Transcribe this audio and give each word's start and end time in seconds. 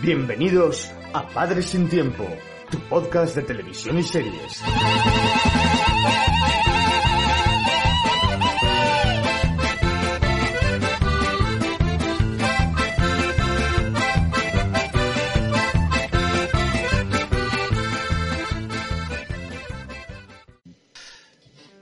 Bienvenidos 0.00 0.90
a 1.12 1.28
Padres 1.28 1.66
sin 1.66 1.86
Tiempo, 1.90 2.26
tu 2.70 2.78
podcast 2.88 3.36
de 3.36 3.42
televisión 3.42 3.98
y 3.98 4.02
series. 4.02 4.62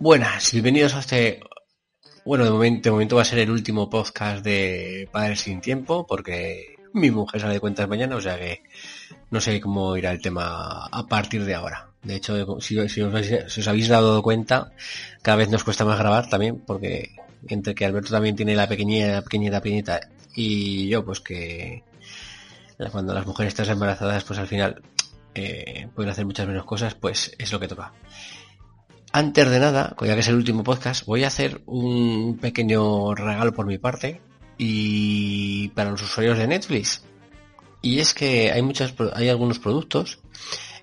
Buenas, 0.06 0.52
bienvenidos 0.52 0.94
a 0.94 1.00
este... 1.00 1.40
Bueno, 2.24 2.44
de 2.44 2.50
momento, 2.92 3.16
va 3.16 3.22
a 3.22 3.24
ser 3.24 3.40
el 3.40 3.50
último 3.50 3.90
podcast 3.90 4.44
de 4.44 5.08
Padres 5.10 5.40
sin 5.40 5.60
Tiempo, 5.60 6.06
porque 6.06 6.76
mi 6.92 7.10
mujer 7.10 7.40
sale 7.40 7.54
de 7.54 7.58
cuentas 7.58 7.88
mañana, 7.88 8.14
o 8.14 8.20
sea 8.20 8.38
que 8.38 8.62
no 9.32 9.40
sé 9.40 9.60
cómo 9.60 9.96
irá 9.96 10.12
el 10.12 10.22
tema 10.22 10.86
a 10.86 11.06
partir 11.08 11.44
de 11.44 11.56
ahora. 11.56 11.88
De 12.04 12.14
hecho, 12.14 12.60
si, 12.60 12.88
si 12.88 13.00
os, 13.00 13.27
si 13.48 13.60
os 13.60 13.66
habéis 13.66 13.88
dado 13.88 14.22
cuenta, 14.22 14.70
cada 15.22 15.38
vez 15.38 15.48
nos 15.48 15.64
cuesta 15.64 15.84
más 15.84 15.98
grabar 15.98 16.28
también, 16.28 16.60
porque 16.60 17.16
entre 17.48 17.74
que 17.74 17.84
Alberto 17.84 18.12
también 18.12 18.36
tiene 18.36 18.54
la 18.54 18.68
pequeñita, 18.68 19.22
pequeñita, 19.22 19.60
pequeñita, 19.60 20.00
y 20.36 20.86
yo, 20.86 21.04
pues 21.04 21.18
que 21.18 21.82
cuando 22.92 23.12
las 23.12 23.27
mujeres 23.27 23.54
están 23.54 23.68
embarazadas, 23.70 24.22
pues 24.22 24.38
al 24.38 24.46
final 24.46 24.80
eh, 25.34 25.88
pueden 25.96 26.12
hacer 26.12 26.24
muchas 26.24 26.46
menos 26.46 26.64
cosas, 26.64 26.94
pues 26.94 27.34
es 27.38 27.50
lo 27.50 27.58
que 27.58 27.66
toca. 27.66 27.92
Antes 29.17 29.48
de 29.48 29.59
nada, 29.59 29.97
ya 30.03 30.12
que 30.12 30.20
es 30.20 30.28
el 30.28 30.34
último 30.34 30.62
podcast, 30.62 31.06
voy 31.06 31.25
a 31.25 31.28
hacer 31.28 31.62
un 31.64 32.36
pequeño 32.36 33.14
regalo 33.14 33.55
por 33.55 33.64
mi 33.64 33.78
parte 33.78 34.20
y 34.58 35.69
para 35.69 35.91
los 35.91 36.03
usuarios 36.03 36.36
de 36.36 36.47
Netflix. 36.47 37.03
Y 37.81 38.00
es 38.00 38.12
que 38.12 38.53
hay 38.53 38.61
muchas, 38.61 38.92
hay 39.14 39.31
algunos 39.31 39.58
productos 39.58 40.19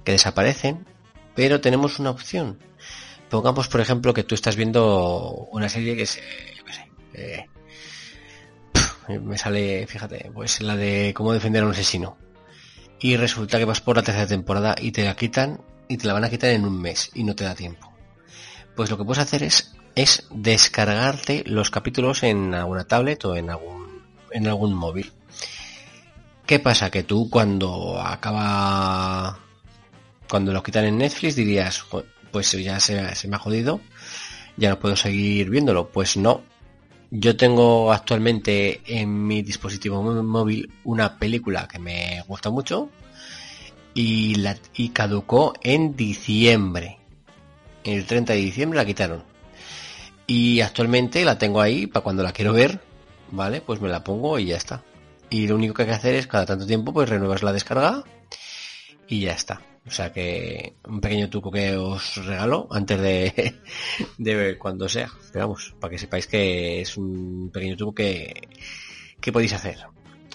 que 0.04 0.14
desaparecen, 0.14 0.84
pero 1.36 1.62
tenemos 1.62 2.00
una 2.00 2.10
opción. 2.10 2.58
Pongamos, 3.30 3.68
por 3.68 3.82
ejemplo, 3.82 4.16
que 4.16 4.24
tú 4.24 4.34
estás 4.34 4.56
viendo 4.56 5.48
una 5.52 5.70
serie 5.70 5.96
que 5.96 6.02
es, 6.02 6.20
eh, 7.14 7.46
pf, 8.72 9.20
me 9.20 9.38
sale, 9.38 9.86
fíjate, 9.86 10.32
pues 10.34 10.60
la 10.60 10.76
de 10.76 11.14
cómo 11.16 11.34
defender 11.34 11.62
a 11.62 11.68
un 11.68 11.74
asesino. 11.74 12.18
Y 13.00 13.16
resulta 13.16 13.60
que 13.60 13.66
vas 13.66 13.82
por 13.82 13.96
la 13.96 14.02
tercera 14.02 14.26
temporada 14.26 14.74
y 14.82 14.92
te 14.92 15.04
la 15.04 15.16
quitan 15.16 15.62
y 15.88 15.98
te 15.98 16.08
la 16.08 16.14
van 16.14 16.24
a 16.24 16.32
quitar 16.32 16.50
en 16.50 16.66
un 16.66 16.82
mes 16.82 17.12
y 17.14 17.24
no 17.24 17.36
te 17.36 17.44
da 17.44 17.54
tiempo 17.54 17.93
pues 18.76 18.90
lo 18.90 18.98
que 18.98 19.04
puedes 19.04 19.24
hacer 19.24 19.44
es, 19.44 19.74
es 19.96 20.28
descargarte 20.32 21.44
los 21.46 21.70
capítulos 21.70 22.24
en 22.24 22.54
alguna 22.54 22.86
tablet 22.86 23.24
o 23.26 23.36
en 23.36 23.50
algún, 23.50 24.04
en 24.32 24.48
algún 24.48 24.74
móvil. 24.74 25.12
¿Qué 26.46 26.60
pasa? 26.60 26.90
Que 26.90 27.04
tú 27.04 27.30
cuando 27.30 28.02
acaba, 28.02 29.40
cuando 30.30 30.52
lo 30.52 30.64
quitan 30.64 30.86
en 30.86 30.98
Netflix 30.98 31.36
dirías, 31.36 31.86
pues 32.32 32.52
ya 32.52 32.80
se, 32.80 33.16
se 33.16 33.28
me 33.28 33.36
ha 33.36 33.40
jodido, 33.40 33.80
ya 34.58 34.70
no 34.70 34.80
puedo 34.80 34.96
seguir 34.96 35.50
viéndolo. 35.50 35.90
Pues 35.90 36.18
no. 36.18 36.42
Yo 37.12 37.38
tengo 37.38 37.94
actualmente 37.94 38.82
en 38.88 39.28
mi 39.28 39.44
dispositivo 39.44 40.02
móvil 40.02 40.72
una 40.84 41.20
película 41.20 41.68
que 41.68 41.78
me 41.78 42.24
gusta 42.28 42.50
mucho 42.50 42.90
y, 43.94 44.36
la, 44.36 44.58
y 44.74 44.90
caducó 44.90 45.54
en 45.62 45.96
diciembre 45.96 46.98
el 47.84 48.06
30 48.06 48.34
de 48.34 48.40
diciembre 48.40 48.78
la 48.78 48.86
quitaron. 48.86 49.24
Y 50.28 50.62
actualmente 50.62 51.26
la 51.26 51.38
tengo 51.38 51.62
ahí 51.62 51.88
para 51.88 52.04
cuando 52.04 52.24
la 52.24 52.32
quiero 52.32 52.54
ver, 52.54 52.80
¿vale? 53.32 53.62
Pues 53.62 53.82
me 53.82 53.90
la 53.90 54.04
pongo 54.04 54.40
y 54.40 54.46
ya 54.46 54.58
está. 54.58 54.84
Y 55.30 55.48
lo 55.48 55.56
único 55.56 55.74
que 55.74 55.84
hay 55.84 55.88
que 55.90 55.96
hacer 55.96 56.16
es 56.16 56.28
cada 56.28 56.46
tanto 56.46 56.66
tiempo 56.66 56.94
pues 56.94 57.10
renuevas 57.10 57.44
la 57.44 57.52
descarga 57.54 58.04
y 59.08 59.22
ya 59.22 59.34
está. 59.34 59.62
O 59.86 59.92
sea 59.92 60.14
que 60.14 60.76
un 60.86 61.02
pequeño 61.02 61.30
truco 61.30 61.52
que 61.52 61.76
os 61.76 62.26
regalo 62.26 62.68
antes 62.72 63.02
de, 63.02 63.56
de 64.18 64.58
cuando 64.58 64.88
sea. 64.88 65.10
Pero 65.32 65.48
vamos, 65.48 65.76
para 65.80 65.92
que 65.92 66.00
sepáis 66.00 66.28
que 66.28 66.82
es 66.82 66.96
un 66.98 67.50
pequeño 67.52 67.76
truco 67.76 67.96
que, 67.96 68.48
que 69.20 69.32
podéis 69.32 69.54
hacer. 69.54 69.93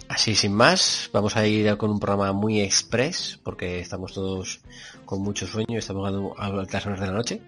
Así 0.09 0.35
sin 0.35 0.55
más, 0.55 1.11
vamos 1.13 1.37
a 1.37 1.47
ir 1.47 1.77
con 1.77 1.91
un 1.91 2.01
programa 2.01 2.33
muy 2.33 2.63
express, 2.63 3.39
porque 3.43 3.81
estamos 3.81 4.15
todos 4.15 4.61
con 5.05 5.21
mucho 5.21 5.47
sueño, 5.47 5.79
estamos 5.79 6.35
a 6.39 6.47
altas 6.47 6.87
horas 6.87 7.01
de 7.01 7.07
la 7.07 7.13
noche. 7.13 7.43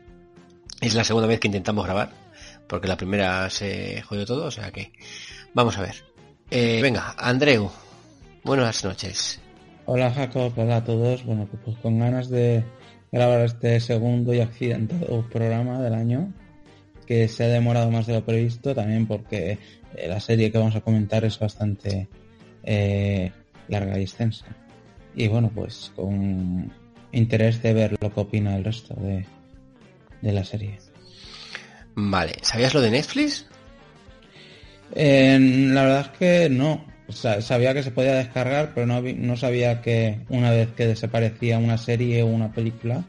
Es 0.81 0.94
la 0.94 1.04
segunda 1.04 1.26
vez 1.26 1.41
que 1.41 1.48
intentamos 1.48 1.87
grabar, 1.87 2.10
porque 2.69 2.87
la 2.87 2.98
primera 2.98 3.48
se 3.48 4.03
jodió 4.03 4.26
todo, 4.26 4.44
o 4.44 4.50
sea 4.50 4.71
que 4.72 4.93
vamos 5.54 5.78
a 5.78 5.82
ver. 5.82 5.94
Eh, 6.50 6.81
venga, 6.82 7.15
Andreu, 7.16 7.71
buenas 8.44 8.84
noches. 8.84 9.41
Hola 9.87 10.12
Jacob, 10.12 10.53
hola 10.54 10.77
a 10.77 10.84
todos. 10.84 11.25
Bueno, 11.25 11.48
pues 11.65 11.78
con 11.78 11.98
ganas 11.98 12.28
de 12.28 12.62
grabar 13.10 13.41
este 13.41 13.81
segundo 13.81 14.34
y 14.34 14.41
accidentado 14.41 15.27
programa 15.31 15.81
del 15.81 15.94
año, 15.94 16.32
que 17.06 17.27
se 17.27 17.44
ha 17.44 17.48
demorado 17.48 17.91
más 17.91 18.06
de 18.06 18.15
lo 18.15 18.25
previsto, 18.25 18.75
también 18.75 19.06
porque 19.06 19.59
eh, 19.97 20.09
la 20.09 20.21
serie 20.21 20.53
que 20.53 20.59
vamos 20.59 20.77
a 20.77 20.82
comentar 20.82 21.25
es 21.25 21.38
bastante 21.38 22.09
eh, 22.65 23.32
larga 23.69 23.98
y 23.98 24.03
extensa. 24.03 24.47
Y 25.15 25.28
bueno, 25.28 25.50
pues 25.54 25.93
con 25.97 26.72
interés 27.12 27.62
de 27.62 27.75
ver 27.75 27.97
lo 28.00 28.12
que 28.12 28.21
opina 28.21 28.56
el 28.56 28.65
resto 28.65 28.94
de, 28.94 29.26
de 30.21 30.32
la 30.32 30.44
serie. 30.44 30.78
Vale, 31.94 32.34
¿sabías 32.43 32.75
lo 32.75 32.81
de 32.81 32.91
Netflix? 32.91 33.47
Eh, 34.94 35.38
la 35.72 35.82
verdad 35.82 36.10
es 36.12 36.19
que 36.19 36.50
no. 36.50 36.84
O 37.09 37.12
sea, 37.12 37.43
sabía 37.43 37.75
que 37.75 37.82
se 37.82 37.91
podía 37.91 38.15
descargar, 38.15 38.72
pero 38.72 38.87
no, 38.87 39.03
no 39.03 39.37
sabía 39.37 39.82
que 39.82 40.21
una 40.28 40.53
vez 40.53 40.69
que 40.77 40.87
desaparecía 40.87 41.59
una 41.59 41.77
serie 41.77 42.22
o 42.22 42.27
una 42.27 42.53
película, 42.53 43.04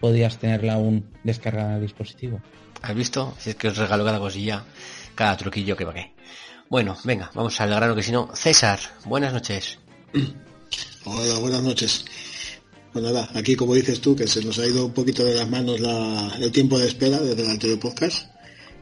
podías 0.00 0.38
tenerla 0.38 0.74
aún 0.74 1.06
descargada 1.22 1.70
en 1.70 1.74
el 1.76 1.82
dispositivo. 1.82 2.40
¿Has 2.82 2.94
visto? 2.94 3.34
Si 3.38 3.50
es 3.50 3.56
que 3.56 3.68
os 3.68 3.76
regalo 3.76 4.04
cada 4.04 4.18
cosilla, 4.18 4.64
cada 5.14 5.36
truquillo 5.36 5.76
que 5.76 5.84
va 5.84 5.94
que. 5.94 6.13
Bueno, 6.70 6.96
venga, 7.04 7.30
vamos 7.34 7.60
al 7.60 7.70
grano 7.70 7.94
que 7.94 8.02
si 8.02 8.12
no. 8.12 8.30
César, 8.34 8.80
buenas 9.04 9.32
noches. 9.32 9.78
Hola, 11.04 11.38
buenas 11.38 11.62
noches. 11.62 12.04
Pues 12.92 13.04
nada, 13.04 13.28
aquí 13.34 13.56
como 13.56 13.74
dices 13.74 14.00
tú, 14.00 14.14
que 14.14 14.26
se 14.26 14.42
nos 14.44 14.58
ha 14.58 14.66
ido 14.66 14.86
un 14.86 14.92
poquito 14.92 15.24
de 15.24 15.34
las 15.34 15.50
manos 15.50 15.80
la, 15.80 16.36
el 16.38 16.52
tiempo 16.52 16.78
de 16.78 16.86
espera 16.86 17.18
desde 17.18 17.42
el 17.42 17.50
anterior 17.50 17.78
podcast 17.80 18.28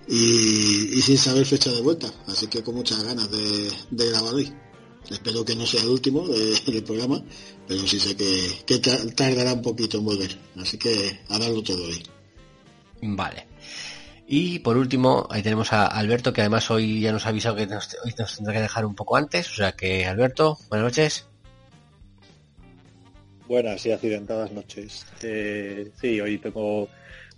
y, 0.07 0.99
y, 0.99 1.03
sin 1.03 1.17
saber 1.17 1.47
fecha 1.47 1.71
de 1.71 1.81
vuelta, 1.81 2.13
así 2.27 2.47
que 2.47 2.63
con 2.63 2.75
muchas 2.75 3.03
ganas 3.03 3.31
de, 3.31 3.71
de 3.91 4.11
grabar 4.11 4.35
hoy. 4.35 4.53
Espero 5.11 5.45
que 5.45 5.57
no 5.57 5.67
sea 5.67 5.83
el 5.83 5.89
último 5.89 6.29
de, 6.29 6.61
del 6.67 6.85
programa, 6.85 7.23
pero 7.67 7.87
sí 7.87 7.99
sé 7.99 8.15
que, 8.15 8.63
que 8.67 8.79
tardará 8.79 9.55
un 9.55 9.63
poquito 9.63 9.99
en 9.99 10.05
volver, 10.05 10.39
así 10.59 10.77
que 10.77 11.21
a 11.29 11.39
darlo 11.39 11.63
todo 11.63 11.85
hoy. 11.85 12.03
Vale. 13.01 13.52
Y 14.27 14.61
por 14.61 14.77
último, 14.77 15.27
ahí 15.31 15.43
tenemos 15.43 15.73
a 15.73 15.87
Alberto, 15.87 16.33
que 16.33 16.41
además 16.43 16.71
hoy 16.71 17.01
ya 17.01 17.13
nos 17.13 17.27
ha 17.27 17.31
avisado 17.31 17.57
que 17.57 17.67
nos, 17.67 17.97
hoy 18.05 18.15
nos 18.19 18.37
tendrá 18.37 18.55
que 18.55 18.61
dejar 18.61 18.87
un 18.87 18.95
poco 18.95 19.17
antes. 19.17 19.51
O 19.51 19.55
sea 19.55 19.73
que, 19.73 20.07
Alberto, 20.07 20.59
buenas 20.69 20.85
noches. 20.85 21.29
Buenas 23.49 23.85
y 23.85 23.93
accidentadas 23.93 24.53
noches. 24.53 25.05
Eh, 25.23 25.91
sí, 26.01 26.21
hoy 26.21 26.39
tengo 26.39 26.89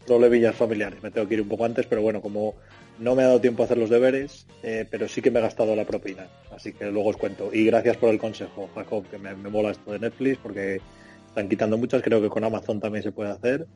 problemillas 0.07 0.55
familiares. 0.55 1.03
Me 1.03 1.11
tengo 1.11 1.27
que 1.27 1.35
ir 1.35 1.41
un 1.41 1.49
poco 1.49 1.65
antes, 1.65 1.87
pero 1.87 2.03
bueno, 2.03 2.21
como 2.21 2.55
no 2.99 3.15
me 3.15 3.23
ha 3.23 3.27
dado 3.27 3.41
tiempo 3.41 3.63
a 3.63 3.67
hacer 3.67 3.79
los 3.79 3.91
deberes, 3.91 4.47
eh, 4.63 4.87
pero 4.89 5.09
sí 5.09 5.23
que 5.23 5.31
me 5.31 5.41
he 5.41 5.43
gastado 5.43 5.75
la 5.75 5.87
propina. 5.87 6.29
Así 6.55 6.73
que 6.73 6.91
luego 6.91 7.09
os 7.09 7.17
cuento. 7.17 7.51
Y 7.53 7.65
gracias 7.65 7.97
por 7.97 8.11
el 8.11 8.19
consejo, 8.19 8.69
Jacob, 8.75 9.09
que 9.11 9.19
me, 9.19 9.35
me 9.35 9.49
mola 9.49 9.71
esto 9.71 9.91
de 9.91 9.99
Netflix 9.99 10.39
porque 10.43 10.81
están 11.27 11.49
quitando 11.49 11.79
muchas. 11.79 12.03
Creo 12.03 12.21
que 12.21 12.29
con 12.29 12.45
Amazon 12.45 12.79
también 12.79 13.03
se 13.03 13.11
puede 13.11 13.31
hacer 13.31 13.67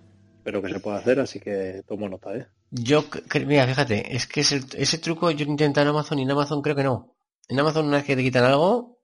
pero 0.48 0.62
que 0.62 0.72
se 0.72 0.80
puede 0.80 0.96
hacer, 0.96 1.20
así 1.20 1.38
que 1.40 1.82
tomo 1.86 2.08
nota, 2.08 2.34
¿eh? 2.34 2.46
Yo, 2.70 3.04
mira, 3.46 3.66
fíjate, 3.66 4.16
es 4.16 4.26
que 4.26 4.40
ese, 4.40 4.62
ese 4.78 4.96
truco 4.96 5.30
yo 5.30 5.44
intento 5.44 5.82
en 5.82 5.88
Amazon 5.88 6.18
y 6.18 6.22
en 6.22 6.30
Amazon 6.30 6.62
creo 6.62 6.74
que 6.74 6.84
no. 6.84 7.14
En 7.50 7.60
Amazon 7.60 7.84
una 7.86 7.98
vez 7.98 8.06
que 8.06 8.16
te 8.16 8.22
quitan 8.22 8.44
algo, 8.44 8.98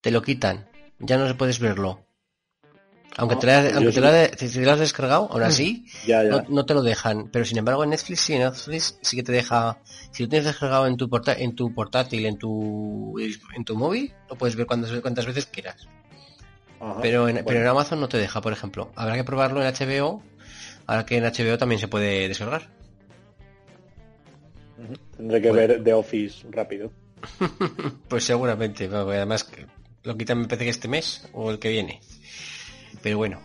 te 0.00 0.10
lo 0.10 0.22
quitan. 0.22 0.70
Ya 0.98 1.18
no 1.18 1.36
puedes 1.36 1.58
verlo. 1.60 2.06
Aunque, 3.18 3.34
No, 3.34 3.40
te, 3.42 3.46
lo 3.46 3.68
yo 3.68 3.76
aunque 3.76 3.92
sí. 3.92 3.94
te 3.94 4.00
lo 4.00 4.36
te 4.36 4.60
lo 4.64 4.72
has 4.72 4.78
descargado, 4.78 5.28
aún 5.30 5.42
así, 5.42 5.84
Ya, 6.06 6.22
ya. 6.24 6.30
no, 6.30 6.44
no 6.48 6.64
te 6.64 6.72
lo 6.72 6.80
dejan. 6.82 7.28
Pero 7.30 7.44
sin 7.44 7.58
embargo 7.58 7.84
en 7.84 7.90
Netflix 7.90 8.20
sí, 8.22 8.32
en 8.32 8.40
Netflix 8.40 8.98
sí 9.02 9.16
que 9.18 9.22
te 9.22 9.32
deja. 9.32 9.76
Si 10.12 10.22
lo 10.22 10.30
tienes 10.30 10.46
descargado 10.46 10.86
en 10.86 10.96
tu 10.96 11.10
porta- 11.10 11.36
en 11.38 11.54
tu 11.54 11.74
portátil, 11.74 12.24
en 12.24 12.38
tu 12.38 13.18
en 13.54 13.64
tu 13.66 13.76
móvil, 13.76 14.14
lo 14.30 14.36
puedes 14.38 14.56
ver 14.56 14.66
cuantas, 14.66 14.90
cuantas 15.02 15.26
veces 15.26 15.44
quieras. 15.44 15.86
Ajá. 16.80 17.00
Pero 17.02 17.28
en, 17.28 17.34
Bueno, 17.34 17.46
pero 17.48 17.60
en 17.60 17.66
Amazon 17.66 18.00
no 18.00 18.08
te 18.08 18.16
deja, 18.16 18.40
por 18.40 18.54
ejemplo. 18.54 18.90
Habrá 18.96 19.14
que 19.14 19.24
probarlo 19.24 19.62
en 19.62 19.68
HBO. 19.74 20.22
Ahora 20.86 21.04
que 21.04 21.16
en 21.16 21.24
HBO 21.24 21.58
también 21.58 21.80
se 21.80 21.88
puede 21.88 22.28
descargar. 22.28 22.68
Tendré 25.16 25.40
que 25.40 25.50
Bueno. 25.50 25.68
ver 25.68 25.84
The 25.84 25.94
Office 25.94 26.46
rápido. 26.50 26.92
Pues 28.08 28.24
seguramente, 28.24 28.88
además 28.92 29.50
lo 30.04 30.16
quitan 30.16 30.38
me 30.38 30.44
parece 30.44 30.64
que 30.64 30.70
este 30.70 30.88
mes 30.88 31.28
o 31.32 31.50
el 31.50 31.58
que 31.58 31.70
viene. 31.70 32.00
Pero 33.02 33.18
bueno. 33.18 33.40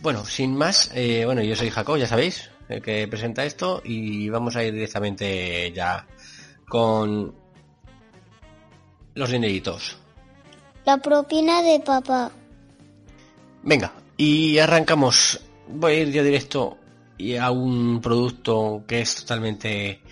Bueno, 0.00 0.24
sin 0.24 0.56
más, 0.56 0.90
eh, 0.94 1.24
bueno, 1.26 1.42
yo 1.42 1.54
soy 1.54 1.70
Jacob, 1.70 1.98
ya 1.98 2.06
sabéis, 2.06 2.50
el 2.68 2.80
que 2.80 3.06
presenta 3.06 3.44
esto, 3.44 3.82
y 3.84 4.28
vamos 4.30 4.56
a 4.56 4.64
ir 4.64 4.72
directamente 4.72 5.70
ya 5.72 6.06
con 6.66 7.34
los 9.14 9.30
dineritos. 9.30 9.98
La 10.86 10.96
propina 10.96 11.62
de 11.62 11.78
papá. 11.80 12.32
Venga, 13.62 13.92
y 14.16 14.58
arrancamos. 14.58 15.40
Voy 15.68 15.92
a 15.92 15.98
ir 16.00 16.12
yo 16.12 16.22
directo 16.24 16.78
y 17.18 17.36
a 17.36 17.50
un 17.50 18.00
producto 18.00 18.84
que 18.86 19.00
es 19.00 19.14
totalmente 19.14 20.02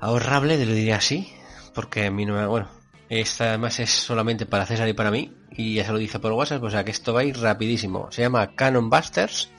ahorrable, 0.00 0.56
te 0.56 0.66
lo 0.66 0.72
diría 0.72 0.96
así, 0.96 1.32
porque 1.74 2.06
a 2.06 2.10
mí 2.10 2.24
no 2.24 2.34
me... 2.34 2.46
Bueno, 2.46 2.68
esta 3.08 3.48
además 3.50 3.78
es 3.80 3.90
solamente 3.90 4.46
para 4.46 4.66
César 4.66 4.88
y 4.88 4.92
para 4.94 5.10
mí, 5.10 5.32
y 5.52 5.74
ya 5.74 5.84
se 5.84 5.92
lo 5.92 5.98
dije 5.98 6.18
por 6.18 6.32
WhatsApp, 6.32 6.62
o 6.62 6.70
sea 6.70 6.84
que 6.84 6.90
esto 6.90 7.12
va 7.12 7.20
a 7.20 7.24
ir 7.24 7.38
rapidísimo. 7.38 8.10
Se 8.10 8.22
llama 8.22 8.54
Canon 8.54 8.90
Busters. 8.90 9.50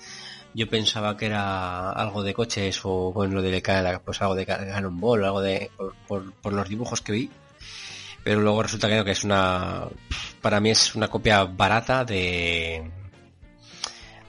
Yo 0.53 0.67
pensaba 0.67 1.15
que 1.17 1.27
era 1.27 1.91
algo 1.91 2.23
de 2.23 2.33
coches 2.33 2.79
o 2.83 3.13
con 3.13 3.33
lo 3.33 3.41
de 3.43 3.61
pues 4.03 4.21
algo 4.21 4.33
de 4.33 4.45
Ca- 4.45 4.65
Cannonball, 4.65 5.23
algo 5.23 5.41
de 5.41 5.69
por, 6.07 6.33
por- 6.41 6.53
los 6.53 6.67
dibujos 6.67 7.01
que 7.01 7.11
vi. 7.11 7.29
Pero 8.23 8.41
luego 8.41 8.63
resulta 8.63 8.89
que 8.89 9.05
que 9.05 9.11
es 9.11 9.23
una 9.23 9.83
para 10.41 10.59
mí 10.59 10.71
es 10.71 10.95
una 10.95 11.09
copia 11.09 11.43
barata 11.43 12.03
de 12.05 12.91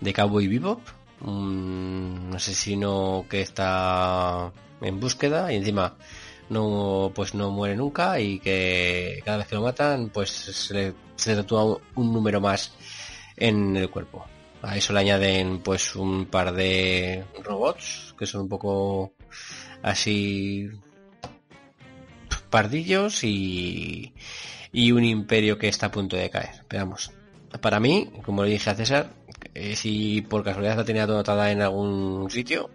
de 0.00 0.12
Cowboy 0.12 0.48
Bebop, 0.48 0.80
un 1.22 2.30
asesino 2.34 3.26
que 3.28 3.40
está 3.40 4.52
en 4.80 5.00
búsqueda 5.00 5.52
y 5.52 5.56
encima 5.56 5.96
no 6.50 7.12
pues 7.14 7.34
no 7.34 7.50
muere 7.50 7.76
nunca 7.76 8.20
y 8.20 8.38
que 8.38 9.20
cada 9.24 9.38
vez 9.38 9.48
que 9.48 9.54
lo 9.54 9.62
matan 9.62 10.10
pues 10.10 10.30
se 10.30 10.74
le, 10.74 10.94
se 11.16 11.44
un 11.94 12.12
número 12.12 12.40
más 12.40 12.72
en 13.36 13.76
el 13.76 13.90
cuerpo. 13.90 14.24
A 14.62 14.76
eso 14.76 14.92
le 14.92 15.00
añaden 15.00 15.60
pues 15.60 15.94
un 15.94 16.26
par 16.26 16.52
de 16.52 17.24
robots 17.42 18.14
que 18.18 18.26
son 18.26 18.42
un 18.42 18.48
poco 18.48 19.12
así 19.82 20.68
pardillos 22.50 23.24
y, 23.24 24.12
y 24.72 24.92
un 24.92 25.04
imperio 25.04 25.58
que 25.58 25.68
está 25.68 25.86
a 25.86 25.90
punto 25.90 26.16
de 26.16 26.30
caer. 26.30 26.64
Pero 26.66 26.84
vamos, 26.84 27.12
para 27.60 27.78
mí, 27.78 28.10
como 28.24 28.44
le 28.44 28.50
dije 28.50 28.70
a 28.70 28.74
César, 28.74 29.10
eh, 29.54 29.76
si 29.76 30.22
por 30.22 30.44
casualidad 30.44 30.76
la 30.76 30.84
tenía 30.84 31.04
anotada 31.04 31.50
en 31.50 31.62
algún 31.62 32.30
sitio, 32.30 32.70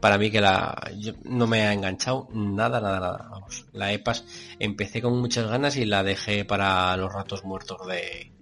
para 0.00 0.18
mí 0.18 0.30
que 0.30 0.40
la 0.40 0.90
no 1.24 1.46
me 1.46 1.62
ha 1.62 1.72
enganchado 1.72 2.28
nada, 2.34 2.80
nada, 2.80 3.00
nada. 3.00 3.28
Vamos, 3.30 3.66
la 3.72 3.92
EPAS 3.92 4.24
empecé 4.58 5.00
con 5.00 5.18
muchas 5.18 5.48
ganas 5.48 5.76
y 5.76 5.84
la 5.84 6.02
dejé 6.02 6.44
para 6.44 6.96
los 6.96 7.12
ratos 7.12 7.44
muertos 7.44 7.86
de, 7.86 8.32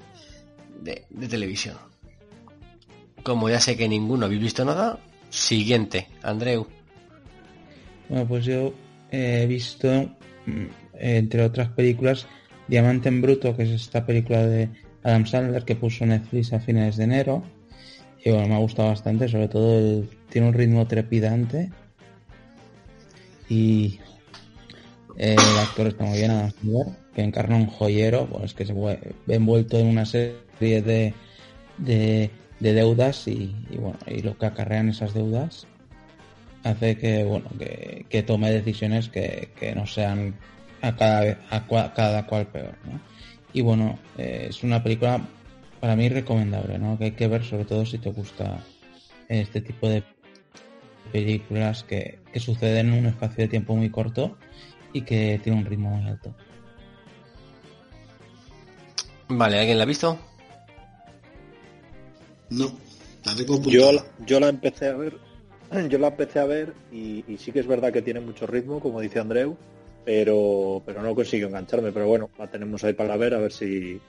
de, 0.80 1.06
de 1.10 1.28
televisión. 1.28 1.76
Como 3.22 3.50
ya 3.50 3.60
sé 3.60 3.76
que 3.76 3.88
ninguno 3.88 4.26
habéis 4.26 4.40
visto 4.40 4.64
nada, 4.64 4.98
siguiente, 5.28 6.08
Andreu. 6.22 6.66
Bueno, 8.08 8.26
pues 8.26 8.44
yo 8.44 8.72
he 9.10 9.46
visto, 9.46 9.88
mm, 10.46 10.66
entre 10.94 11.44
otras 11.44 11.68
películas, 11.68 12.26
Diamante 12.68 13.08
en 13.08 13.20
Bruto, 13.20 13.56
que 13.56 13.64
es 13.64 13.70
esta 13.70 14.06
película 14.06 14.46
de 14.46 14.70
Adam 15.02 15.26
Sandler 15.26 15.64
que 15.64 15.76
puso 15.76 16.04
Netflix 16.06 16.52
a 16.52 16.60
finales 16.60 16.96
de 16.96 17.04
enero. 17.04 17.42
Y 18.24 18.30
bueno, 18.30 18.48
me 18.48 18.54
ha 18.54 18.58
gustado 18.58 18.88
bastante, 18.88 19.28
sobre 19.28 19.48
todo 19.48 20.04
tiene 20.28 20.48
un 20.48 20.54
ritmo 20.54 20.86
trepidante. 20.86 21.70
Y 23.48 23.98
eh, 25.16 25.34
el 25.34 25.58
actor 25.58 25.88
está 25.88 26.04
muy 26.04 26.18
bien, 26.18 26.30
Adam 26.30 26.50
Sandler, 26.50 26.86
que 27.14 27.22
encarna 27.22 27.56
un 27.56 27.66
joyero, 27.66 28.26
pues 28.26 28.54
que 28.54 28.66
se 28.66 28.72
ve 28.72 29.14
envuelto 29.26 29.78
en 29.78 29.86
una 29.86 30.04
serie 30.04 30.82
de, 30.82 31.14
de, 31.78 32.30
de 32.60 32.72
deudas 32.72 33.26
y, 33.26 33.54
bueno, 33.78 33.98
y 34.06 34.22
lo 34.22 34.36
que 34.36 34.46
acarrean 34.46 34.90
esas 34.90 35.14
deudas 35.14 35.66
hace 36.62 36.98
que 36.98 37.24
bueno 37.24 37.48
que, 37.58 38.04
que 38.08 38.22
tome 38.22 38.50
decisiones 38.50 39.08
que, 39.08 39.50
que 39.58 39.74
no 39.74 39.86
sean 39.86 40.34
a 40.82 40.94
cada 40.94 41.38
a, 41.50 41.94
cada 41.94 42.26
cual 42.26 42.46
peor. 42.48 42.74
Y 43.52 43.60
bueno 43.62 43.98
eh, 44.18 44.46
es 44.50 44.62
una 44.62 44.82
película 44.82 45.20
para 45.80 45.96
mí 45.96 46.08
recomendable 46.08 46.78
¿no? 46.78 46.98
que 46.98 47.04
hay 47.04 47.10
que 47.12 47.26
ver 47.28 47.44
sobre 47.44 47.64
todo 47.64 47.84
si 47.86 47.98
te 47.98 48.10
gusta 48.10 48.58
este 49.28 49.60
tipo 49.60 49.88
de 49.88 50.02
películas 51.12 51.82
que, 51.84 52.18
que 52.32 52.40
suceden 52.40 52.92
en 52.92 52.98
un 53.00 53.06
espacio 53.06 53.44
de 53.44 53.48
tiempo 53.48 53.74
muy 53.74 53.90
corto 53.90 54.36
y 54.92 55.02
que 55.02 55.40
tiene 55.42 55.58
un 55.58 55.64
ritmo 55.66 55.90
muy 55.90 56.08
alto 56.08 56.34
Vale, 59.32 59.60
¿alguien 59.60 59.78
la 59.78 59.84
ha 59.84 59.86
visto? 59.86 60.18
No, 62.50 62.64
la 63.24 63.34
tengo 63.36 63.54
apuntada. 63.54 63.72
Yo, 63.72 63.92
la- 63.92 64.04
yo 64.26 64.40
la 64.40 64.48
empecé 64.48 64.88
a 64.88 64.96
ver, 64.96 65.16
yo 65.88 65.98
la 65.98 66.08
empecé 66.08 66.40
a 66.40 66.44
ver 66.46 66.74
y, 66.90 67.24
y 67.32 67.38
sí 67.38 67.52
que 67.52 67.60
es 67.60 67.66
verdad 67.68 67.92
que 67.92 68.02
tiene 68.02 68.18
mucho 68.20 68.46
ritmo, 68.48 68.80
como 68.80 69.00
dice 69.00 69.20
Andreu, 69.20 69.56
pero, 70.10 70.82
pero 70.84 71.02
no 71.04 71.14
consigo 71.14 71.46
engancharme. 71.46 71.92
Pero 71.92 72.08
bueno, 72.08 72.30
la 72.36 72.48
tenemos 72.48 72.82
ahí 72.82 72.94
para 72.94 73.16
ver 73.16 73.32
a 73.32 73.38
ver 73.38 73.52
si, 73.52 74.00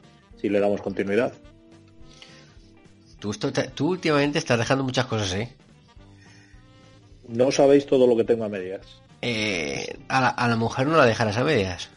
si 0.42 0.50
le 0.50 0.60
damos 0.60 0.82
continuidad. 0.82 1.32
Tú, 3.20 3.32
tú 3.76 3.90
últimamente 3.90 4.40
estás 4.40 4.58
dejando 4.58 4.84
muchas 4.84 5.06
cosas, 5.06 5.32
¿eh? 5.36 5.54
No 7.28 7.52
sabéis 7.52 7.86
todo 7.86 8.08
lo 8.08 8.18
que 8.18 8.24
tengo 8.24 8.44
a 8.46 8.50
medias. 8.50 8.82
Eh, 9.22 9.96
a, 10.08 10.22
la, 10.22 10.28
a 10.30 10.48
la 10.48 10.56
mujer 10.56 10.88
no 10.88 10.98
la 10.98 11.06
dejarás 11.06 11.38
a 11.38 11.44
medias. 11.44 11.90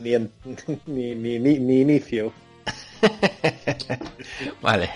Ni, 0.00 0.14
en- 0.14 0.32
ni, 0.86 1.14
ni, 1.14 1.38
ni- 1.38 1.60
ni 1.60 1.82
inicio. 1.82 2.32
Vale. 4.60 4.90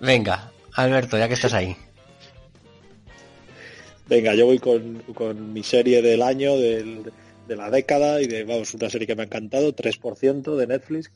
Venga, 0.00 0.52
Alberto, 0.74 1.16
ya 1.16 1.28
que 1.28 1.34
estás 1.34 1.54
ahí. 1.54 1.74
Venga, 4.08 4.34
yo 4.34 4.46
voy 4.46 4.58
con, 4.58 5.00
con 5.14 5.52
mi 5.52 5.62
serie 5.62 6.00
del 6.02 6.22
año, 6.22 6.56
del- 6.56 7.12
de 7.48 7.56
la 7.56 7.70
década 7.70 8.20
y 8.20 8.26
de, 8.26 8.44
vamos, 8.44 8.74
una 8.74 8.90
serie 8.90 9.06
que 9.06 9.14
me 9.16 9.22
ha 9.22 9.26
encantado, 9.26 9.72
3% 9.74 10.56
de 10.56 10.66
Netflix, 10.66 11.10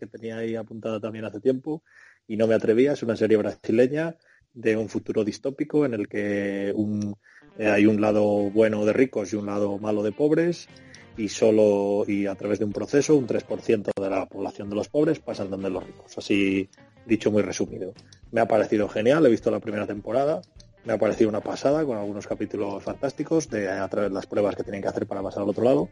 que 0.00 0.06
tenía 0.06 0.38
ahí 0.38 0.56
apuntada 0.56 1.00
también 1.00 1.24
hace 1.24 1.40
tiempo 1.40 1.82
y 2.26 2.36
no 2.36 2.46
me 2.46 2.54
atrevía. 2.54 2.92
Es 2.92 3.02
una 3.02 3.16
serie 3.16 3.36
brasileña 3.36 4.16
de 4.52 4.76
un 4.76 4.88
futuro 4.88 5.24
distópico 5.24 5.84
en 5.84 5.94
el 5.94 6.08
que 6.08 6.72
un, 6.74 7.16
eh, 7.58 7.68
hay 7.68 7.86
un 7.86 8.00
lado 8.00 8.24
bueno 8.50 8.84
de 8.84 8.92
ricos 8.92 9.32
y 9.32 9.36
un 9.36 9.46
lado 9.46 9.78
malo 9.78 10.02
de 10.02 10.12
pobres 10.12 10.68
y 11.16 11.28
solo 11.28 12.04
y 12.08 12.26
a 12.26 12.34
través 12.34 12.58
de 12.58 12.64
un 12.64 12.72
proceso 12.72 13.16
un 13.16 13.26
3% 13.26 13.90
de 14.00 14.10
la 14.10 14.26
población 14.26 14.68
de 14.70 14.76
los 14.76 14.88
pobres 14.88 15.20
pasan 15.20 15.50
donde 15.50 15.70
los 15.70 15.84
ricos. 15.84 16.16
Así 16.18 16.68
dicho 17.06 17.30
muy 17.30 17.42
resumido. 17.42 17.92
Me 18.32 18.40
ha 18.40 18.46
parecido 18.48 18.88
genial, 18.88 19.24
he 19.26 19.30
visto 19.30 19.50
la 19.50 19.60
primera 19.60 19.86
temporada, 19.86 20.40
me 20.84 20.92
ha 20.92 20.98
parecido 20.98 21.30
una 21.30 21.40
pasada 21.40 21.84
con 21.84 21.96
algunos 21.96 22.26
capítulos 22.26 22.82
fantásticos 22.82 23.48
de 23.48 23.68
a 23.68 23.88
través 23.88 24.10
de 24.10 24.14
las 24.14 24.26
pruebas 24.26 24.54
que 24.54 24.62
tienen 24.62 24.82
que 24.82 24.88
hacer 24.88 25.06
para 25.06 25.22
pasar 25.22 25.42
al 25.42 25.48
otro 25.48 25.64
lado. 25.64 25.88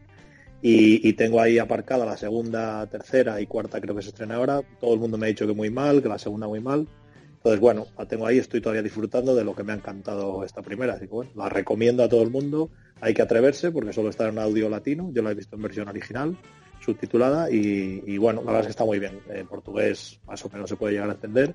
Y, 0.65 1.11
tengo 1.13 1.41
ahí 1.41 1.59
aparcada 1.59 2.05
la 2.05 2.15
segunda, 2.15 2.87
tercera 2.87 3.41
y 3.41 3.47
cuarta 3.47 3.81
creo 3.81 3.95
que 3.95 4.01
se 4.01 4.09
estrena 4.09 4.35
ahora. 4.35 4.61
Todo 4.79 4.93
el 4.93 4.99
mundo 5.01 5.17
me 5.17 5.25
ha 5.25 5.27
dicho 5.27 5.45
que 5.45 5.53
muy 5.53 5.69
mal, 5.69 6.01
que 6.01 6.07
la 6.07 6.17
segunda 6.17 6.47
muy 6.47 6.61
mal. 6.61 6.87
Entonces, 7.35 7.59
bueno, 7.59 7.87
la 7.97 8.05
tengo 8.05 8.25
ahí, 8.25 8.37
estoy 8.37 8.61
todavía 8.61 8.81
disfrutando 8.81 9.35
de 9.35 9.43
lo 9.43 9.53
que 9.53 9.63
me 9.63 9.73
ha 9.73 9.75
encantado 9.75 10.45
esta 10.45 10.61
primera. 10.61 10.93
Así 10.93 11.07
que 11.07 11.13
bueno, 11.13 11.31
la 11.35 11.49
recomiendo 11.49 12.01
a 12.01 12.07
todo 12.07 12.23
el 12.23 12.29
mundo. 12.29 12.69
Hay 13.01 13.13
que 13.13 13.21
atreverse 13.21 13.71
porque 13.71 13.91
solo 13.91 14.09
está 14.09 14.29
en 14.29 14.39
audio 14.39 14.69
latino. 14.69 15.09
Yo 15.11 15.21
la 15.21 15.31
he 15.31 15.35
visto 15.35 15.57
en 15.57 15.63
versión 15.63 15.89
original, 15.89 16.37
subtitulada. 16.79 17.51
Y, 17.51 18.01
y 18.07 18.17
bueno, 18.17 18.39
la 18.39 18.53
verdad 18.53 18.61
es 18.61 18.67
que 18.67 18.71
está 18.71 18.85
muy 18.85 18.99
bien. 18.99 19.19
En 19.27 19.45
portugués 19.47 20.21
más 20.25 20.45
o 20.45 20.49
menos 20.49 20.69
se 20.69 20.77
puede 20.77 20.93
llegar 20.93 21.09
a 21.09 21.13
entender. 21.13 21.53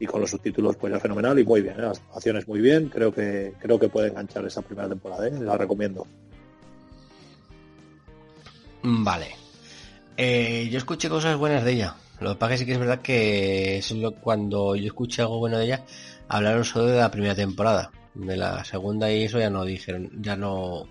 Y 0.00 0.06
con 0.06 0.20
los 0.20 0.30
subtítulos 0.30 0.76
pues 0.76 0.92
ya 0.92 1.00
fenomenal 1.00 1.38
y 1.38 1.44
muy 1.44 1.60
bien. 1.60 1.74
¿eh? 1.78 1.82
Las 1.82 1.98
actuaciones 1.98 2.46
muy 2.46 2.60
bien. 2.60 2.88
Creo 2.88 3.12
que 3.12 3.54
creo 3.58 3.78
que 3.78 3.88
puede 3.88 4.08
enganchar 4.08 4.44
esa 4.46 4.62
primera 4.62 4.88
temporada. 4.88 5.26
¿eh? 5.26 5.32
La 5.40 5.56
recomiendo. 5.56 6.06
Vale. 8.82 9.28
Eh, 10.16 10.68
yo 10.70 10.78
escuché 10.78 11.08
cosas 11.08 11.36
buenas 11.36 11.64
de 11.64 11.72
ella. 11.72 11.96
Lo 12.20 12.30
que 12.32 12.38
pasa 12.38 12.54
es 12.54 12.64
que 12.64 12.72
es 12.72 12.78
verdad 12.78 13.00
que 13.00 13.78
es 13.78 13.90
lo- 13.92 14.14
cuando 14.14 14.74
yo 14.76 14.86
escuché 14.86 15.22
algo 15.22 15.38
bueno 15.38 15.58
de 15.58 15.64
ella, 15.66 15.84
hablaron 16.28 16.64
solo 16.64 16.86
de 16.86 16.98
la 16.98 17.10
primera 17.10 17.34
temporada. 17.34 17.90
De 18.14 18.36
la 18.36 18.64
segunda 18.64 19.12
y 19.12 19.24
eso 19.24 19.38
ya 19.38 19.50
no 19.50 19.64
dijeron, 19.64 20.10
ya 20.20 20.36
no 20.36 20.86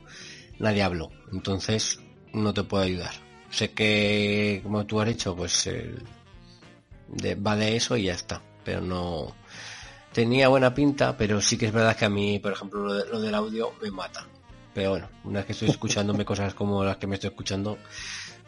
nadie 0.59 0.83
habló. 0.83 1.09
Entonces 1.33 1.99
no 2.33 2.53
te 2.53 2.63
puedo 2.63 2.83
ayudar. 2.83 3.11
sé 3.49 3.71
que, 3.71 4.59
como 4.63 4.85
tú 4.85 4.99
has 4.99 5.07
dicho, 5.07 5.33
pues 5.33 5.67
el- 5.67 6.03
de- 7.07 7.35
va 7.35 7.55
de 7.55 7.77
eso 7.77 7.95
y 7.95 8.03
ya 8.03 8.13
está. 8.13 8.41
Pero 8.67 8.81
no 8.81 9.33
tenía 10.11 10.49
buena 10.49 10.73
pinta, 10.73 11.15
pero 11.15 11.39
sí 11.39 11.57
que 11.57 11.67
es 11.67 11.71
verdad 11.71 11.95
que 11.95 12.03
a 12.03 12.09
mí, 12.09 12.37
por 12.39 12.51
ejemplo, 12.51 12.81
lo, 12.81 12.93
de- 12.95 13.07
lo 13.09 13.21
del 13.21 13.33
audio 13.33 13.71
me 13.81 13.89
mata. 13.91 14.25
Pero 14.73 14.89
bueno, 14.89 15.09
una 15.23 15.39
vez 15.39 15.45
que 15.45 15.51
estoy 15.53 15.69
escuchándome 15.69 16.25
cosas 16.25 16.53
como 16.53 16.83
las 16.83 16.97
que 16.97 17.07
me 17.07 17.15
estoy 17.15 17.29
escuchando, 17.29 17.77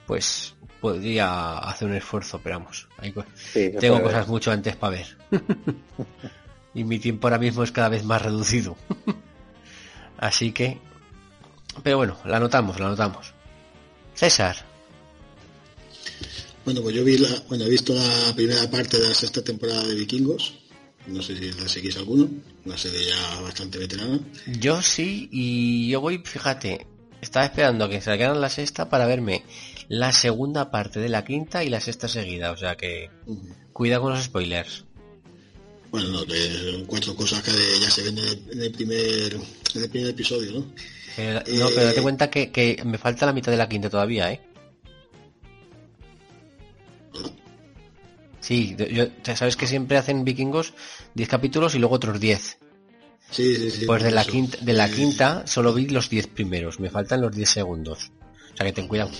pues 0.06 0.56
podría 0.82 1.58
hacer 1.60 1.88
un 1.88 1.94
esfuerzo, 1.96 2.42
pero 2.44 2.60
vamos, 2.60 2.90
Sí, 3.34 3.72
tengo 3.80 4.02
cosas 4.04 4.24
ver. 4.26 4.28
mucho 4.28 4.52
antes 4.52 4.76
para 4.76 4.98
ver. 4.98 5.18
y 6.74 6.84
mi 6.84 7.00
tiempo 7.00 7.28
ahora 7.28 7.38
mismo 7.40 7.64
es 7.64 7.72
cada 7.72 7.88
vez 7.88 8.04
más 8.04 8.22
reducido. 8.22 8.76
Así 10.18 10.52
que, 10.52 10.80
pero 11.82 11.96
bueno, 11.96 12.18
la 12.26 12.36
anotamos, 12.38 12.78
la 12.78 12.88
anotamos. 12.88 13.34
César, 14.16 14.58
Bueno, 16.70 16.84
pues 16.84 16.96
yo 16.96 17.04
vi 17.04 17.18
la, 17.18 17.30
bueno, 17.50 17.66
he 17.66 17.70
visto 17.70 17.96
la 17.96 18.32
primera 18.36 18.70
parte 18.70 19.00
de 19.00 19.08
la 19.10 19.16
sexta 19.16 19.44
temporada 19.44 19.84
de 19.88 19.96
Vikingos. 19.96 20.54
No 21.08 21.20
sé 21.24 21.36
si 21.36 21.52
la 21.60 21.68
seguís 21.68 21.98
alguno. 21.98 22.30
Una 22.64 22.78
serie 22.78 23.08
ya 23.08 23.42
bastante 23.42 23.80
veterana. 23.80 24.20
yo 24.60 24.80
sí, 24.84 25.28
y 25.32 25.90
yo 25.90 26.00
voy, 26.00 26.22
fíjate, 26.24 26.86
estaba 27.22 27.46
esperando 27.48 27.90
que 27.90 28.02
sacaran 28.02 28.40
la 28.40 28.50
sexta 28.50 28.88
para 28.88 29.08
verme 29.08 29.44
la 29.88 30.12
segunda 30.12 30.70
parte 30.70 31.00
de 31.00 31.10
la 31.10 31.26
quinta 31.26 31.64
y 31.64 31.70
la 31.70 31.80
sexta 31.82 32.08
seguida, 32.08 32.52
o 32.52 32.58
sea 32.58 32.76
que 32.78 33.10
cuida 33.74 34.00
con 34.00 34.14
los 34.14 34.24
spoilers. 34.26 34.86
Bueno, 35.90 36.10
no, 36.10 36.24
que 36.28 36.84
cuatro 36.86 37.16
cosas 37.16 37.42
que 37.42 37.52
ya 37.82 37.90
se 37.90 38.04
ven 38.04 38.16
en 38.20 38.28
el, 38.28 38.44
en 38.52 38.62
el 38.62 38.72
primer 38.72 39.34
en 39.74 39.82
el 39.84 39.90
primer 39.90 40.10
episodio, 40.12 40.52
¿no? 40.52 40.66
Pero- 41.16 41.40
no, 41.40 41.70
pero 41.70 41.84
date 41.86 42.00
Eh, 42.00 42.04
cuenta 42.04 42.30
que, 42.30 42.52
que 42.52 42.84
me 42.86 43.00
falta 43.00 43.26
la 43.26 43.34
mitad 43.34 43.52
de 43.52 43.58
la 43.58 43.68
quinta 43.68 43.90
todavía, 43.90 44.32
¿eh? 44.32 44.40
Sí, 48.40 48.76
yo, 48.78 49.08
ya 49.24 49.36
sabes 49.36 49.56
que 49.56 49.68
siempre 49.68 49.98
hacen 49.98 50.24
vikingos 50.24 50.74
10 51.16 51.30
capítulos 51.30 51.76
y 51.76 51.80
luego 51.80 51.96
otros 51.96 52.20
10. 52.20 52.58
Sí, 53.32 53.56
sí, 53.56 53.72
sí. 53.72 53.86
Pues 53.86 54.04
de 54.04 54.12
la 54.12 54.22
eso. 54.22 54.32
quinta, 54.32 54.58
de 54.62 54.74
la 54.74 54.90
quinta 54.90 55.46
solo 55.46 55.74
vi 55.74 55.88
los 55.88 56.10
10 56.10 56.28
primeros, 56.28 56.80
me 56.80 56.90
faltan 56.90 57.22
los 57.22 57.36
10 57.36 57.50
segundos. 57.50 58.12
O 58.54 58.58
sea 58.58 58.66
que 58.66 58.74
ten 58.74 58.88
cuidado. 58.88 59.12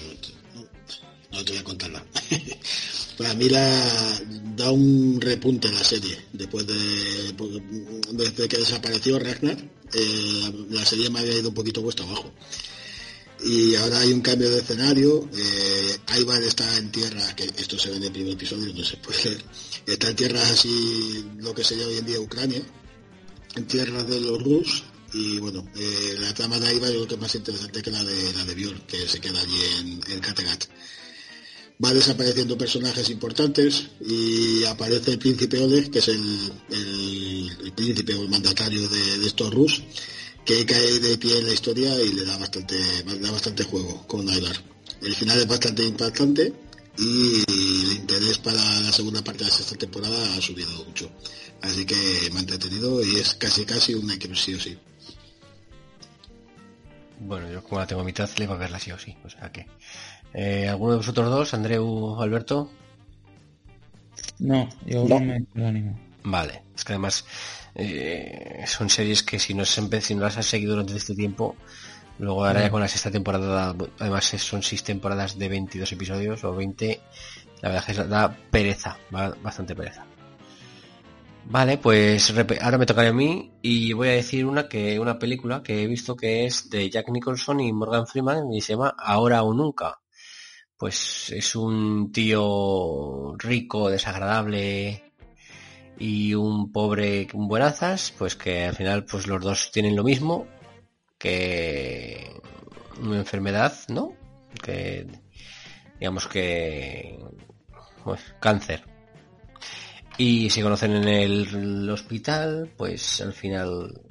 No 1.32 1.46
te 1.46 1.52
voy 1.52 1.62
a 1.62 1.64
contar 1.64 1.92
nada. 1.92 2.06
Para 3.18 3.34
mí 3.34 3.50
la 3.50 3.70
da 4.56 4.72
un 4.72 5.20
repunte 5.20 5.68
a 5.68 5.72
la 5.72 5.84
serie. 5.84 6.18
Después 6.32 6.66
de 6.66 7.34
desde 8.14 8.48
que 8.48 8.58
desapareció 8.58 9.20
Ragnar, 9.20 9.58
eh, 9.94 10.52
la 10.70 10.86
serie 10.86 11.10
me 11.10 11.20
había 11.20 11.38
ido 11.38 11.50
un 11.50 11.56
poquito 11.56 11.82
puesto 11.82 12.04
abajo. 12.04 12.32
Y 13.44 13.76
ahora 13.76 14.00
hay 14.00 14.12
un 14.12 14.22
cambio 14.22 14.50
de 14.50 14.60
escenario. 14.60 15.30
Eh, 15.36 15.98
está 16.46 16.78
en 16.78 16.92
tierra, 16.92 17.36
que 17.36 17.44
esto 17.44 17.78
se 17.78 17.90
ve 17.90 17.98
en 17.98 18.04
el 18.04 18.12
primer 18.12 18.34
episodio, 18.34 18.74
no 18.74 18.84
se 18.84 18.98
puede 18.98 19.24
ver. 19.30 19.44
Está 19.86 20.10
en 20.10 20.16
tierras 20.16 20.52
así, 20.52 21.26
lo 21.38 21.54
que 21.54 21.64
sería 21.64 21.88
hoy 21.88 21.98
en 21.98 22.06
día 22.06 22.20
Ucrania, 22.20 22.62
en 23.56 23.66
tierras 23.68 24.08
de 24.08 24.20
los 24.22 24.42
Rus. 24.44 24.84
Y 25.14 25.40
bueno, 25.40 25.66
eh, 25.76 26.16
la 26.20 26.34
trama 26.34 26.60
de 26.60 26.74
Ivar 26.76 26.90
yo 26.92 26.98
creo 26.98 27.08
que 27.08 27.16
es 27.16 27.22
más 27.22 27.36
interesante 27.36 27.82
que 27.82 27.90
la 27.92 28.04
de 28.04 28.34
la 28.34 28.46
de 28.46 28.54
Björn, 28.56 28.82
que 28.88 29.08
se 29.08 29.20
queda 29.20 29.40
allí 29.40 29.60
en, 29.80 30.02
en 30.14 30.20
Kattegat 30.20 30.66
va 31.84 31.94
desapareciendo 31.94 32.58
personajes 32.58 33.10
importantes 33.10 33.88
y 34.06 34.66
aparece 34.66 35.12
el 35.12 35.18
príncipe 35.18 35.60
Oleg, 35.60 35.90
que 35.90 36.00
es 36.00 36.10
el, 36.10 36.52
el- 36.72 37.58
el 37.64 37.72
príncipe 37.72 38.14
o 38.16 38.24
el 38.24 38.28
mandatario 38.30 38.86
de, 38.90 39.18
de 39.20 39.26
estos 39.26 39.50
Rus, 39.54 39.82
que 40.46 40.66
cae 40.66 41.00
de 41.00 41.18
pie 41.18 41.40
en 41.40 41.48
la 41.48 41.54
historia 41.54 42.02
y 42.02 42.14
le 42.14 42.26
da 42.26 42.38
bastante, 42.38 42.76
le 43.06 43.20
da 43.20 43.32
bastante 43.32 43.64
juego 43.64 44.06
con 44.08 44.28
Ivar. 44.28 44.56
El 45.02 45.16
final 45.16 45.38
es 45.40 45.48
bastante 45.48 45.86
impactante 45.86 46.54
y 46.98 47.44
el 47.48 47.92
interés 47.98 48.38
para 48.40 48.58
la 48.82 48.92
segunda 48.92 49.24
parte 49.24 49.44
de 49.44 49.50
esta 49.50 49.76
temporada 49.76 50.36
ha 50.36 50.42
subido 50.42 50.70
mucho. 50.86 51.10
Así 51.62 51.86
que 51.86 51.96
me 52.32 52.38
ha 52.40 52.42
entretenido 52.42 53.04
y 53.04 53.18
es 53.18 53.36
casi 53.36 53.66
casi 53.66 53.94
una 53.94 54.18
que 54.18 54.34
sí 54.36 54.54
o 54.54 54.60
sí. 54.60 54.78
Bueno, 57.20 57.52
yo 57.52 57.64
como 57.64 57.80
la 57.82 57.88
tengo 57.88 58.02
a 58.02 58.06
mitad, 58.06 58.30
le 58.38 58.48
va 58.48 58.56
a 58.56 58.58
verla 58.58 58.80
sí 58.80 58.92
o 58.92 59.00
sí. 59.00 59.16
O 59.26 59.30
sea 59.30 59.52
que. 59.52 59.68
Eh, 60.34 60.68
¿Alguno 60.70 60.92
de 60.92 60.98
vosotros 60.98 61.30
dos, 61.30 61.54
Andreu 61.54 61.86
o 61.86 62.22
Alberto? 62.22 62.72
No, 64.40 64.70
yo 64.86 65.04
No. 65.06 65.20
no, 65.20 65.26
me 65.26 65.46
lo 65.54 65.68
animo. 65.68 66.00
Vale, 66.24 66.64
es 66.76 66.84
que 66.84 66.94
además 66.94 67.26
eh, 67.80 68.64
son 68.68 68.90
series 68.90 69.24
que 69.24 69.40
si 69.40 69.54
no, 69.54 69.66
se 69.66 70.02
si 70.02 70.16
no 70.16 70.22
las 70.24 70.38
has 70.38 70.46
seguido 70.46 70.72
durante 70.74 70.96
este 70.96 71.16
tiempo, 71.16 71.56
luego 72.20 72.46
ahora 72.46 72.62
ya 72.62 72.70
con 72.72 72.82
la 72.82 72.88
sexta 72.88 73.12
temporada, 73.12 73.76
además 74.00 74.26
son 74.26 74.62
seis 74.64 74.84
temporadas 74.84 75.38
de 75.40 75.48
22 75.50 75.92
episodios 75.94 76.44
o 76.44 76.54
20, 76.56 77.00
la 77.62 77.70
verdad 77.70 77.86
es 77.90 77.98
que 77.98 78.04
da 78.04 78.36
pereza, 78.52 78.98
ba- 79.10 79.36
bastante 79.42 79.76
pereza. 79.76 80.06
Vale, 81.46 81.78
pues 81.80 82.32
ahora 82.62 82.78
me 82.78 82.86
tocará 82.86 83.10
a 83.10 83.14
mí 83.14 83.52
y 83.64 83.94
voy 83.94 84.10
a 84.10 84.12
decir 84.12 84.46
una 84.46 84.68
que 84.70 85.00
una 85.00 85.18
película 85.18 85.64
que 85.64 85.82
he 85.82 85.88
visto 85.88 86.16
que 86.16 86.46
es 86.46 86.70
de 86.70 86.90
Jack 86.90 87.10
Nicholson 87.10 87.60
y 87.62 87.74
Morgan 87.74 88.06
Freeman 88.06 88.54
y 88.54 88.62
se 88.62 88.74
llama 88.74 88.94
Ahora 89.00 89.42
o 89.42 89.54
Nunca. 89.54 90.00
Pues 90.78 91.32
es 91.32 91.56
un 91.56 92.12
tío 92.12 93.34
rico, 93.38 93.90
desagradable, 93.90 95.09
y 96.00 96.34
un 96.34 96.72
pobre 96.72 97.28
buenazas, 97.34 98.14
pues 98.18 98.36
que 98.36 98.66
al 98.66 98.76
final 98.76 99.06
pues 99.06 99.28
los 99.28 99.42
dos 99.44 99.72
tienen 99.72 99.96
lo 99.96 100.04
mismo, 100.04 100.48
que 101.18 102.42
una 103.02 103.18
enfermedad, 103.18 103.74
¿no? 103.90 104.14
Que 104.64 105.06
digamos 106.00 106.28
que 106.28 107.20
pues 108.04 108.22
cáncer. 108.40 108.84
Y 110.18 110.50
se 110.50 110.62
conocen 110.62 110.96
en 110.96 111.08
el 111.08 111.90
hospital, 111.90 112.72
pues 112.78 113.22
al 113.22 113.34
final 113.34 114.02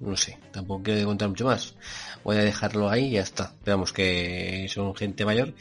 no 0.00 0.16
sé, 0.16 0.38
tampoco 0.52 0.84
quiero 0.84 1.06
contar 1.06 1.28
mucho 1.28 1.46
más. 1.46 1.74
Voy 2.22 2.36
a 2.36 2.44
dejarlo 2.44 2.88
ahí 2.88 3.06
y 3.06 3.10
ya 3.12 3.22
está. 3.22 3.52
Veamos 3.64 3.92
que 3.92 4.66
son 4.68 4.94
gente 4.94 5.24
mayor 5.24 5.54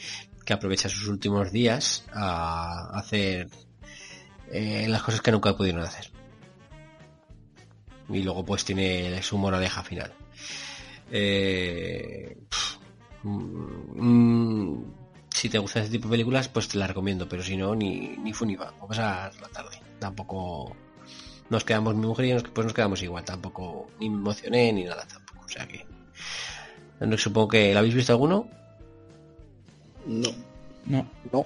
que 0.46 0.54
aprovecha 0.54 0.90
sus 0.90 1.08
últimos 1.08 1.52
días 1.52 2.06
a 2.14 2.92
hacer 2.98 3.50
eh, 4.52 4.86
las 4.88 5.04
cosas 5.04 5.22
que 5.22 5.32
nunca 5.32 5.56
pudieron 5.56 5.82
hacer. 5.82 6.10
Y 8.10 8.22
luego 8.22 8.46
pues 8.46 8.64
tiene 8.66 9.22
su 9.24 9.38
moraleja 9.38 9.84
final. 9.84 10.14
Eh, 11.12 12.38
pf, 12.50 12.78
mm, 13.24 14.76
si 15.30 15.50
te 15.50 15.58
gusta 15.58 15.80
este 15.80 15.92
tipo 15.92 16.08
de 16.08 16.12
películas, 16.14 16.48
pues 16.50 16.68
te 16.68 16.78
la 16.78 16.88
recomiendo, 16.88 17.28
pero 17.28 17.44
si 17.44 17.58
no, 17.58 17.76
ni, 17.76 18.16
ni 18.18 18.34
fu 18.34 18.46
ni 18.46 18.56
va. 18.56 18.72
Vamos 18.80 18.98
a 19.00 19.30
pasar 19.32 19.42
la 19.42 19.48
tarde. 19.50 19.80
Tampoco 20.00 20.76
nos 21.50 21.64
quedamos, 21.64 21.96
mi 21.96 22.06
mujer 22.08 22.26
y 22.26 22.34
nos- 22.34 22.44
pues 22.44 22.66
nos 22.66 22.74
quedamos 22.74 23.02
igual. 23.02 23.24
Tampoco 23.26 23.88
ni 24.00 24.10
me 24.10 24.18
emocioné 24.18 24.72
ni 24.74 24.84
nada 24.84 25.06
tampoco. 25.08 25.46
O 25.46 25.50
sea 25.50 25.68
que... 25.68 25.86
no, 27.00 27.18
Supongo 27.18 27.48
que 27.50 27.74
¿la 27.74 27.80
habéis 27.80 27.96
visto 27.96 28.14
alguno? 28.14 28.48
No. 30.06 30.30
No, 30.86 31.08
No, 31.32 31.46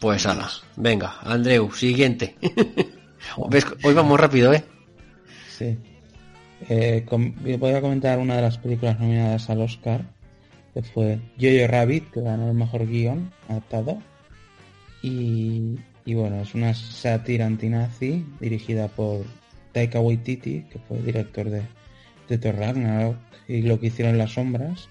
Pues 0.00 0.24
nada, 0.24 0.48
venga, 0.76 1.16
Andreu, 1.22 1.70
siguiente. 1.72 2.34
¿Ves? 3.50 3.66
Hoy 3.84 3.92
vamos 3.92 4.18
rápido, 4.18 4.52
¿eh? 4.54 4.64
sí. 5.46 5.76
Eh, 6.68 7.04
voy 7.58 7.72
a 7.72 7.80
comentar 7.82 8.18
una 8.18 8.36
de 8.36 8.42
las 8.42 8.56
películas 8.56 8.98
nominadas 8.98 9.50
al 9.50 9.60
Oscar, 9.60 10.04
que 10.72 10.82
fue 10.82 11.20
Jojo 11.38 11.66
Rabbit, 11.66 12.10
que 12.10 12.20
ganó 12.22 12.48
el 12.48 12.54
mejor 12.54 12.86
guion 12.86 13.30
adaptado. 13.48 13.98
Y, 15.02 15.78
y 16.06 16.14
bueno, 16.14 16.40
es 16.40 16.54
una 16.54 16.72
sátira 16.72 17.44
antinazi 17.44 18.24
dirigida 18.40 18.88
por 18.88 19.24
Taika 19.72 20.00
Waititi, 20.00 20.62
que 20.70 20.78
fue 20.78 20.98
director 21.02 21.50
de, 21.50 21.62
de 22.28 22.38
Thor 22.38 22.56
Ragnarok 22.56 23.16
y 23.48 23.62
lo 23.62 23.78
que 23.78 23.88
hicieron 23.88 24.16
las 24.16 24.32
sombras. 24.32 24.88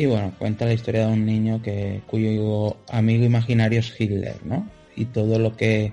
Y 0.00 0.06
bueno, 0.06 0.32
cuenta 0.38 0.64
la 0.64 0.72
historia 0.72 1.06
de 1.06 1.12
un 1.12 1.26
niño 1.26 1.60
que 1.60 2.00
cuyo 2.06 2.74
amigo 2.88 3.22
imaginario 3.22 3.80
es 3.80 4.00
Hitler, 4.00 4.36
¿no? 4.46 4.66
Y 4.96 5.04
todo 5.04 5.38
lo 5.38 5.54
que, 5.54 5.92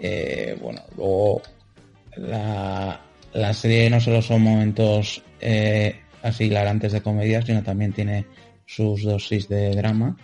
eh, 0.00 0.58
bueno, 0.60 0.82
luego 0.96 1.40
la, 2.16 3.00
la 3.32 3.54
serie 3.54 3.88
no 3.88 4.00
solo 4.00 4.20
son 4.20 4.42
momentos 4.42 5.22
eh, 5.40 6.00
así 6.24 6.46
hilarantes 6.46 6.90
de 6.90 7.02
comedia, 7.02 7.40
sino 7.40 7.62
también 7.62 7.92
tiene 7.92 8.26
sus 8.66 9.04
dosis 9.04 9.48
de 9.48 9.76
drama. 9.76 10.16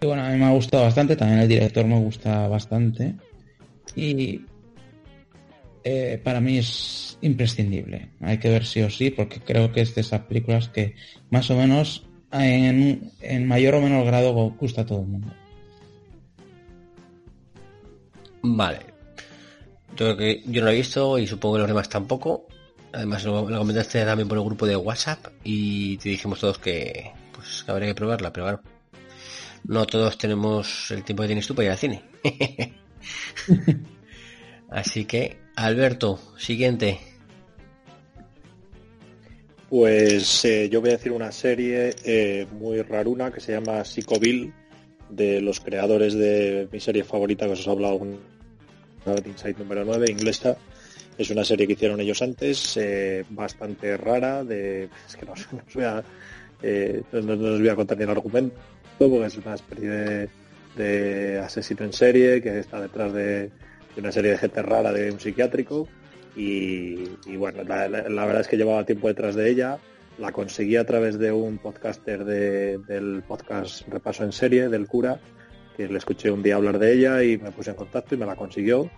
Y 0.00 0.06
bueno, 0.06 0.24
a 0.24 0.30
mí 0.30 0.38
me 0.38 0.46
ha 0.46 0.52
gustado 0.52 0.84
bastante, 0.84 1.14
también 1.14 1.40
el 1.40 1.48
director 1.48 1.84
me 1.84 1.98
gusta 1.98 2.48
bastante. 2.48 3.16
Y 3.94 4.40
eh, 5.88 6.18
para 6.18 6.40
mí 6.40 6.58
es 6.58 7.16
imprescindible. 7.20 8.10
Hay 8.20 8.38
que 8.38 8.50
ver 8.50 8.64
sí 8.64 8.82
o 8.82 8.90
sí, 8.90 9.10
porque 9.10 9.38
creo 9.38 9.70
que 9.70 9.82
es 9.82 9.94
de 9.94 10.00
esas 10.00 10.22
películas 10.22 10.68
que 10.68 10.96
más 11.30 11.48
o 11.52 11.54
menos 11.54 12.08
en, 12.32 13.12
en 13.20 13.46
mayor 13.46 13.76
o 13.76 13.80
menor 13.80 14.04
grado 14.04 14.32
gusta 14.32 14.80
a 14.80 14.86
todo 14.86 15.02
el 15.02 15.06
mundo. 15.06 15.28
Vale. 18.42 18.80
Yo 19.96 20.16
que 20.16 20.42
yo 20.46 20.60
no 20.60 20.66
lo 20.66 20.72
he 20.72 20.76
visto 20.76 21.18
y 21.20 21.26
supongo 21.28 21.54
que 21.54 21.60
los 21.60 21.68
demás 21.68 21.88
tampoco. 21.88 22.48
Además 22.92 23.22
lo, 23.22 23.48
lo 23.48 23.58
comentaste 23.58 24.04
también 24.04 24.26
por 24.26 24.38
el 24.38 24.44
grupo 24.44 24.66
de 24.66 24.74
WhatsApp 24.74 25.24
y 25.44 25.98
te 25.98 26.08
dijimos 26.08 26.40
todos 26.40 26.58
que 26.58 27.12
pues 27.32 27.62
que 27.62 27.70
habría 27.70 27.88
que 27.88 27.94
probarla, 27.94 28.32
pero 28.32 28.46
claro, 28.46 28.62
no 29.64 29.86
todos 29.86 30.18
tenemos 30.18 30.90
el 30.90 31.04
tiempo 31.04 31.22
que 31.22 31.28
tienes 31.28 31.46
tú 31.46 31.54
para 31.54 31.66
ir 31.66 31.70
al 31.70 31.78
cine. 31.78 32.02
Así 34.70 35.04
que, 35.04 35.45
Alberto, 35.56 36.18
siguiente. 36.38 36.98
Pues 39.68 40.44
eh, 40.44 40.68
yo 40.70 40.80
voy 40.80 40.90
a 40.90 40.92
decir 40.92 41.10
una 41.12 41.32
serie 41.32 41.94
eh, 42.04 42.46
muy 42.52 42.82
raruna 42.82 43.32
que 43.32 43.40
se 43.40 43.52
llama 43.52 43.84
Psicoville, 43.84 44.52
de 45.10 45.40
los 45.40 45.60
creadores 45.60 46.14
de 46.14 46.68
mi 46.70 46.80
serie 46.80 47.04
favorita 47.04 47.46
que 47.46 47.52
os 47.52 47.66
he 47.66 47.70
hablado 47.70 48.00
Inside 49.24 49.54
número 49.58 49.84
9, 49.84 50.06
inglesa. 50.10 50.56
Es 51.16 51.30
una 51.30 51.44
serie 51.44 51.66
que 51.66 51.72
hicieron 51.74 52.00
ellos 52.00 52.20
antes, 52.22 52.76
eh, 52.76 53.24
bastante 53.30 53.96
rara, 53.96 54.44
de 54.44 54.88
es 55.06 55.16
que 55.16 55.24
no, 55.24 55.32
os- 55.32 55.48
no 55.52 55.62
os 55.66 55.74
voy 55.74 55.84
a, 55.84 56.04
eh, 56.62 57.02
no 57.12 57.32
os 57.32 57.58
voy 57.60 57.68
a 57.68 57.74
contar 57.76 57.96
ni 57.96 58.04
el 58.04 58.10
argumento, 58.10 58.54
porque 58.98 59.24
es 59.26 59.36
una 59.38 59.54
especie 59.54 59.88
de, 59.88 60.28
de 60.76 61.38
asesino 61.38 61.84
en 61.84 61.92
serie 61.92 62.42
que 62.42 62.58
está 62.60 62.80
detrás 62.80 63.12
de, 63.12 63.50
de 63.96 64.00
una 64.02 64.12
serie 64.12 64.30
de 64.32 64.38
gente 64.38 64.62
rara 64.62 64.92
de 64.92 65.10
un 65.10 65.18
psiquiátrico 65.18 65.88
y, 66.36 67.08
bueno, 67.36 67.62
la, 67.64 67.88
verdad 67.88 68.40
es 68.42 68.46
que 68.48 68.58
llevaba 68.58 68.84
tiempo 68.84 69.08
detrás 69.08 69.34
de 69.34 69.50
ella, 69.50 69.78
la 70.18 70.32
conseguí 70.32 70.76
a 70.76 70.84
través 70.84 71.18
de 71.18 71.32
un 71.32 71.56
podcaster 71.58 72.24
de- 72.26 72.76
del 72.86 73.22
podcast 73.26 73.88
Repaso 73.88 74.22
en 74.22 74.32
Serie, 74.32 74.68
del 74.68 74.86
cura, 74.86 75.18
que 75.76 75.88
le 75.88 75.96
escuché 75.98 76.30
un 76.30 76.42
día 76.42 76.56
hablar 76.56 76.78
de 76.78 76.92
ella 76.92 77.22
y 77.22 77.38
me 77.38 77.50
puse 77.52 77.70
en 77.70 77.76
contacto 77.76 78.14
y 78.14 78.18
me 78.18 78.26
la 78.26 78.36
consiguió, 78.36 78.90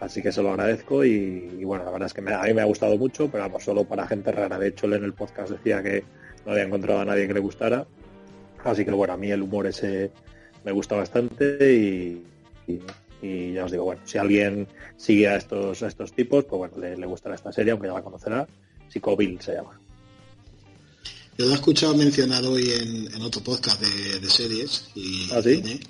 así 0.00 0.20
que 0.20 0.32
se 0.32 0.42
lo 0.42 0.50
agradezco 0.50 1.04
y, 1.04 1.62
bueno, 1.64 1.84
la 1.84 1.92
verdad 1.92 2.06
es 2.06 2.14
que 2.14 2.22
me- 2.22 2.34
a 2.34 2.42
mí 2.42 2.54
me 2.54 2.62
ha 2.62 2.66
gustado 2.66 2.96
mucho, 2.98 3.30
pero 3.30 3.44
vamos, 3.44 3.62
solo 3.62 3.84
para 3.84 4.06
gente 4.08 4.32
rara, 4.32 4.58
de 4.58 4.68
hecho 4.68 4.86
en 4.92 5.04
el 5.04 5.14
podcast 5.14 5.52
decía 5.52 5.82
que 5.84 6.02
no 6.44 6.52
había 6.52 6.64
encontrado 6.64 7.00
a 7.00 7.04
nadie 7.04 7.28
que 7.28 7.34
le 7.34 7.40
gustara, 7.40 7.86
así 8.64 8.84
que 8.84 8.90
bueno, 8.90 9.12
a 9.12 9.16
mí 9.16 9.30
el 9.30 9.42
humor 9.42 9.68
ese 9.68 10.10
me 10.64 10.72
gusta 10.72 10.96
bastante 10.96 11.72
y- 11.72 12.22
y 13.22 13.52
ya 13.54 13.64
os 13.64 13.70
digo, 13.72 13.84
bueno, 13.84 14.00
si 14.04 14.18
alguien 14.18 14.66
sigue 14.96 15.28
a 15.28 15.36
estos, 15.36 15.82
a 15.82 15.88
estos 15.88 16.12
tipos, 16.12 16.44
pues 16.44 16.58
bueno, 16.58 16.78
le, 16.78 16.96
le 16.96 17.06
gustará 17.06 17.34
esta 17.34 17.52
serie, 17.52 17.72
aunque 17.72 17.88
ya 17.88 17.94
la 17.94 18.02
conocerá. 18.02 18.46
Psicoville 18.88 19.40
se 19.40 19.54
llama. 19.54 19.78
Yo 21.38 21.46
lo 21.46 21.52
he 21.52 21.54
escuchado 21.54 21.94
mencionar 21.96 22.44
hoy 22.44 22.70
en, 22.70 23.14
en 23.14 23.22
otro 23.22 23.40
podcast 23.42 23.80
de, 23.80 24.18
de 24.20 24.28
series 24.30 24.90
y 24.94 25.28
¿Ah, 25.32 25.40
sí? 25.42 25.56
cine, 25.56 25.80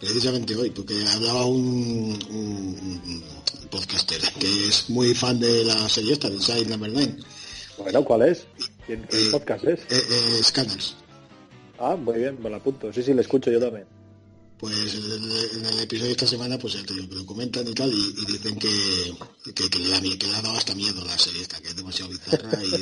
precisamente 0.00 0.54
hoy, 0.56 0.70
porque 0.70 0.94
hablaba 1.14 1.46
un, 1.46 2.18
un- 2.30 3.02
un 3.62 3.68
podcaster 3.70 4.20
que 4.38 4.68
es 4.68 4.90
muy 4.90 5.14
fan 5.14 5.38
de 5.40 5.64
la 5.64 5.88
serie 5.88 6.12
esta, 6.12 6.28
de 6.28 6.34
Inside 6.34 6.66
Number 6.66 6.90
9, 6.92 7.16
Bueno, 7.78 8.04
¿cuál 8.04 8.22
es? 8.22 8.46
¿Quién, 8.86 9.06
qué 9.08 9.16
Eh, 9.16 9.28
podcast 9.30 9.64
es? 9.64 9.80
eh, 9.90 10.02
eh, 10.10 10.42
Scanners. 10.42 10.96
Ah, 11.78 11.96
muy 11.96 12.18
bien, 12.18 12.38
me 12.42 12.50
lo 12.50 12.56
apunto. 12.56 12.92
Sí, 12.92 13.02
sí, 13.02 13.14
le 13.14 13.22
escucho 13.22 13.50
yo 13.50 13.60
también. 13.60 13.86
Pues 14.62 14.94
en 14.94 15.10
el, 15.10 15.58
en 15.58 15.66
el 15.74 15.78
episodio 15.82 16.06
de 16.06 16.12
esta 16.12 16.26
semana 16.28 16.56
pues 16.56 16.74
ya 16.74 16.86
te 16.86 16.94
digo, 16.94 17.08
que 17.08 17.16
lo 17.16 17.26
comentan 17.26 17.66
y 17.66 17.74
tal 17.74 17.90
y, 17.92 18.14
y 18.22 18.24
dicen 18.32 18.56
que, 18.60 18.68
que, 19.52 19.68
que 19.68 19.78
le 19.80 19.88
da, 19.90 20.00
mie- 20.00 20.16
que 20.16 20.28
le 20.28 20.36
ha 20.36 20.40
dado 20.40 20.56
hasta 20.56 20.72
miedo 20.76 21.04
la 21.04 21.18
serie 21.18 21.42
esta, 21.42 21.60
que 21.60 21.66
es 21.66 21.74
demasiado 21.76 22.12
bizarra 22.12 22.62
y, 22.64 22.72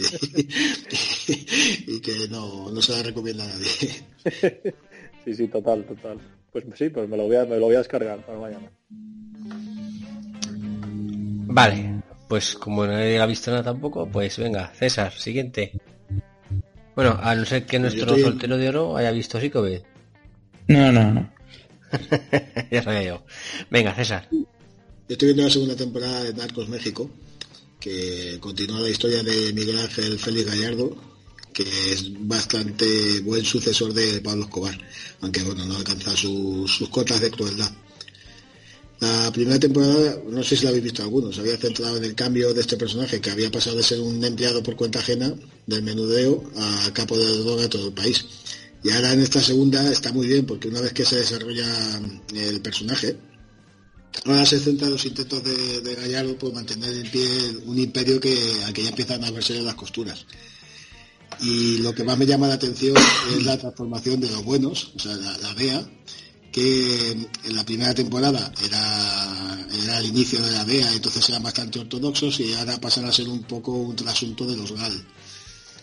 y 1.95 2.01
que 2.01 2.29
no, 2.29 2.71
no 2.71 2.83
se 2.83 2.93
la 2.93 3.03
recomienda 3.03 3.45
a 3.45 3.49
nadie. 3.49 3.69
Sí, 5.25 5.35
sí, 5.35 5.49
total, 5.49 5.85
total. 5.87 6.19
Pues 6.53 6.65
sí, 6.77 6.91
pues 6.91 7.09
me 7.09 7.17
lo 7.17 7.23
voy 7.25 7.37
a, 7.37 7.47
me 7.47 7.57
lo 7.57 7.65
voy 7.67 7.77
a 7.77 7.79
descargar 7.79 8.27
para 8.27 8.39
mañana. 8.39 8.71
Vale, 11.53 12.03
pues 12.29 12.55
como 12.57 12.87
nadie 12.87 13.19
ha 13.19 13.27
visto 13.27 13.51
nada 13.51 13.63
tampoco, 13.63 14.07
pues 14.07 14.37
venga, 14.39 14.71
César, 14.75 15.13
siguiente. 15.15 15.73
Bueno, 16.95 17.19
a 17.23 17.35
no 17.35 17.45
ser 17.47 17.65
que 17.65 17.79
nuestro 17.79 18.15
soltero 18.19 18.59
de 18.59 18.69
oro 18.69 18.97
haya 18.99 19.11
visto 19.13 19.41
Psicovid. 19.41 19.81
No, 20.69 20.93
no, 20.93 21.11
no. 21.13 21.40
ya 22.71 22.83
sabía 22.83 23.03
yo. 23.03 23.25
Venga, 23.71 23.95
César. 23.95 24.29
Yo 24.31 24.47
estoy 25.09 25.29
viendo 25.29 25.43
la 25.45 25.51
segunda 25.51 25.77
temporada 25.77 26.25
de 26.25 26.35
Narcos 26.35 26.69
México, 26.69 27.11
que 27.81 28.39
continúa 28.41 28.81
la 28.81 28.91
historia 28.91 29.23
de 29.23 29.53
Miguel 29.53 29.79
Ángel 29.79 30.19
Félix 30.19 30.47
Gallardo, 30.47 30.97
que 31.53 31.65
es 31.93 32.11
bastante 32.27 33.21
buen 33.21 33.45
sucesor 33.45 33.93
de 33.93 34.21
Pablo 34.21 34.45
Escobar, 34.45 34.79
aunque 35.21 35.43
bueno, 35.43 35.65
no 35.67 35.77
alcanza 35.77 36.17
sus, 36.17 36.71
sus 36.71 36.89
cotas 36.89 37.21
de 37.21 37.31
crueldad. 37.31 37.73
La 39.01 39.33
primera 39.33 39.59
temporada, 39.59 40.21
no 40.29 40.43
sé 40.45 40.57
si 40.57 40.65
la 40.65 40.69
habéis 40.69 40.85
visto 40.85 41.03
algunos, 41.03 41.35
se 41.35 41.41
había 41.41 41.57
centrado 41.57 41.97
en 41.97 42.05
el 42.05 42.15
cambio 42.15 42.53
de 42.53 42.61
este 42.61 42.77
personaje 42.77 43.19
que 43.19 43.31
había 43.31 43.51
pasado 43.51 43.79
de 43.79 43.83
ser 43.83 43.99
un 43.99 44.23
empleado 44.23 44.63
por 44.63 44.77
cuenta 44.77 44.99
ajena 44.99 45.35
del 45.67 45.83
menudeo 45.83 46.45
a 46.55 46.91
capo 46.93 47.17
de 47.17 47.39
droga 47.39 47.63
de 47.63 47.69
todo 47.71 47.89
el 47.89 47.95
país. 47.95 48.27
Y 48.83 48.91
ahora 48.91 49.13
en 49.13 49.21
esta 49.21 49.41
segunda 49.41 49.91
está 49.93 50.13
muy 50.13 50.27
bien 50.27 50.47
porque 50.47 50.69
una 50.69 50.81
vez 50.81 50.93
que 50.93 51.05
se 51.05 51.17
desarrolla 51.17 51.67
el 52.35 52.61
personaje, 52.63 53.17
ahora 54.25 54.47
se 54.47 54.59
centra 54.59 54.87
en 54.87 54.95
los 54.95 55.05
intentos 55.05 55.45
de, 55.45 55.81
de 55.83 55.95
Gallardo 55.95 56.39
por 56.39 56.53
mantener 56.53 56.93
en 56.95 57.11
pie 57.11 57.29
un 57.67 57.79
imperio 57.79 58.21
que, 58.21 58.63
al 58.65 58.73
que 58.73 58.83
ya 58.83 58.91
empiezan 58.91 59.23
a 59.25 59.31
verse 59.31 59.61
las 59.61 59.75
costuras. 59.75 60.25
Y 61.43 61.79
lo 61.79 61.95
que 61.95 62.05
más 62.05 62.19
me 62.19 62.27
llama 62.27 62.49
la 62.49 62.55
atención 62.55 62.97
es 63.31 63.45
la 63.45 63.59
transformación 63.59 64.21
de 64.21 64.31
los 64.31 64.45
buenos, 64.45 64.93
o 64.97 64.99
sea, 64.99 65.15
la, 65.17 65.39
la 65.39 65.55
DEA, 65.55 65.89
que 66.53 67.13
en 67.45 67.57
la 67.57 67.65
primera 67.65 67.95
temporada 67.95 68.53
era, 68.65 69.67
era 69.83 69.99
el 69.99 70.07
inicio 70.07 70.43
de 70.43 70.51
la 70.51 70.65
DEA, 70.65 70.93
entonces 70.95 71.27
eran 71.29 71.43
bastante 71.43 71.79
ortodoxos 71.79 72.41
y 72.41 72.53
ahora 72.55 72.81
pasan 72.81 73.05
a 73.05 73.13
ser 73.13 73.29
un 73.29 73.43
poco 73.45 73.73
un 73.73 73.95
trasunto 73.95 74.47
de 74.47 74.57
los 74.57 74.73
GAL. 74.73 75.07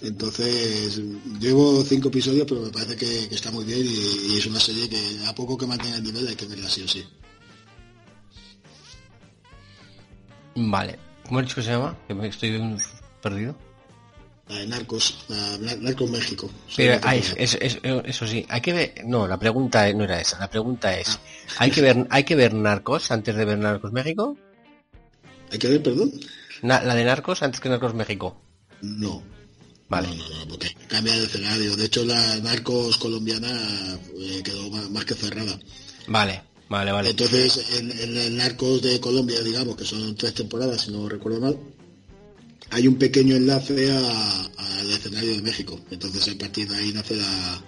Entonces, 0.01 1.01
llevo 1.39 1.83
cinco 1.83 2.09
episodios, 2.09 2.45
pero 2.47 2.61
me 2.61 2.69
parece 2.69 2.95
que, 2.95 3.27
que 3.29 3.35
está 3.35 3.49
muy 3.51 3.65
bien 3.65 3.79
y, 3.83 4.33
y 4.33 4.37
es 4.37 4.45
una 4.45 4.59
serie 4.59 4.87
que 4.87 5.25
a 5.25 5.33
poco 5.33 5.57
que 5.57 5.65
mantenga 5.65 5.97
el 5.97 6.03
nivel 6.03 6.27
hay 6.27 6.35
que 6.35 6.45
verla 6.45 6.69
sí 6.69 6.83
o 6.83 6.87
sí. 6.87 7.03
Vale. 10.55 10.99
¿Cómo 11.27 11.41
dicho 11.41 11.55
que 11.55 11.61
se 11.63 11.71
llama? 11.71 11.97
Que 12.07 12.13
me 12.13 12.27
estoy 12.27 12.77
perdido. 13.21 13.55
La 14.47 14.59
de 14.59 14.67
Narcos, 14.67 15.25
la, 15.27 15.57
la- 15.57 15.75
Narcos 15.75 16.09
México. 16.09 16.49
Pero, 16.77 16.99
ah, 17.03 17.15
es- 17.15 17.35
es- 17.37 17.57
es- 17.59 17.79
eso 17.83 18.25
sí, 18.25 18.45
hay 18.47 18.61
que 18.61 18.71
ver, 18.71 18.93
no, 19.05 19.27
la 19.27 19.37
pregunta 19.37 19.91
no 19.93 20.05
era 20.05 20.21
esa, 20.21 20.39
la 20.39 20.49
pregunta 20.49 20.97
es, 20.97 21.19
¿hay 21.57 21.69
que 21.69 21.81
ver, 21.81 22.07
hay 22.09 22.23
que 22.23 22.35
ver 22.35 22.53
Narcos 22.53 23.11
antes 23.11 23.35
de 23.35 23.43
ver 23.43 23.57
Narcos 23.57 23.91
México? 23.91 24.37
¿Hay 25.51 25.59
que 25.59 25.67
ver, 25.67 25.83
perdón? 25.83 26.11
Na- 26.61 26.81
la 26.81 26.95
de 26.95 27.03
Narcos 27.03 27.43
antes 27.43 27.59
que 27.59 27.67
Narcos 27.67 27.93
México. 27.93 28.39
No. 28.81 29.21
Vale. 29.89 30.07
No, 30.09 30.15
no, 30.15 30.39
no, 30.39 30.47
porque 30.49 30.75
cambia 30.87 31.15
el 31.15 31.25
escenario. 31.25 31.75
De 31.75 31.85
hecho, 31.85 32.03
la 32.03 32.37
Narcos 32.39 32.97
colombiana 32.97 33.97
eh, 34.19 34.41
quedó 34.43 34.69
más, 34.69 34.89
más 34.89 35.05
que 35.05 35.13
cerrada. 35.15 35.57
Vale, 36.07 36.41
vale, 36.69 36.91
vale. 36.91 37.09
Entonces, 37.11 37.65
en, 37.77 37.91
en 37.91 38.17
el 38.17 38.35
Narcos 38.37 38.81
de 38.81 38.99
Colombia, 38.99 39.41
digamos, 39.41 39.75
que 39.77 39.85
son 39.85 40.15
tres 40.15 40.33
temporadas, 40.33 40.81
si 40.81 40.91
no 40.91 41.07
recuerdo 41.07 41.39
mal, 41.39 41.57
hay 42.71 42.85
un 42.87 42.95
pequeño 42.95 43.35
enlace 43.37 43.91
a- 43.91 44.49
al 44.79 44.89
escenario 44.91 45.31
de 45.35 45.41
México. 45.41 45.79
Entonces, 45.89 46.27
a 46.27 46.37
partir 46.37 46.67
de 46.67 46.75
ahí 46.75 46.91
nace 46.91 47.15
la... 47.15 47.63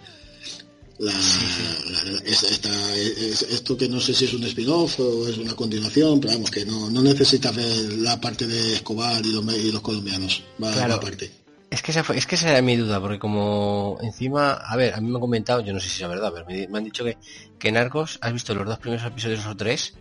la, 1.00 1.14
la- 1.14 2.04
la- 2.12 2.20
es- 2.26 2.44
esta- 2.44 2.96
es- 2.98 3.44
esto 3.44 3.78
que 3.78 3.88
no 3.88 4.02
sé 4.02 4.14
si 4.14 4.26
es 4.26 4.34
un 4.34 4.44
spin-off 4.44 5.00
o 5.00 5.26
es 5.30 5.38
una 5.38 5.56
continuación, 5.56 6.20
pero 6.20 6.34
vamos, 6.34 6.52
que 6.52 6.66
no, 6.66 6.90
no 6.90 7.02
necesita 7.02 7.52
ver 7.52 7.94
la 8.00 8.20
parte 8.20 8.46
de 8.46 8.74
Escobar 8.76 9.26
y 9.26 9.32
los, 9.32 9.46
y 9.58 9.72
los 9.72 9.82
colombianos. 9.82 10.44
Va, 10.62 10.74
Claro. 10.74 10.96
aparte. 10.96 11.32
Es 11.72 11.84
que 11.84 11.92
esa 11.92 12.04
fue, 12.04 12.18
es 12.18 12.26
que 12.26 12.34
esa 12.36 12.50
era 12.50 12.62
mi 12.64 12.76
duda, 12.78 13.00
porque 13.00 13.20
como 13.20 13.98
encima, 14.02 14.54
a 14.54 14.76
ver, 14.76 14.94
a 14.96 15.02
mí 15.02 15.08
me 15.10 15.16
han 15.18 15.22
comentado, 15.22 15.62
yo 15.62 15.72
no 15.72 15.80
sé 15.80 15.88
si 15.90 16.02
es 16.02 16.10
verdad, 16.10 16.32
pero 16.34 16.46
me, 16.48 16.68
me 16.68 16.78
han 16.80 16.84
dicho 16.84 17.04
que, 17.04 17.18
que 17.60 17.72
Narcos, 17.72 18.18
has 18.22 18.34
visto 18.34 18.56
los 18.56 18.66
dos 18.66 18.80
primeros 18.80 19.06
episodios 19.06 19.46
o 19.46 19.56
tres, 19.56 19.94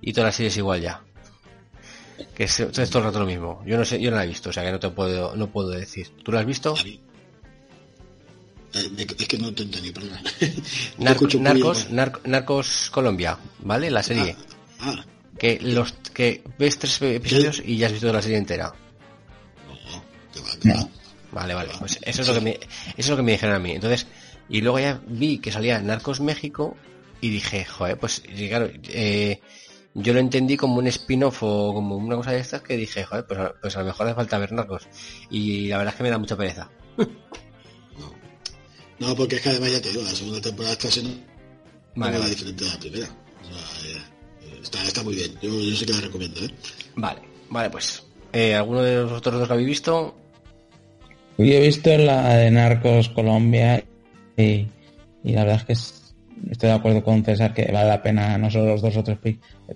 y 0.00 0.12
toda 0.14 0.28
la 0.28 0.32
serie 0.32 0.48
es 0.48 0.56
igual 0.56 0.80
ya. 0.80 1.02
Que 2.34 2.44
es, 2.44 2.58
es 2.60 2.88
todo 2.90 2.98
el 3.00 3.04
rato 3.04 3.20
lo 3.20 3.26
mismo. 3.26 3.62
Yo 3.66 3.76
no 3.76 3.84
sé, 3.84 4.00
yo 4.00 4.10
no 4.10 4.16
la 4.16 4.24
he 4.24 4.28
visto, 4.28 4.48
o 4.48 4.52
sea 4.52 4.62
que 4.64 4.72
no 4.72 4.80
te 4.80 4.88
puedo, 4.90 5.36
no 5.36 5.48
puedo 5.48 5.68
decir. 5.70 6.08
¿Tú 6.24 6.32
la 6.32 6.40
has 6.40 6.46
visto? 6.46 6.74
Eh, 8.72 9.06
Es 9.18 9.28
que 9.28 9.38
no 9.38 9.52
te 9.52 9.64
entendí, 9.64 9.90
perdón. 9.92 10.18
Narco- 10.98 11.38
Narcos. 11.40 11.90
Narco- 11.90 12.20
Narcos 12.24 12.88
Colombia, 12.90 13.36
¿vale? 13.60 13.90
La 13.90 14.02
serie. 14.02 14.36
Ah, 14.80 15.04
Que 15.38 15.58
los 15.60 15.92
que 16.14 16.42
ves 16.58 16.78
tres 16.78 17.00
episodios 17.02 17.62
y 17.64 17.76
ya 17.78 17.86
has 17.88 17.92
visto 17.92 18.12
la 18.12 18.22
serie 18.22 18.38
entera. 18.38 18.72
no, 19.68 20.02
que 20.32 20.40
va, 20.40 20.56
que 20.60 20.68
va. 20.72 20.88
Vale, 21.32 21.54
vale. 21.54 21.70
Pues 21.78 21.98
eso 22.02 22.22
es 22.22 22.28
lo 22.28 22.34
que 22.34 22.40
me, 22.40 22.50
eso 22.50 22.60
es 22.96 23.08
lo 23.08 23.16
que 23.16 23.22
me 23.22 23.32
dijeron 23.32 23.56
a 23.56 23.58
mí. 23.58 23.72
Entonces, 23.72 24.06
y 24.48 24.60
luego 24.60 24.78
ya 24.78 25.00
vi 25.06 25.38
que 25.38 25.52
salía 25.52 25.80
Narcos 25.80 26.20
México 26.20 26.76
y 27.20 27.30
dije, 27.30 27.64
joder, 27.64 27.98
pues 27.98 28.22
claro, 28.48 28.70
eh, 28.88 29.40
yo 29.94 30.12
lo 30.12 30.20
entendí 30.20 30.56
como 30.56 30.78
un 30.78 30.86
spin-off 30.88 31.42
o 31.42 31.72
como 31.72 31.96
una 31.96 32.16
cosa 32.16 32.32
de 32.32 32.40
estas 32.40 32.62
que 32.62 32.76
dije, 32.76 33.04
joder, 33.04 33.26
pues 33.26 33.38
a, 33.38 33.54
pues 33.60 33.76
a 33.76 33.80
lo 33.80 33.86
mejor 33.86 34.06
hace 34.06 34.16
falta 34.16 34.38
ver 34.38 34.52
Narcos. 34.52 34.88
Y 35.30 35.68
la 35.68 35.78
verdad 35.78 35.94
es 35.94 35.98
que 35.98 36.02
me 36.02 36.10
da 36.10 36.18
mucha 36.18 36.36
pereza. 36.36 36.70
No, 39.00 39.16
porque 39.16 39.36
es 39.36 39.40
que 39.40 39.48
además 39.48 39.72
ya 39.72 39.80
te 39.80 39.88
digo, 39.88 40.02
la 40.02 40.10
segunda 40.10 40.42
temporada 40.42 40.74
está 40.74 40.90
siendo 40.90 41.10
Vale, 41.96 42.28
diferente 42.28 42.64
de 42.64 42.70
la 42.70 42.78
primera. 42.78 43.06
O 43.06 43.80
sea, 43.80 43.90
eh, 43.90 44.60
está, 44.62 44.84
está 44.84 45.02
muy 45.02 45.14
bien. 45.14 45.32
Yo, 45.40 45.48
yo 45.48 45.74
sí 45.74 45.86
que 45.86 45.92
la 45.94 46.02
recomiendo, 46.02 46.40
¿eh? 46.44 46.50
Vale, 46.96 47.22
vale, 47.48 47.70
pues. 47.70 48.02
Eh, 48.32 48.54
¿Alguno 48.54 48.82
de 48.82 48.96
los 48.96 49.12
otros 49.12 49.40
dos 49.40 49.48
lo 49.48 49.54
habéis 49.54 49.68
visto? 49.68 50.14
Yo 51.44 51.54
he 51.54 51.60
visto 51.60 51.96
la 51.96 52.36
de 52.36 52.50
Narcos 52.50 53.08
Colombia 53.08 53.82
y, 54.36 54.66
y 55.24 55.32
la 55.32 55.44
verdad 55.44 55.56
es 55.56 55.64
que 55.64 55.72
es 55.72 56.00
estoy 56.50 56.68
de 56.70 56.74
acuerdo 56.74 57.02
con 57.02 57.24
César 57.24 57.52
que 57.52 57.70
vale 57.70 57.88
la 57.88 58.02
pena 58.02 58.38
no 58.38 58.50
solo 58.50 58.66
los 58.66 58.82
dos 58.82 58.96
o 58.96 59.04
tres 59.04 59.18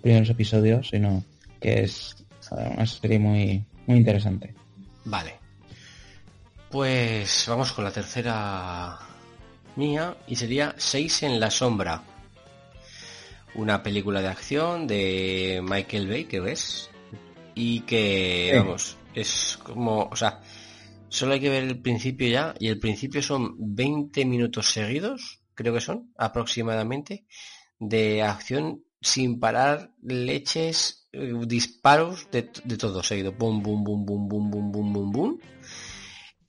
primeros 0.00 0.30
episodios, 0.30 0.88
sino 0.88 1.24
que 1.60 1.82
es 1.82 2.16
una 2.50 2.86
serie 2.86 3.18
muy, 3.18 3.64
muy 3.86 3.98
interesante. 3.98 4.54
Vale. 5.04 5.34
Pues 6.70 7.46
vamos 7.48 7.72
con 7.72 7.84
la 7.84 7.90
tercera 7.90 8.98
mía 9.76 10.16
y 10.26 10.36
sería 10.36 10.74
Seis 10.76 11.22
en 11.22 11.38
la 11.38 11.50
sombra. 11.50 12.02
Una 13.54 13.82
película 13.82 14.20
de 14.20 14.28
acción 14.28 14.86
de 14.86 15.60
Michael 15.62 16.08
Bay, 16.08 16.24
que 16.24 16.40
ves, 16.40 16.90
y 17.54 17.80
que, 17.80 18.52
vamos, 18.56 18.96
es 19.14 19.58
como, 19.62 20.08
o 20.10 20.16
sea, 20.16 20.40
solo 21.14 21.34
hay 21.34 21.40
que 21.40 21.48
ver 21.48 21.62
el 21.62 21.80
principio 21.80 22.28
ya, 22.28 22.54
y 22.58 22.68
el 22.68 22.80
principio 22.80 23.22
son 23.22 23.54
20 23.56 24.24
minutos 24.24 24.72
seguidos, 24.72 25.42
creo 25.54 25.72
que 25.72 25.80
son, 25.80 26.12
aproximadamente, 26.18 27.24
de 27.78 28.22
acción 28.22 28.82
sin 29.00 29.38
parar, 29.38 29.92
leches, 30.02 31.08
eh, 31.12 31.32
disparos, 31.46 32.28
de, 32.32 32.50
de 32.64 32.76
todo 32.76 33.00
seguido, 33.04 33.30
bum, 33.30 33.62
bum, 33.62 33.84
bum, 33.84 34.04
bum, 34.04 34.28
bum, 34.28 34.50
bum, 34.50 34.72
bum, 34.72 34.92
bum, 34.92 35.12
bum. 35.12 35.38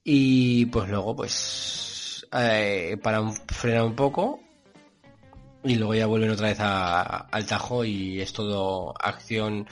Y 0.02 0.66
pues 0.66 0.88
luego, 0.88 1.14
pues, 1.14 2.26
eh, 2.32 2.96
para 3.00 3.22
frenar 3.30 3.84
un 3.84 3.94
poco, 3.94 4.40
y 5.62 5.76
luego 5.76 5.94
ya 5.94 6.06
vuelven 6.06 6.30
otra 6.30 6.48
vez 6.48 6.58
al 6.60 7.46
tajo 7.46 7.84
y 7.84 8.20
es 8.20 8.32
todo 8.32 8.94
acción 8.98 9.66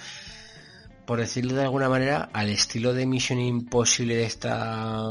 por 1.06 1.18
decirlo 1.18 1.54
de 1.54 1.62
alguna 1.62 1.88
manera, 1.88 2.30
al 2.32 2.48
estilo 2.50 2.94
de 2.94 3.06
Mission 3.06 3.40
Impossible 3.40 4.16
de 4.16 4.24
esta 4.24 5.02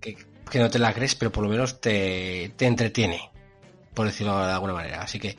que, 0.00 0.16
no 0.58 0.70
te 0.70 0.78
la 0.78 0.92
crees, 0.92 1.14
pero 1.14 1.30
por 1.30 1.44
lo 1.44 1.50
menos 1.50 1.80
te, 1.80 2.52
te 2.56 2.66
entretiene, 2.66 3.30
por 3.94 4.06
decirlo 4.06 4.38
de 4.46 4.52
alguna 4.52 4.72
manera. 4.72 5.02
Así 5.02 5.18
que 5.18 5.36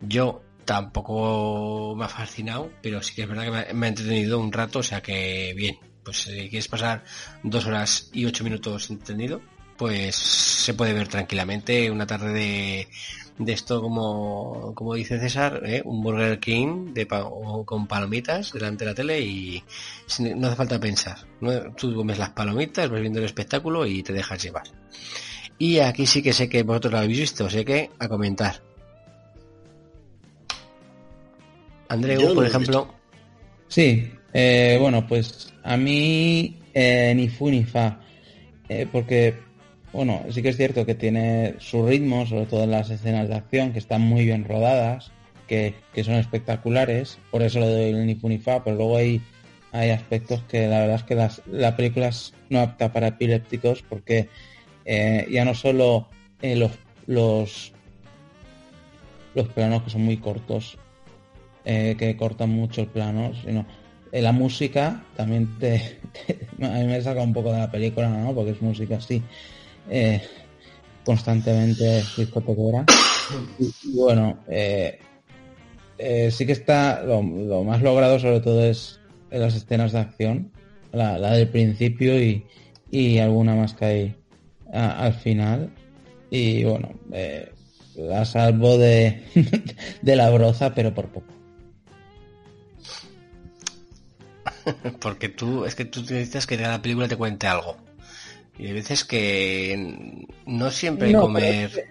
yo 0.00 0.42
tampoco 0.64 1.94
me 1.96 2.04
ha 2.04 2.08
fascinado, 2.08 2.70
pero 2.82 3.02
sí 3.02 3.14
que 3.14 3.22
es 3.22 3.28
verdad 3.28 3.44
que 3.44 3.74
me, 3.74 3.86
ha 3.86 3.88
entretenido 3.88 4.38
un 4.38 4.52
rato, 4.52 4.80
o 4.80 4.82
sea 4.82 5.02
que 5.02 5.52
bien, 5.56 5.78
pues 6.02 6.22
si 6.22 6.48
quieres 6.48 6.68
pasar 6.68 7.04
dos 7.42 7.66
horas 7.66 8.10
y 8.12 8.24
ocho 8.24 8.44
minutos 8.44 8.90
entendido, 8.90 9.42
pues 9.76 10.16
se 10.16 10.74
puede 10.74 10.92
ver 10.92 11.08
tranquilamente 11.08 11.90
una 11.90 12.06
tarde 12.06 12.32
de, 12.32 12.88
de 13.38 13.52
esto 13.52 13.82
como, 13.82 14.72
como 14.74 14.94
dice 14.94 15.18
César, 15.18 15.62
¿eh? 15.64 15.82
un 15.84 16.02
Burger 16.02 16.38
King 16.38 16.94
de 16.94 17.06
con 17.06 17.86
palomitas 17.86 18.52
delante 18.52 18.84
de 18.84 18.90
la 18.90 18.94
tele 18.94 19.20
y 19.20 19.62
no 20.36 20.46
hace 20.46 20.56
falta 20.56 20.78
pensar. 20.78 21.18
Tú 21.76 21.94
comes 21.94 22.18
las 22.18 22.30
palomitas, 22.30 22.88
vas 22.88 23.00
viendo 23.00 23.18
el 23.18 23.24
espectáculo 23.24 23.86
y 23.86 24.02
te 24.02 24.12
dejas 24.12 24.42
llevar. 24.42 24.64
Y 25.58 25.78
aquí 25.78 26.06
sí 26.06 26.22
que 26.22 26.32
sé 26.32 26.48
que 26.48 26.62
vosotros 26.62 26.92
lo 26.92 26.98
habéis 26.98 27.18
visto, 27.18 27.50
sé 27.50 27.64
que 27.64 27.90
a 27.98 28.08
comentar. 28.08 28.60
Andreu, 31.88 32.34
por 32.34 32.46
ejemplo. 32.46 32.94
Sí, 33.68 34.12
eh, 34.32 34.78
bueno, 34.80 35.06
pues 35.06 35.52
a 35.62 35.76
mí 35.76 36.60
eh, 36.72 37.12
ni 37.16 37.28
fu 37.28 37.50
ni 37.50 37.64
fa. 37.64 38.00
porque 38.90 39.43
bueno, 39.94 40.22
sí 40.30 40.42
que 40.42 40.48
es 40.48 40.56
cierto 40.56 40.84
que 40.84 40.96
tiene 40.96 41.54
su 41.60 41.86
ritmo, 41.86 42.26
sobre 42.26 42.46
todo 42.46 42.64
en 42.64 42.72
las 42.72 42.90
escenas 42.90 43.28
de 43.28 43.36
acción, 43.36 43.72
que 43.72 43.78
están 43.78 44.02
muy 44.02 44.24
bien 44.24 44.44
rodadas, 44.44 45.12
que, 45.46 45.74
son 46.04 46.14
espectaculares, 46.14 47.18
por 47.30 47.42
eso 47.42 47.60
le 47.60 47.68
doy 47.68 47.84
el 47.90 48.06
ni 48.06 48.38
fa, 48.38 48.64
pero 48.64 48.76
luego 48.76 48.96
hay, 48.96 49.22
hay 49.70 49.90
aspectos 49.90 50.42
que 50.48 50.66
la 50.66 50.80
verdad 50.80 50.96
es 50.96 51.02
que 51.04 51.14
las, 51.14 51.42
la 51.46 51.76
película 51.76 52.08
es 52.08 52.34
no 52.50 52.58
apta 52.58 52.92
para 52.92 53.08
epilépticos, 53.08 53.82
porque 53.82 54.28
eh, 54.84 55.28
ya 55.30 55.44
no 55.44 55.54
solo 55.54 56.08
eh, 56.42 56.56
los, 56.56 56.72
los, 57.06 57.72
los 59.36 59.48
planos 59.48 59.84
que 59.84 59.90
son 59.90 60.02
muy 60.02 60.16
cortos, 60.16 60.76
eh, 61.64 61.94
que 61.96 62.16
cortan 62.16 62.50
mucho 62.50 62.80
el 62.80 62.88
plano, 62.88 63.32
sino 63.44 63.64
la 64.10 64.32
música 64.32 65.04
también 65.16 65.56
te, 65.60 66.00
a 66.60 66.68
mí 66.68 66.84
me 66.84 67.00
saca 67.00 67.22
un 67.22 67.32
poco 67.32 67.52
de 67.52 67.60
la 67.60 67.70
película, 67.70 68.08
¿no? 68.08 68.34
Porque 68.34 68.50
es 68.50 68.60
música 68.60 68.96
así 68.96 69.22
eh, 69.88 70.22
constantemente 71.04 72.02
discotequera. 72.16 72.84
Y, 73.58 73.64
y 73.64 73.96
bueno, 73.96 74.38
eh, 74.48 74.98
eh, 75.98 76.30
sí 76.30 76.46
que 76.46 76.52
está, 76.52 77.02
lo, 77.02 77.22
más 77.22 77.82
logrado 77.82 78.18
sobre 78.18 78.40
todo 78.40 78.64
es 78.64 79.00
en 79.30 79.40
las 79.40 79.54
escenas 79.54 79.92
de 79.92 79.98
acción, 80.00 80.52
la, 80.92 81.18
del 81.18 81.48
principio 81.48 82.20
y, 82.20 82.44
y, 82.90 83.18
alguna 83.18 83.54
más 83.54 83.74
que 83.74 83.84
hay 83.84 84.14
al 84.72 85.14
final. 85.14 85.70
Y 86.30 86.64
bueno, 86.64 86.90
la 87.96 88.24
salvo 88.24 88.78
de, 88.78 89.22
de 90.02 90.16
la 90.16 90.30
broza, 90.30 90.74
pero 90.74 90.94
por 90.94 91.08
poco. 91.08 91.34
Porque 95.00 95.28
tú, 95.28 95.64
es 95.64 95.74
que 95.74 95.84
tú 95.84 96.00
necesitas 96.00 96.46
que 96.46 96.56
la 96.56 96.80
película 96.80 97.08
te 97.08 97.16
cuente 97.16 97.46
algo. 97.46 97.76
Y 98.58 98.66
hay 98.66 98.72
veces 98.72 99.04
que 99.04 100.26
no 100.46 100.70
siempre 100.70 101.08
hay 101.08 101.14
comer. 101.14 101.88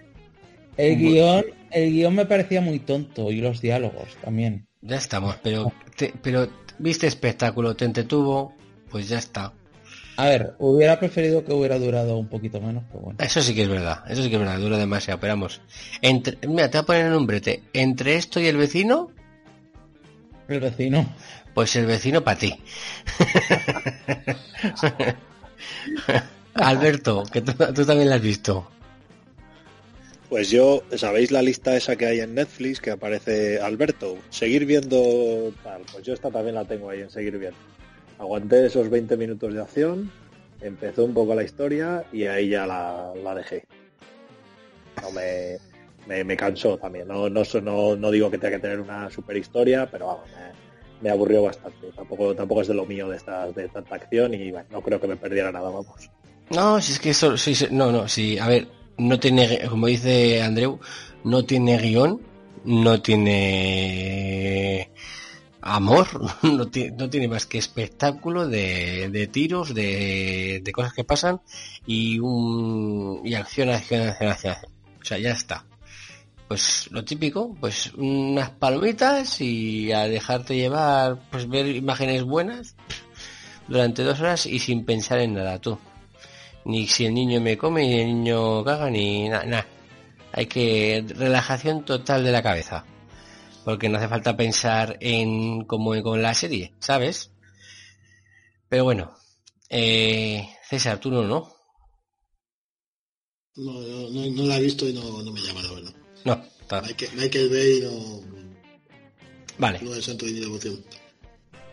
El 0.76 0.98
guion, 0.98 1.44
el 1.70 1.92
guion 1.92 2.14
me 2.14 2.26
parecía 2.26 2.60
muy 2.60 2.78
tonto 2.78 3.30
y 3.30 3.40
los 3.40 3.60
diálogos 3.60 4.16
también. 4.22 4.66
Ya 4.80 4.96
estamos, 4.96 5.36
pero 5.42 5.72
pero 6.22 6.48
viste 6.78 7.06
espectáculo, 7.06 7.76
te 7.76 7.84
entretuvo, 7.84 8.54
pues 8.90 9.08
ya 9.08 9.18
está. 9.18 9.52
A 10.16 10.26
ver, 10.26 10.54
hubiera 10.58 10.98
preferido 11.00 11.44
que 11.44 11.52
hubiera 11.52 11.78
durado 11.78 12.16
un 12.16 12.28
poquito 12.28 12.60
menos, 12.60 12.84
pero 12.88 13.00
bueno. 13.00 13.18
Eso 13.20 13.42
sí 13.42 13.54
que 13.54 13.62
es 13.62 13.68
verdad, 13.68 14.04
eso 14.08 14.22
sí 14.22 14.28
que 14.28 14.36
es 14.36 14.40
verdad, 14.40 14.58
dura 14.58 14.78
demasiado, 14.78 15.18
pero 15.18 15.32
vamos. 15.32 15.60
Entre, 16.02 16.38
mira, 16.46 16.70
te 16.70 16.78
voy 16.78 16.82
a 16.82 16.86
poner 16.86 17.06
en 17.06 17.14
un 17.14 17.26
brete. 17.26 17.64
Entre 17.72 18.14
esto 18.14 18.40
y 18.40 18.46
el 18.46 18.56
vecino. 18.56 19.10
El 20.46 20.60
vecino. 20.60 21.12
Pues 21.52 21.74
el 21.76 21.86
vecino 21.86 22.22
para 22.22 22.38
ti. 22.38 22.54
Alberto, 26.54 27.24
que 27.32 27.40
tú, 27.40 27.52
también 27.84 28.08
la 28.08 28.16
has 28.16 28.22
visto. 28.22 28.68
Pues 30.28 30.50
yo, 30.50 30.82
¿sabéis 30.96 31.30
la 31.30 31.42
lista 31.42 31.76
esa 31.76 31.96
que 31.96 32.06
hay 32.06 32.20
en 32.20 32.34
Netflix 32.34 32.80
que 32.80 32.90
aparece 32.90 33.60
Alberto? 33.60 34.16
Seguir 34.30 34.64
viendo 34.64 35.52
tal, 35.62 35.82
pues 35.92 36.04
yo 36.04 36.14
esta 36.14 36.30
también 36.30 36.54
la 36.54 36.64
tengo 36.64 36.90
ahí 36.90 37.00
en 37.00 37.10
seguir 37.10 37.38
viendo. 37.38 37.58
Aguanté 38.18 38.66
esos 38.66 38.88
20 38.88 39.16
minutos 39.16 39.52
de 39.52 39.60
acción, 39.60 40.10
empezó 40.60 41.04
un 41.04 41.14
poco 41.14 41.34
la 41.34 41.42
historia 41.42 42.04
y 42.12 42.24
ahí 42.24 42.48
ya 42.48 42.66
la, 42.66 43.34
dejé. 43.34 43.64
No 45.02 45.10
me, 45.10 46.24
me, 46.24 46.36
cansó 46.36 46.78
también. 46.78 47.08
No, 47.08 47.28
no, 47.28 47.96
no, 47.96 48.10
digo 48.10 48.30
que 48.30 48.38
tenga 48.38 48.56
que 48.56 48.62
tener 48.62 48.80
una 48.80 49.10
super 49.10 49.36
historia, 49.36 49.88
pero 49.90 50.06
vamos, 50.06 50.24
me, 51.00 51.10
aburrió 51.10 51.42
bastante. 51.42 51.90
Tampoco, 51.94 52.34
tampoco 52.34 52.62
es 52.62 52.68
de 52.68 52.74
lo 52.74 52.86
mío 52.86 53.08
de 53.08 53.16
esta, 53.16 53.50
de 53.52 53.68
tanta 53.68 53.96
acción 53.96 54.34
y 54.34 54.50
bueno, 54.52 54.66
no 54.70 54.80
creo 54.80 55.00
que 55.00 55.08
me 55.08 55.16
perdiera 55.16 55.52
nada, 55.52 55.68
vamos. 55.68 56.10
No, 56.50 56.80
si 56.80 56.92
es 56.92 57.00
que 57.00 57.10
eso, 57.10 57.36
sí, 57.36 57.54
no, 57.70 57.90
no, 57.90 58.06
sí, 58.08 58.38
a 58.38 58.46
ver, 58.48 58.68
no 58.98 59.18
tiene, 59.18 59.66
como 59.68 59.86
dice 59.86 60.42
Andreu, 60.42 60.78
no 61.24 61.44
tiene 61.44 61.78
guion, 61.78 62.20
no 62.64 63.00
tiene 63.00 64.90
amor, 65.60 66.06
no 66.42 66.68
tiene, 66.68 66.96
no 66.96 67.08
tiene 67.10 67.28
más 67.28 67.46
que 67.46 67.58
espectáculo 67.58 68.46
de, 68.46 69.08
de 69.10 69.26
tiros, 69.26 69.74
de, 69.74 70.60
de, 70.62 70.72
cosas 70.72 70.92
que 70.92 71.04
pasan 71.04 71.40
y 71.86 72.18
un 72.18 73.22
y 73.24 73.34
acción, 73.34 73.70
acción, 73.70 74.02
acción, 74.08 74.30
acción. 74.30 74.56
O 75.00 75.04
sea, 75.04 75.18
ya 75.18 75.32
está. 75.32 75.64
Pues 76.48 76.88
lo 76.90 77.04
típico, 77.04 77.56
pues 77.58 77.92
unas 77.94 78.50
palomitas 78.50 79.40
y 79.40 79.92
a 79.92 80.06
dejarte 80.08 80.56
llevar, 80.56 81.18
pues 81.30 81.48
ver 81.48 81.66
imágenes 81.66 82.22
buenas 82.22 82.76
durante 83.66 84.02
dos 84.02 84.20
horas 84.20 84.46
y 84.46 84.58
sin 84.58 84.84
pensar 84.84 85.20
en 85.20 85.34
nada, 85.34 85.58
tú 85.58 85.78
ni 86.64 86.86
si 86.86 87.06
el 87.06 87.14
niño 87.14 87.40
me 87.40 87.56
come, 87.56 87.82
ni 87.82 88.00
el 88.00 88.06
niño 88.06 88.64
caga, 88.64 88.90
ni 88.90 89.28
nada. 89.28 89.66
Hay 90.32 90.46
que 90.46 91.04
relajación 91.08 91.84
total 91.84 92.24
de 92.24 92.32
la 92.32 92.42
cabeza. 92.42 92.84
Porque 93.64 93.88
no 93.88 93.98
hace 93.98 94.08
falta 94.08 94.36
pensar 94.36 94.96
en 95.00 95.64
como 95.64 96.00
con 96.02 96.20
la 96.20 96.34
serie, 96.34 96.74
¿sabes? 96.80 97.30
Pero 98.68 98.84
bueno, 98.84 99.14
eh, 99.70 100.48
César, 100.68 100.98
tú 100.98 101.10
no, 101.10 101.22
¿no? 101.22 101.52
No, 103.56 103.80
no, 103.80 104.30
no, 104.30 104.42
la 104.44 104.58
he 104.58 104.62
visto 104.62 104.88
y 104.88 104.92
no, 104.92 105.22
no 105.22 105.32
me 105.32 105.40
llama, 105.40 105.62
la 105.62 105.72
verdad. 105.72 105.94
No, 106.24 106.44
está. 106.60 106.82
Michael, 106.82 107.48
Bay 107.48 107.80
no... 107.82 108.20
Vale. 109.56 109.80
No 109.80 109.94
es 109.94 110.04
santo 110.04 110.26
de 110.26 110.32
devoción 110.32 110.84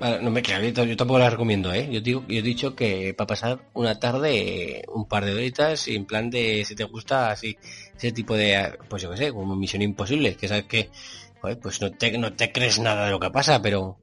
no 0.01 0.31
me 0.31 0.41
queda, 0.41 0.61
yo 0.61 0.97
tampoco 0.97 1.19
la 1.19 1.29
recomiendo, 1.29 1.73
¿eh? 1.73 1.87
Yo, 1.91 2.01
digo, 2.01 2.25
yo 2.27 2.39
he 2.39 2.41
dicho 2.41 2.75
que 2.75 3.13
para 3.13 3.27
pasar 3.27 3.69
una 3.73 3.99
tarde, 3.99 4.83
un 4.87 5.07
par 5.07 5.25
de 5.25 5.33
horitas, 5.33 5.87
en 5.87 6.05
plan 6.05 6.29
de 6.29 6.65
si 6.65 6.75
te 6.75 6.83
gusta 6.85 7.31
así, 7.31 7.57
ese 7.95 8.11
tipo 8.11 8.35
de, 8.35 8.77
pues 8.89 9.03
yo 9.03 9.11
qué 9.11 9.17
sé, 9.17 9.31
como 9.31 9.55
Misión 9.55 9.81
Imposible, 9.81 10.35
que 10.35 10.47
sabes 10.47 10.65
que, 10.65 10.89
pues 11.61 11.81
no 11.81 11.91
te, 11.91 12.17
no 12.17 12.33
te 12.33 12.51
crees 12.51 12.79
nada 12.79 13.05
de 13.05 13.11
lo 13.11 13.19
que 13.19 13.29
pasa, 13.29 13.61
pero, 13.61 13.97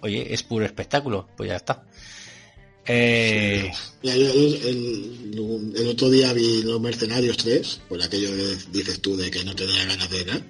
oye, 0.00 0.32
es 0.32 0.42
puro 0.42 0.66
espectáculo, 0.66 1.28
pues 1.36 1.48
ya 1.48 1.56
está. 1.56 1.84
Eh, 2.84 3.72
el, 4.02 5.88
otro 5.88 6.10
día 6.10 6.32
vi 6.32 6.62
Los 6.62 6.80
Mercenarios 6.80 7.36
3, 7.38 7.80
por 7.88 8.02
aquello 8.02 8.28
que 8.30 8.56
dices 8.70 9.00
tú 9.00 9.16
de 9.16 9.30
que 9.30 9.44
no 9.44 9.54
te 9.54 9.66
da 9.66 9.84
ganas 9.84 10.10
de 10.10 10.24
nada. 10.24 10.42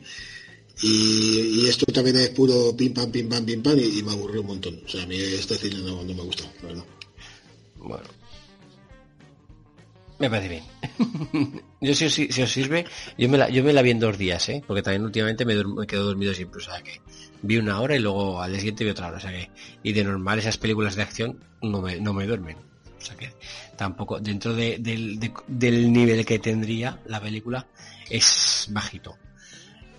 Y, 0.80 1.66
esto 1.68 1.84
también 1.92 2.16
es 2.16 2.30
puro 2.30 2.74
pim 2.76 2.92
pam, 2.94 3.10
pim 3.10 3.28
pam, 3.28 3.44
pim 3.44 3.62
pam, 3.62 3.78
y, 3.78 4.02
me 4.02 4.12
aburrió 4.12 4.40
un 4.40 4.46
montón. 4.48 4.80
O 4.84 4.88
sea, 4.88 5.02
a 5.02 5.06
mí 5.06 5.16
este 5.16 5.56
cine 5.56 5.76
no, 5.80 6.02
no 6.02 6.14
me 6.14 6.22
gustó, 6.22 6.44
la 6.62 6.68
verdad. 6.68 6.84
bueno. 7.78 8.04
Me 10.18 10.30
parece 10.30 10.48
bien. 10.48 10.64
yo 11.80 11.94
si, 11.94 12.04
os- 12.06 12.14
si 12.14 12.42
os 12.42 12.50
sirve, 12.52 12.84
yo 13.18 13.28
me, 13.28 13.38
la, 13.38 13.48
yo 13.50 13.64
me 13.64 13.72
la 13.72 13.82
vi 13.82 13.90
en 13.90 13.98
dos 13.98 14.16
días, 14.18 14.48
¿eh? 14.50 14.62
Porque 14.66 14.82
también 14.82 15.02
últimamente 15.04 15.44
me, 15.44 15.62
me 15.64 15.86
quedo 15.86 16.04
dormido 16.04 16.32
siempre, 16.32 16.58
o 16.60 16.64
sea 16.64 16.80
que 16.82 17.00
vi 17.42 17.56
una 17.56 17.80
hora 17.80 17.96
y 17.96 17.98
luego 17.98 18.40
al 18.40 18.52
día 18.52 18.60
siguiente 18.60 18.84
vi 18.84 18.90
otra 18.90 19.08
hora, 19.08 19.16
o 19.16 19.20
sea 19.20 19.32
que 19.32 19.50
y 19.82 19.92
de 19.92 20.04
normal 20.04 20.38
esas 20.38 20.58
películas 20.58 20.94
de 20.94 21.02
acción 21.02 21.42
no 21.60 21.82
me, 21.82 21.98
no 22.00 22.12
me 22.12 22.26
duermen. 22.26 22.56
O 22.56 23.04
sea 23.04 23.16
que 23.16 23.32
tampoco, 23.76 24.20
dentro 24.20 24.54
de- 24.54 24.78
de- 24.78 25.32
del 25.48 25.92
nivel 25.92 26.24
que 26.24 26.38
tendría 26.38 27.00
la 27.06 27.20
película, 27.20 27.66
es 28.08 28.68
bajito. 28.70 29.16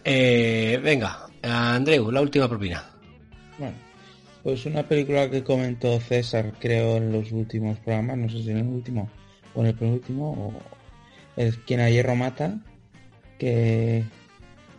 Eh, 0.06 0.80
venga, 0.84 1.28
Andreu, 1.42 2.12
la 2.12 2.22
última 2.22 2.50
propina. 2.50 2.84
Bueno, 3.58 3.76
pues 4.44 4.66
una 4.66 4.84
película 4.84 5.30
que 5.30 5.44
comentó 5.44 6.00
César, 6.00 6.54
creo, 6.60 6.98
en 6.98 7.12
los 7.12 7.32
últimos 7.32 7.80
programas, 7.80 8.18
no 8.18 8.30
sé 8.30 8.44
si 8.44 8.52
en 8.52 8.58
el 8.58 8.68
último 8.68 9.10
o 9.56 9.62
en 9.62 9.68
el 9.68 9.76
penúltimo, 9.76 10.32
o 10.32 10.54
es 11.40 11.58
Quien 11.58 11.80
a 11.80 11.90
hierro 11.90 12.16
mata, 12.16 12.60
que 13.38 14.04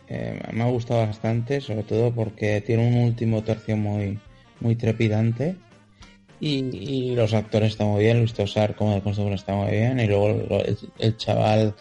eh, 0.07 0.41
me 0.51 0.63
ha 0.63 0.67
gustado 0.67 1.05
bastante, 1.05 1.61
sobre 1.61 1.83
todo 1.83 2.13
porque 2.13 2.61
tiene 2.61 2.87
un 2.87 3.03
último 3.03 3.43
tercio 3.43 3.75
muy, 3.77 4.19
muy 4.59 4.75
trepidante. 4.75 5.55
Y, 6.39 6.65
y 6.75 7.15
los 7.15 7.33
actores 7.33 7.71
están 7.71 7.87
muy 7.87 8.03
bien, 8.03 8.19
Luis 8.19 8.33
Tosar 8.33 8.75
como 8.75 8.93
de 8.93 9.01
constable 9.01 9.35
está 9.35 9.55
muy 9.55 9.71
bien, 9.71 9.99
y 9.99 10.07
luego 10.07 10.29
el, 10.29 10.77
el 10.99 11.17
chaval 11.17 11.73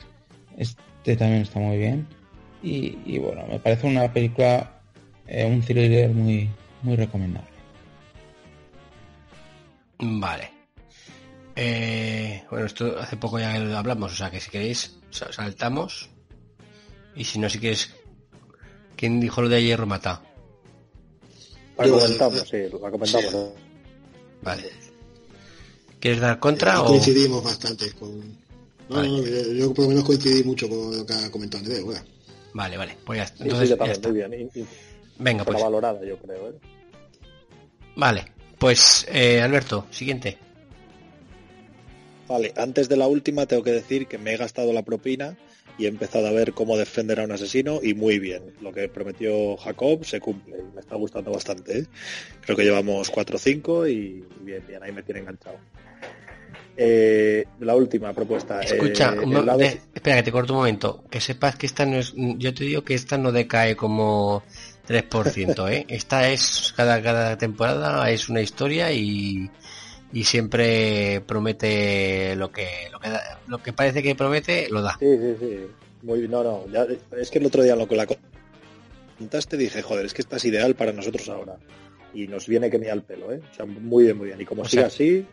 este 0.56 1.16
también 1.16 1.42
está 1.42 1.58
muy 1.58 1.76
bien. 1.76 2.06
Y, 2.64 2.98
y 3.04 3.18
bueno, 3.18 3.46
me 3.46 3.60
parece 3.60 3.86
una 3.86 4.10
película, 4.10 4.80
eh, 5.26 5.44
un 5.44 5.60
thriller 5.60 6.08
muy, 6.10 6.48
muy 6.82 6.96
recomendable. 6.96 7.50
Vale. 9.98 10.50
Eh, 11.56 12.42
bueno, 12.50 12.66
esto 12.66 12.98
hace 12.98 13.16
poco 13.16 13.38
ya 13.38 13.56
lo 13.58 13.76
hablamos, 13.76 14.12
o 14.12 14.16
sea 14.16 14.30
que 14.30 14.40
si 14.40 14.50
queréis 14.50 14.96
sa- 15.10 15.32
saltamos. 15.32 16.08
Y 17.14 17.24
si 17.24 17.38
no, 17.38 17.48
si 17.48 17.58
quieres... 17.58 17.94
¿Quién 18.96 19.20
dijo 19.20 19.42
lo 19.42 19.48
de 19.48 19.62
hierro 19.62 19.86
mata? 19.86 20.22
La 21.76 21.88
comentamos, 21.88 22.48
sí, 22.48 22.56
la 22.80 22.90
comentamos. 22.90 23.30
sí. 23.30 23.36
¿no? 23.36 23.52
Vale. 24.42 24.70
¿Quieres 26.00 26.20
dar 26.20 26.38
contra 26.38 26.80
o...? 26.82 26.86
coincidimos 26.86 27.42
bastante 27.44 27.92
con... 27.92 28.20
No, 28.88 28.96
Vale. 28.96 29.08
no, 29.08 29.22
yo, 29.22 29.52
yo 29.52 29.74
por 29.74 29.84
lo 29.84 29.88
menos 29.90 30.04
coincidí 30.04 30.44
mucho 30.44 30.68
con 30.68 30.96
lo 30.96 31.06
que 31.06 31.12
ha 31.14 31.30
comentado 31.30 31.62
Andrés. 31.64 31.82
Bueno, 31.82 32.00
Vale, 32.54 32.76
vale. 32.78 32.96
Pues 33.04 33.18
ya 33.18 33.24
está. 33.24 33.42
Entonces, 33.44 33.68
sí, 33.68 33.74
yo 33.74 33.76
ya 33.76 33.78
también, 33.78 33.92
está. 33.96 34.08
muy 34.08 34.16
bien. 34.38 34.50
Y, 34.54 34.60
y 34.60 34.66
Venga, 35.18 35.44
pues. 35.44 35.62
valorada, 35.62 36.02
yo 36.04 36.16
creo. 36.18 36.48
¿eh? 36.48 36.54
Vale. 37.96 38.24
Pues, 38.58 39.06
eh, 39.12 39.40
Alberto, 39.42 39.86
siguiente. 39.90 40.38
Vale, 42.28 42.52
antes 42.56 42.88
de 42.88 42.96
la 42.96 43.06
última 43.06 43.44
tengo 43.46 43.62
que 43.62 43.72
decir 43.72 44.06
que 44.06 44.16
me 44.18 44.32
he 44.32 44.36
gastado 44.38 44.72
la 44.72 44.82
propina 44.82 45.36
y 45.76 45.84
he 45.84 45.88
empezado 45.88 46.26
a 46.28 46.30
ver 46.32 46.52
cómo 46.54 46.76
defender 46.78 47.20
a 47.20 47.24
un 47.24 47.32
asesino 47.32 47.80
y 47.82 47.92
muy 47.94 48.18
bien. 48.18 48.54
Lo 48.62 48.72
que 48.72 48.88
prometió 48.88 49.56
Jacob 49.58 50.04
se 50.04 50.20
cumple 50.20 50.58
y 50.58 50.74
me 50.74 50.80
está 50.80 50.94
gustando 50.96 51.32
bastante. 51.32 51.80
¿eh? 51.80 51.86
Creo 52.40 52.56
que 52.56 52.64
llevamos 52.64 53.10
4 53.10 53.36
o 53.36 53.38
5 53.38 53.86
y 53.88 54.24
bien, 54.40 54.64
bien, 54.66 54.82
ahí 54.82 54.92
me 54.92 55.02
tiene 55.02 55.20
enganchado. 55.20 55.56
Eh, 56.76 57.44
la 57.60 57.76
última 57.76 58.12
propuesta. 58.14 58.60
Escucha, 58.62 59.14
eh, 59.14 59.18
un 59.20 59.46
lado- 59.46 59.58
de- 59.58 59.80
espera 60.04 60.16
que 60.16 60.22
te 60.24 60.32
corto 60.32 60.52
un 60.52 60.58
momento. 60.58 61.02
Que 61.10 61.18
sepas 61.20 61.56
que 61.56 61.64
esta 61.64 61.86
no 61.86 61.96
es... 61.96 62.12
Yo 62.14 62.52
te 62.52 62.64
digo 62.64 62.84
que 62.84 62.92
esta 62.92 63.16
no 63.16 63.32
decae 63.32 63.74
como 63.74 64.42
3%, 64.86 65.72
¿eh? 65.72 65.86
Esta 65.88 66.28
es... 66.28 66.74
Cada, 66.76 67.02
cada 67.02 67.38
temporada 67.38 68.10
es 68.10 68.28
una 68.28 68.42
historia 68.42 68.92
y... 68.92 69.50
Y 70.12 70.24
siempre 70.24 71.22
promete 71.26 72.36
lo 72.36 72.52
que, 72.52 72.68
lo 72.92 73.00
que 73.00 73.08
da- 73.10 73.40
lo 73.48 73.58
que 73.62 73.72
parece 73.72 74.00
que 74.02 74.14
promete, 74.14 74.68
lo 74.70 74.80
da. 74.82 74.96
Sí, 75.00 75.06
sí, 75.18 75.36
sí. 75.40 75.58
Muy 76.02 76.28
no, 76.28 76.44
no. 76.44 76.66
ya- 76.70 76.86
es 77.18 77.30
que 77.30 77.38
el 77.40 77.46
otro 77.46 77.62
día 77.64 77.74
lo 77.74 77.88
que 77.88 77.96
la 77.96 78.06
contaste 79.18 79.56
dije, 79.56 79.82
joder, 79.82 80.06
es 80.06 80.14
que 80.14 80.22
esta 80.22 80.36
es 80.36 80.44
ideal 80.44 80.74
para 80.76 80.92
nosotros 80.92 81.28
ahora. 81.30 81.56
Y 82.12 82.28
nos 82.28 82.46
viene 82.46 82.70
que 82.70 82.78
ni 82.78 82.86
al 82.88 83.02
pelo, 83.02 83.32
¿eh? 83.32 83.40
O 83.50 83.54
sea, 83.54 83.64
muy 83.66 84.04
bien, 84.04 84.16
muy 84.18 84.26
bien. 84.28 84.40
Y 84.40 84.44
como 84.44 84.62
O 84.62 84.68
siga 84.68 84.82
sea- 84.82 84.86
así, 84.88 85.26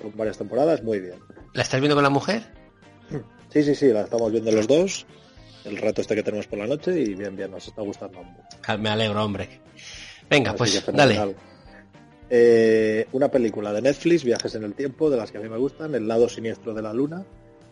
con 0.00 0.16
varias 0.16 0.38
temporadas, 0.38 0.82
muy 0.84 1.00
bien. 1.00 1.16
¿La 1.54 1.62
estás 1.62 1.80
viendo 1.80 1.96
con 1.96 2.04
la 2.04 2.10
mujer? 2.10 2.42
Sí, 3.54 3.62
sí, 3.62 3.76
sí, 3.76 3.88
la 3.92 4.00
estamos 4.00 4.32
viendo 4.32 4.50
los 4.50 4.66
dos. 4.66 5.06
El 5.64 5.76
rato 5.76 6.00
este 6.00 6.16
que 6.16 6.24
tenemos 6.24 6.48
por 6.48 6.58
la 6.58 6.66
noche 6.66 7.00
y 7.00 7.14
bien, 7.14 7.36
bien, 7.36 7.52
nos 7.52 7.68
está 7.68 7.82
gustando 7.82 8.20
mucho. 8.20 8.78
Me 8.80 8.88
alegro, 8.88 9.24
hombre. 9.24 9.60
Venga, 10.28 10.50
Así 10.50 10.58
pues 10.58 10.86
dale. 10.92 11.36
Eh, 12.28 13.06
una 13.12 13.28
película 13.30 13.72
de 13.72 13.80
Netflix, 13.80 14.24
Viajes 14.24 14.56
en 14.56 14.64
el 14.64 14.74
Tiempo, 14.74 15.08
de 15.08 15.18
las 15.18 15.30
que 15.30 15.38
a 15.38 15.40
mí 15.40 15.48
me 15.48 15.56
gustan, 15.56 15.94
El 15.94 16.08
lado 16.08 16.28
siniestro 16.28 16.74
de 16.74 16.82
la 16.82 16.92
luna. 16.92 17.24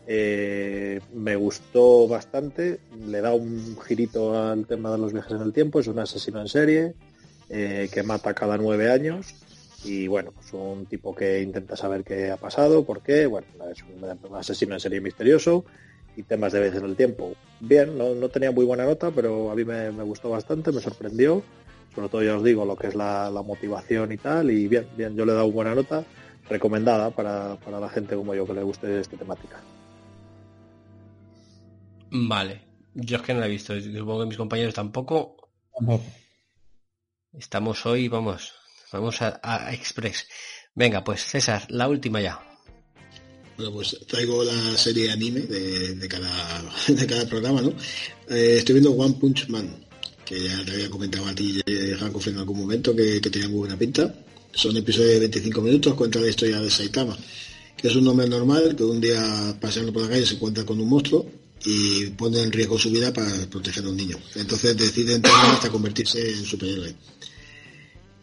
Eh, 0.07 1.01
me 1.15 1.35
gustó 1.35 2.07
bastante, 2.07 2.79
le 3.05 3.21
da 3.21 3.35
un 3.35 3.77
girito 3.85 4.41
al 4.41 4.67
tema 4.67 4.93
de 4.93 4.99
los 4.99 5.13
viajes 5.13 5.33
en 5.33 5.43
el 5.43 5.53
tiempo, 5.53 5.81
es 5.81 5.89
un 5.89 5.99
asesino 5.99 6.41
en 6.41 6.49
serie 6.49 6.95
eh, 7.49 7.89
que 7.93 8.05
mata 8.05 8.35
cada 8.35 8.57
nueve 8.57 8.89
años 8.89 9.35
y 9.85 10.07
bueno, 10.07 10.33
pues 10.33 10.53
un 10.53 10.87
tipo 10.87 11.15
que 11.15 11.41
intenta 11.43 11.77
saber 11.77 12.05
qué 12.05 12.31
ha 12.31 12.37
pasado, 12.37 12.85
por 12.85 13.03
qué, 13.03 13.27
bueno, 13.27 13.47
es 13.71 13.83
un, 13.83 14.31
un 14.31 14.37
asesino 14.37 14.75
en 14.75 14.81
serie 14.81 15.01
misterioso 15.01 15.65
y 16.17 16.23
temas 16.23 16.53
de 16.53 16.67
en 16.67 16.85
el 16.85 16.97
tiempo. 16.97 17.33
Bien, 17.61 17.97
no, 17.97 18.15
no 18.15 18.29
tenía 18.29 18.51
muy 18.51 18.65
buena 18.65 18.85
nota, 18.85 19.11
pero 19.11 19.51
a 19.51 19.55
mí 19.55 19.65
me, 19.65 19.91
me 19.91 20.03
gustó 20.03 20.31
bastante, 20.31 20.73
me 20.73 20.81
sorprendió 20.81 21.43
sobre 21.95 22.09
todo 22.09 22.23
ya 22.23 22.37
os 22.37 22.45
digo 22.45 22.65
lo 22.65 22.77
que 22.77 22.89
es 22.89 22.95
la, 22.95 23.31
la 23.31 23.43
motivación 23.43 24.13
y 24.13 24.17
tal, 24.17 24.51
y 24.51 24.67
bien, 24.69 24.87
bien, 24.97 25.15
yo 25.15 25.25
le 25.25 25.33
he 25.33 25.35
dado 25.35 25.51
buena 25.51 25.75
nota, 25.75 26.05
recomendada 26.49 27.11
para, 27.11 27.57
para 27.57 27.81
la 27.81 27.89
gente 27.89 28.17
como 28.17 28.35
yo 28.35 28.47
que 28.47 28.55
le 28.55 28.63
guste 28.63 29.01
esta 29.01 29.17
temática. 29.17 29.61
Vale. 32.11 32.63
Yo 32.95 33.17
es 33.17 33.23
que 33.23 33.33
no 33.33 33.41
la 33.41 33.47
he 33.47 33.51
visto. 33.51 33.79
Supongo 33.81 34.21
que 34.21 34.27
mis 34.27 34.37
compañeros 34.37 34.75
tampoco. 34.75 35.51
Tampoco. 35.75 36.05
Estamos 37.33 37.87
hoy, 37.87 38.09
vamos. 38.09 38.53
Vamos 38.93 39.23
a, 39.23 39.73
Express. 39.73 40.27
Venga, 40.75 41.03
pues 41.03 41.23
César, 41.25 41.67
la 41.71 41.89
última 41.89 42.21
ya. 42.21 42.41
Bueno, 43.57 43.73
pues 43.73 43.97
traigo 44.07 44.45
la 44.45 44.77
serie 44.77 45.11
anime 45.11 45.41
de, 45.41 46.09
cada, 46.09 46.63
de 46.89 47.07
cada 47.07 47.27
programa, 47.27 47.63
¿no? 47.63 47.71
Eh, 48.29 48.57
estoy 48.59 48.75
viendo 48.75 48.93
One 48.93 49.17
Punch 49.21 49.49
Man, 49.49 49.87
que 50.25 50.43
ya 50.49 50.65
te 50.65 50.73
había 50.73 50.91
comentado 50.91 51.27
a 51.27 51.35
ti, 51.35 51.61
eh, 51.67 51.97
Hankoff, 52.01 52.29
en 52.29 52.39
algún 52.39 52.61
momento, 52.61 52.95
que, 52.95 53.21
que 53.21 53.31
tenía 53.31 53.49
muy 53.49 53.61
buena 53.61 53.79
pinta. 53.79 54.15
Son 54.53 54.77
episodios 54.77 55.13
de 55.13 55.21
25 55.21 55.61
minutos, 55.63 55.95
cuenta 55.95 56.21
la 56.21 56.29
historia 56.29 56.61
de 56.61 56.71
Saitama, 56.71 57.17
que 57.77 57.89
es 57.89 57.97
un 57.97 58.07
hombre 58.07 58.29
normal 58.29 58.77
que 58.77 58.85
un 58.85 59.01
día 59.01 59.57
paseando 59.59 59.93
por 59.93 60.03
la 60.03 60.11
calle 60.11 60.27
se 60.27 60.35
encuentra 60.35 60.65
con 60.65 60.79
un 60.79 60.89
monstruo 60.89 61.27
y 61.65 62.07
pone 62.09 62.43
en 62.43 62.53
riesgo 62.53 62.79
su 62.79 62.91
vida 62.91 63.13
para 63.13 63.31
proteger 63.47 63.85
a 63.85 63.89
un 63.89 63.97
niño. 63.97 64.19
Entonces 64.35 64.77
decide 64.77 65.15
entrenar 65.15 65.55
hasta 65.55 65.71
convertirse 65.71 66.33
en 66.33 66.45
superhéroe. 66.45 66.95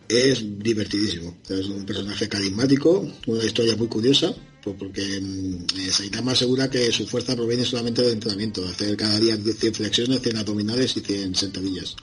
Es 0.09 0.43
divertidísimo, 0.57 1.37
es 1.47 1.67
un 1.67 1.85
personaje 1.85 2.27
carismático, 2.27 3.07
una 3.27 3.43
historia 3.43 3.75
muy 3.75 3.87
curiosa, 3.87 4.33
pues 4.63 4.75
porque 4.75 5.03
mm, 5.21 5.65
eh, 5.77 5.91
Saitama 5.91 6.31
asegura 6.31 6.67
que 6.67 6.91
su 6.91 7.05
fuerza 7.05 7.35
proviene 7.35 7.63
solamente 7.63 8.01
del 8.01 8.13
entrenamiento, 8.13 8.67
hacer 8.67 8.97
cada 8.97 9.19
día 9.19 9.37
100 9.37 9.75
flexiones, 9.75 10.21
100 10.23 10.37
abdominales 10.37 10.97
y 10.97 11.01
100 11.01 11.35
sentadillas. 11.35 11.95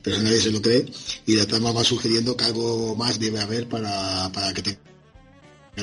Pero 0.00 0.22
nadie 0.22 0.40
se 0.40 0.52
lo 0.52 0.62
cree 0.62 0.86
y 1.26 1.34
la 1.34 1.44
trama 1.44 1.72
va 1.72 1.82
sugiriendo 1.82 2.36
que 2.36 2.44
algo 2.44 2.94
más 2.94 3.18
debe 3.18 3.40
haber 3.40 3.68
para, 3.68 4.30
para 4.32 4.54
que 4.54 4.62
tenga 4.62 4.78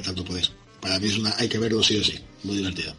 tanto 0.02 0.24
poder. 0.24 0.48
Para 0.80 1.00
mí 1.00 1.08
es 1.08 1.18
una, 1.18 1.36
hay 1.38 1.50
que 1.50 1.60
verlo 1.60 1.84
sí 1.84 1.98
o 1.98 2.04
sí, 2.04 2.18
muy 2.44 2.56
divertido. 2.56 2.96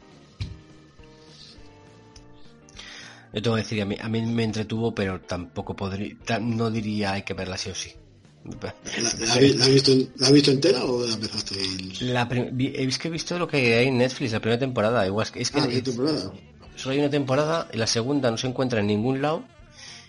Yo 3.32 3.40
tengo 3.42 3.56
que 3.56 3.62
decir, 3.62 3.80
a 3.80 3.86
mí, 3.86 3.96
a 3.98 4.08
mí 4.10 4.20
me 4.26 4.44
entretuvo, 4.44 4.94
pero 4.94 5.22
tampoco 5.22 5.74
podría, 5.74 6.14
no 6.38 6.70
diría 6.70 7.12
hay 7.12 7.22
que 7.22 7.32
verla 7.32 7.56
sí 7.56 7.70
o 7.70 7.74
sí. 7.74 7.94
¿La, 8.44 8.72
la, 9.02 9.32
has 9.32 9.38
vi- 9.38 9.52
la 9.54 9.64
has 9.66 9.70
visto, 9.70 9.92
¿La 10.16 10.26
has 10.28 10.32
visto 10.32 10.50
entera 10.50 10.84
o 10.84 11.04
la 11.06 11.14
empezaste? 11.14 11.54
en- 11.62 12.12
La 12.14 12.28
prim- 12.28 12.48
vi- 12.52 12.72
es 12.74 12.98
que 12.98 13.08
he 13.08 13.10
visto 13.10 13.38
lo 13.38 13.46
que 13.48 13.76
hay 13.76 13.88
en 13.88 13.98
Netflix, 13.98 14.32
la 14.32 14.40
primera 14.40 14.58
temporada, 14.58 15.06
igual 15.06 15.24
es 15.26 15.30
que, 15.32 15.42
es 15.42 15.50
que 15.50 15.60
Ah, 15.60 15.68
¿qué 15.68 15.82
temporada? 15.82 16.32
solo 16.76 16.92
hay 16.92 16.98
una 17.00 17.10
temporada 17.10 17.68
y 17.72 17.76
la 17.76 17.86
segunda 17.86 18.30
no 18.30 18.36
se 18.38 18.46
encuentra 18.46 18.80
en 18.80 18.86
ningún 18.86 19.20
lado. 19.20 19.44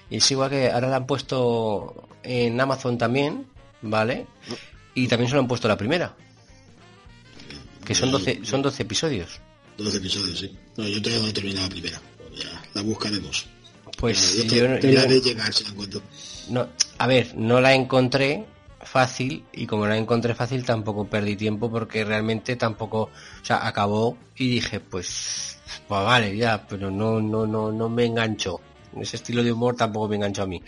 Y 0.10 0.18
es 0.18 0.32
igual 0.32 0.50
que 0.50 0.70
ahora 0.72 0.88
la 0.89 0.96
han 0.98 1.06
puesto 1.08 2.08
en 2.24 2.60
Amazon 2.62 2.98
también, 2.98 3.46
¿vale? 3.82 4.26
Y 4.96 5.08
también 5.08 5.30
se 5.30 5.36
lo 5.36 5.42
han 5.42 5.48
puesto 5.48 5.68
la 5.68 5.78
primera. 5.78 6.15
Que 7.86 7.94
son 7.96 8.12
12, 8.12 8.39
son 8.44 8.62
12 8.62 8.84
episodios. 8.84 9.39
12 9.78 9.98
episodios, 9.98 10.39
sí. 10.39 10.56
No, 10.78 10.88
yo 10.88 11.02
todavía 11.02 11.24
no 11.24 11.30
he 11.30 11.34
terminado 11.34 11.68
la 11.68 11.72
primera. 11.72 12.02
Ya 12.38 12.62
la 12.74 12.82
buscaremos. 12.84 13.48
Pues 14.00 14.38
Ya, 14.38 14.44
yo, 14.44 14.50
te, 14.64 14.68
no- 14.70 14.80
te 14.80 14.94
yo- 14.94 15.02
haré 15.02 15.20
llegar 15.22 15.54
si 15.54 15.64
la 15.66 15.70
encuentro. 15.72 16.02
no, 16.50 16.68
a 16.98 17.08
ver, 17.08 17.36
no 17.36 17.60
la 17.62 17.74
encontré 17.74 18.46
fácil 18.82 19.44
y 19.52 19.68
como 19.68 19.86
la 19.88 19.98
encontré 19.98 20.34
fácil 20.34 20.64
tampoco 20.64 21.06
perdí 21.06 21.36
tiempo 21.36 21.70
porque 21.70 22.06
realmente 22.06 22.56
tampoco, 22.56 23.02
o 23.04 23.46
sea, 23.46 23.68
acabó 23.68 24.18
y 24.38 24.50
dije, 24.50 24.80
pues, 24.80 25.60
pues 25.88 26.04
vale, 26.04 26.36
ya, 26.38 26.66
pero 26.68 26.90
no, 26.90 27.20
no, 27.22 27.46
no, 27.46 27.72
no 27.72 27.90
me 27.90 28.06
enganchó. 28.06 28.62
Ese 29.00 29.18
estilo 29.18 29.44
de 29.44 29.52
humor 29.52 29.76
tampoco 29.76 30.08
me 30.08 30.16
enganchó 30.16 30.44
a 30.44 30.48
mí. 30.48 30.64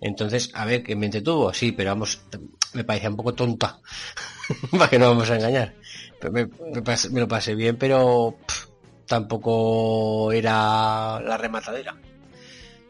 Entonces, 0.00 0.50
a 0.54 0.64
ver, 0.64 0.82
que 0.82 0.96
me 0.96 1.06
entretuvo, 1.06 1.52
sí, 1.54 1.72
pero 1.72 1.90
vamos, 1.90 2.20
me 2.74 2.84
parecía 2.84 3.10
un 3.10 3.16
poco 3.16 3.32
tonta. 3.34 3.78
Para 4.72 4.90
que 4.90 4.98
no 4.98 5.08
vamos 5.10 5.30
a 5.30 5.36
engañar. 5.36 5.72
Me, 6.30 6.46
me, 6.46 7.20
lo 7.20 7.28
pasé 7.28 7.54
bien, 7.54 7.76
pero 7.76 8.36
tampoco 9.06 10.32
era 10.32 11.20
la 11.20 11.36
rematadera. 11.38 11.96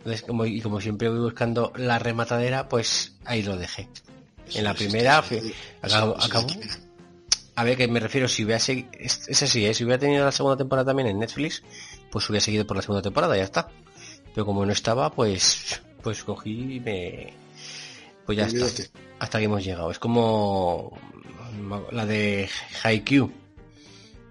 Entonces, 0.04 0.22
como, 0.22 0.44
y 0.44 0.60
como 0.60 0.82
siempre 0.82 1.08
voy 1.08 1.20
buscando 1.20 1.72
la 1.76 1.98
rematadera, 1.98 2.68
pues 2.68 3.16
ahí 3.24 3.42
lo 3.42 3.56
dejé. 3.56 3.88
En 4.52 4.64
la 4.64 4.74
primera, 4.74 5.24
A 7.56 7.64
ver, 7.64 7.76
que 7.78 7.88
me 7.88 8.00
refiero, 8.00 8.28
si 8.28 8.44
hubiera 8.44 8.58
seguido, 8.58 8.90
es, 8.92 9.42
así, 9.42 9.64
¿eh? 9.64 9.72
si 9.72 9.84
hubiera 9.84 9.98
tenido 9.98 10.22
la 10.22 10.32
segunda 10.32 10.58
temporada 10.58 10.86
también 10.86 11.08
en 11.08 11.18
Netflix, 11.18 11.62
pues 12.10 12.28
hubiera 12.28 12.44
seguido 12.44 12.66
por 12.66 12.76
la 12.76 12.82
segunda 12.82 13.00
temporada, 13.00 13.34
ya 13.34 13.44
está. 13.44 13.70
Pero 14.34 14.44
como 14.44 14.66
no 14.66 14.72
estaba, 14.72 15.10
pues, 15.10 15.80
pues 16.02 16.22
cogí 16.22 16.74
y 16.76 16.80
me, 16.80 17.32
pues 18.26 18.36
ya 18.36 18.46
está. 18.46 18.66
Hasta 19.20 19.38
que 19.38 19.44
hemos 19.44 19.64
llegado. 19.64 19.90
Es 19.90 19.98
como 19.98 20.98
la 21.92 22.04
de 22.04 22.46
Haikyuu, 22.82 23.32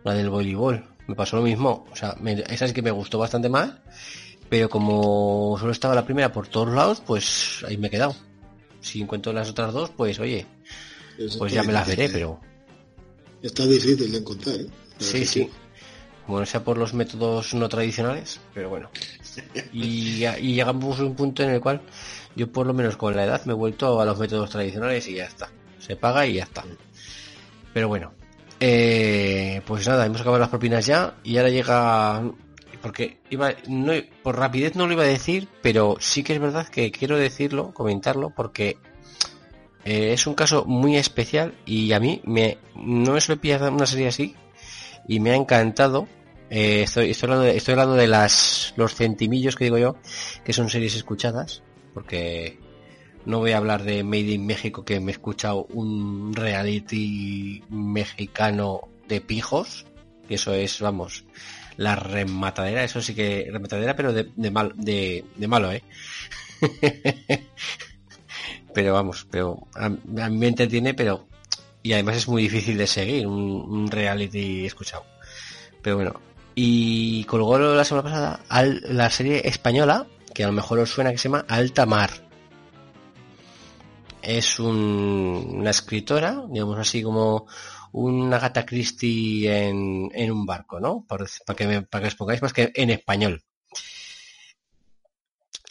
la 0.04 0.14
del 0.14 0.30
voleibol. 0.30 0.86
Me 1.08 1.16
pasó 1.16 1.38
lo 1.38 1.42
mismo. 1.42 1.88
O 1.92 1.96
sea, 1.96 2.16
esa 2.48 2.66
es 2.66 2.74
que 2.74 2.84
me 2.84 2.92
gustó 2.92 3.18
bastante 3.18 3.50
más. 3.50 3.72
Pero 4.54 4.70
como 4.70 5.58
solo 5.60 5.72
estaba 5.72 5.96
la 5.96 6.06
primera 6.06 6.32
por 6.32 6.48
todos 6.48 6.72
lados, 6.76 7.02
pues 7.04 7.66
ahí 7.68 7.76
me 7.76 7.88
he 7.88 7.90
quedado. 7.90 8.16
Si 8.82 9.02
encuentro 9.02 9.34
las 9.34 9.50
otras 9.50 9.74
dos, 9.74 9.90
pues 9.90 10.20
oye, 10.20 10.46
pues 11.40 11.52
ya 11.52 11.64
me 11.64 11.74
las 11.74 11.88
veré, 11.88 12.08
pero... 12.08 12.40
Está 13.42 13.66
difícil 13.66 14.12
de 14.12 14.20
encontrar, 14.20 14.58
¿eh? 14.58 14.68
Sí, 15.00 15.26
sí. 15.26 15.50
Bueno, 16.28 16.46
sea 16.46 16.64
por 16.64 16.78
los 16.78 16.94
métodos 16.94 17.56
no 17.56 17.68
tradicionales, 17.68 18.40
pero 18.54 18.70
bueno. 18.70 18.92
Y, 19.74 20.24
y 20.24 20.54
llegamos 20.54 21.00
a 21.00 21.04
un 21.04 21.16
punto 21.16 21.42
en 21.42 21.50
el 21.50 21.60
cual 21.60 21.82
yo 22.36 22.52
por 22.52 22.68
lo 22.68 22.76
menos 22.76 22.96
con 22.96 23.16
la 23.16 23.24
edad 23.24 23.44
me 23.46 23.54
he 23.54 23.56
vuelto 23.56 24.00
a 24.00 24.06
los 24.06 24.20
métodos 24.20 24.52
tradicionales 24.52 25.08
y 25.08 25.16
ya 25.16 25.26
está. 25.26 25.50
Se 25.80 25.96
paga 25.96 26.28
y 26.28 26.36
ya 26.36 26.44
está. 26.44 26.64
Pero 27.74 27.88
bueno. 27.88 28.14
Eh, 28.60 29.62
pues 29.66 29.88
nada, 29.88 30.06
hemos 30.06 30.22
acabado 30.22 30.40
las 30.42 30.50
propinas 30.50 30.86
ya 30.86 31.16
y 31.24 31.38
ahora 31.38 31.50
llega 31.50 32.24
porque 32.84 33.18
iba 33.30 33.56
por 34.24 34.38
rapidez 34.38 34.76
no 34.76 34.88
lo 34.88 34.94
iba 34.94 35.04
a 35.04 35.08
decir, 35.08 35.48
pero 35.62 35.96
sí 36.02 36.22
que 36.22 36.34
es 36.34 36.40
verdad 36.40 36.68
que 36.68 36.92
quiero 36.92 37.18
decirlo, 37.18 37.74
comentarlo 37.74 38.32
porque 38.32 38.78
eh, 39.86 40.12
es 40.12 40.28
un 40.28 40.34
caso 40.34 40.66
muy 40.66 40.98
especial 40.98 41.56
y 41.66 41.94
a 41.94 42.02
mí 42.02 42.22
me 42.26 42.58
no 42.76 43.14
me 43.14 43.22
suele 43.22 43.40
pillar 43.40 43.72
una 43.72 43.86
serie 43.86 44.10
así 44.10 44.36
y 45.08 45.22
me 45.22 45.32
ha 45.32 45.36
encantado. 45.36 46.10
Eh, 46.50 46.84
estoy, 46.84 47.12
estoy, 47.12 47.28
hablando 47.28 47.46
de, 47.46 47.56
estoy 47.56 47.72
hablando 47.72 47.96
de 47.96 48.08
las 48.08 48.74
los 48.76 48.94
centimillos 48.94 49.56
que 49.56 49.64
digo 49.64 49.78
yo, 49.78 49.96
que 50.44 50.52
son 50.52 50.70
series 50.70 50.96
escuchadas 50.96 51.64
porque 51.94 52.60
no 53.26 53.40
voy 53.40 53.54
a 53.54 53.58
hablar 53.58 53.84
de 53.84 54.04
Made 54.04 54.34
in 54.34 54.46
México 54.46 54.84
que 54.84 55.00
me 55.00 55.12
he 55.12 55.14
escuchado 55.14 55.68
un 55.70 56.36
reality 56.36 57.64
mexicano 57.70 58.90
de 59.08 59.22
pijos, 59.22 59.86
que 60.28 60.36
eso 60.36 60.54
es, 60.54 60.82
vamos, 60.82 61.24
la 61.78 61.96
rematadera, 61.96 62.84
eso 62.84 63.02
sí 63.02 63.16
que 63.16 63.48
rematadera, 63.52 63.96
pero 63.96 64.14
de, 64.14 64.30
de, 64.36 64.52
malo, 65.48 65.72
¿eh? 65.72 65.84
pero 68.74 68.94
vamos, 68.94 69.28
pero 69.30 69.68
a, 69.76 69.90
mí 69.90 70.38
me 70.38 70.48
entretiene, 70.48 70.94
pero 70.94 71.28
y 71.82 71.94
además 71.94 72.18
es 72.18 72.28
muy 72.28 72.44
difícil 72.44 72.78
de 72.78 72.88
seguir 72.88 73.28
un, 73.28 73.90
reality 73.90 74.66
escuchado. 74.66 75.06
Pero 75.82 75.98
bueno, 75.98 76.22
y 76.56 77.26
colgó 77.26 77.58
la 77.60 77.84
semana 77.84 78.04
pasada 78.04 78.40
al, 78.48 78.82
la 78.88 79.10
serie 79.10 79.48
española 79.48 80.08
que 80.34 80.44
a 80.44 80.48
lo 80.48 80.54
mejor 80.54 80.80
os 80.80 80.90
suena 80.90 81.12
que 81.12 81.18
se 81.18 81.30
llama 81.30 81.46
Alta 81.48 81.86
Mar. 81.86 82.12
Es 84.22 84.60
una 84.60 85.70
escritora, 85.70 86.44
digamos 86.50 86.80
así 86.80 87.04
como 87.04 87.46
una 87.94 88.40
gata 88.40 88.66
Christie 88.66 89.70
en, 89.70 90.32
un 90.32 90.46
barco, 90.46 90.80
¿no? 90.80 91.06
Para, 91.08 91.26
que, 91.56 91.82
para 91.84 92.02
que 92.02 92.08
os 92.08 92.16
pongáis 92.16 92.42
más 92.42 92.52
que 92.52 92.72
en 92.76 92.90
español. 92.90 93.44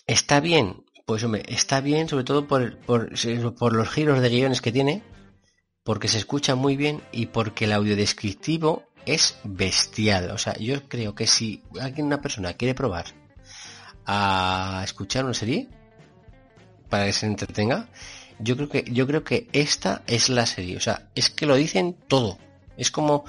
Está 0.07 0.41
bien, 0.41 0.85
pues 1.05 1.25
hombre, 1.25 1.43
está 1.49 1.81
bien 1.81 2.09
sobre 2.09 2.25
todo 2.25 2.47
por, 2.47 2.79
por, 2.79 3.73
los 3.73 3.91
giros 3.91 4.21
de 4.21 4.29
guiones 4.29 4.61
que 4.61 4.73
tiene, 4.73 5.03
porque 5.83 6.09
se 6.09 6.19
escucha 6.19 6.55
muy 6.55 6.77
bien 6.77 7.03
y 7.11 7.27
porque 7.27 7.65
el 7.65 7.73
audio 7.73 7.97
descriptivo 7.97 8.85
es 9.05 9.39
bestial. 9.43 10.31
O 10.31 10.39
sea, 10.39 10.57
yo 10.59 10.89
creo 10.89 11.15
que 11.15 11.27
si 11.27 11.63
alguien, 11.81 12.07
una 12.07 12.21
persona 12.21 12.55
quiere 12.55 12.75
probar 12.75 13.07
a 14.07 14.83
escuchar 14.85 15.25
una 15.25 15.35
serie 15.35 15.69
para 16.89 17.07
que 17.07 17.13
se 17.13 17.27
entretenga, 17.27 17.89
yo 18.43 18.57
creo 18.57 18.69
que 18.69 18.85
yo 18.91 19.07
creo 19.07 19.25
que 19.25 19.49
esta 19.53 20.03
es 20.07 20.29
la 20.29 20.47
serie, 20.47 20.77
o 20.77 20.81
sea, 20.81 21.09
es 21.15 21.31
que 21.31 21.47
lo 21.47 21.57
dicen 21.57 21.97
todo. 22.09 22.39
Es 22.77 22.91
como 22.91 23.25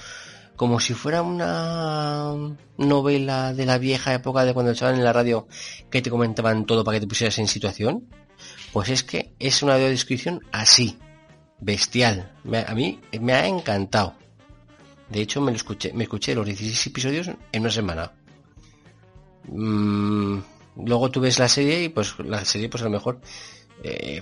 como 0.56 0.80
si 0.80 0.94
fuera 0.94 1.24
una 1.24 2.34
novela 2.78 3.54
de 3.54 3.66
la 3.66 3.78
vieja 3.78 4.14
época 4.14 4.46
de 4.46 4.54
cuando 4.54 4.72
estaban 4.72 4.96
en 4.96 5.04
la 5.04 5.12
radio 5.14 5.48
que 5.90 6.02
te 6.02 6.10
comentaban 6.10 6.66
todo 6.66 6.84
para 6.84 6.98
que 6.98 7.02
te 7.02 7.08
pusieras 7.08 7.38
en 7.40 7.48
situación. 7.48 8.08
Pues 8.72 8.90
es 8.90 9.04
que 9.04 9.34
es 9.40 9.64
una 9.64 9.78
descripción 9.78 10.42
así, 10.52 10.98
bestial. 11.60 12.32
a 12.68 12.76
mí 12.76 13.00
me 13.20 13.34
ha 13.34 13.48
encantado. 13.48 14.16
De 15.10 15.22
hecho, 15.22 15.42
me 15.42 15.52
lo 15.52 15.58
escuché, 15.58 15.94
me 15.94 16.04
escuché 16.04 16.34
los 16.34 16.46
16 16.46 16.88
episodios 16.88 17.28
en 17.52 17.62
una 17.62 17.72
semana. 17.72 18.12
Mmm 19.48 20.40
luego 20.76 21.12
tú 21.12 21.20
ves 21.22 21.40
la 21.40 21.48
serie 21.48 21.84
y 21.84 21.90
pues 21.90 22.16
la 22.20 22.44
serie 22.46 22.70
pues 22.70 22.82
a 22.82 22.86
lo 22.86 22.92
mejor 22.92 23.20
eh, 23.82 24.22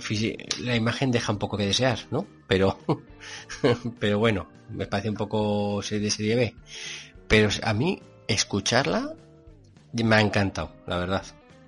la 0.60 0.76
imagen 0.76 1.10
deja 1.10 1.32
un 1.32 1.38
poco 1.38 1.56
que 1.56 1.66
desear, 1.66 1.98
¿no? 2.10 2.26
Pero, 2.46 2.78
pero 4.00 4.18
bueno, 4.18 4.48
me 4.70 4.86
parece 4.86 5.10
un 5.10 5.16
poco 5.16 5.82
serie 5.82 6.04
de 6.04 6.10
serie 6.10 6.36
B. 6.36 6.56
Pero 7.28 7.48
a 7.62 7.72
mí 7.74 8.00
escucharla 8.28 9.14
me 9.92 10.16
ha 10.16 10.20
encantado, 10.20 10.72
la 10.86 10.98
verdad. 10.98 11.24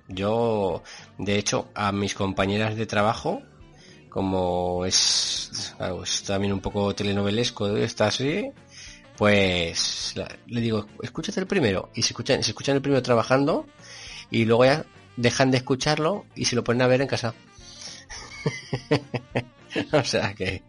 Yo, 0.07 0.83
de 1.17 1.37
hecho, 1.37 1.69
a 1.73 1.91
mis 1.91 2.13
compañeras 2.13 2.75
de 2.75 2.85
trabajo, 2.85 3.41
como 4.09 4.85
es, 4.85 5.75
también 6.25 6.53
un 6.53 6.61
poco 6.61 6.93
telenovelesco 6.93 7.67
de 7.69 7.83
esta 7.83 8.11
serie, 8.11 8.53
pues 9.17 10.13
le 10.47 10.61
digo, 10.61 10.87
escúchate 11.01 11.39
el 11.39 11.47
primero. 11.47 11.89
Y 11.95 12.01
se 12.01 12.09
escuchan, 12.09 12.43
se 12.43 12.51
escuchan 12.51 12.75
el 12.75 12.81
primero 12.81 13.01
trabajando, 13.01 13.65
y 14.29 14.45
luego 14.45 14.65
ya 14.65 14.85
dejan 15.17 15.51
de 15.51 15.57
escucharlo 15.57 16.25
y 16.35 16.45
se 16.45 16.55
lo 16.55 16.63
ponen 16.63 16.81
a 16.81 16.87
ver 16.87 17.01
en 17.01 17.07
casa. 17.07 17.33
o 19.91 20.03
sea 20.03 20.33
que 20.33 20.63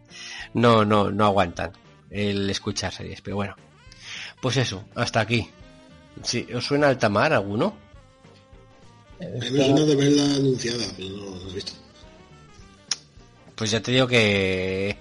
no, 0.53 0.85
no, 0.85 1.11
no 1.11 1.25
aguantan 1.25 1.71
el 2.09 2.49
escuchar 2.49 2.93
series, 2.93 3.21
pero 3.21 3.37
bueno. 3.37 3.55
Pues 4.41 4.57
eso, 4.57 4.85
hasta 4.95 5.19
aquí. 5.19 5.49
si 6.23 6.47
¿Os 6.53 6.65
suena 6.65 6.87
Altamar 6.87 7.33
alguno? 7.33 7.75
A 9.19 9.25
mí 9.25 9.51
me 9.51 9.65
suena 9.65 9.81
de 9.81 9.95
verla 9.95 10.23
anunciada, 10.35 10.85
pero 10.95 11.09
no 11.09 11.35
lo 11.35 11.49
he 11.49 11.53
visto. 11.53 11.73
Pues 13.55 13.71
ya 13.71 13.81
te 13.81 13.91
digo 13.91 14.07
que 14.07 14.95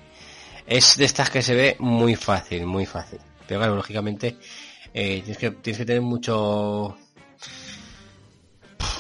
es 0.67 0.97
de 0.97 1.05
estas 1.05 1.29
que 1.29 1.43
se 1.43 1.55
ve 1.55 1.77
muy 1.79 2.17
fácil, 2.17 2.67
muy 2.67 2.87
fácil. 2.87 3.21
Pero 3.47 3.61
claro, 3.61 3.77
lógicamente 3.77 4.39
eh, 4.95 5.21
tienes, 5.23 5.39
que, 5.39 5.51
tienes 5.51 5.79
que 5.79 5.85
tener 5.85 6.03
mucho 6.03 6.97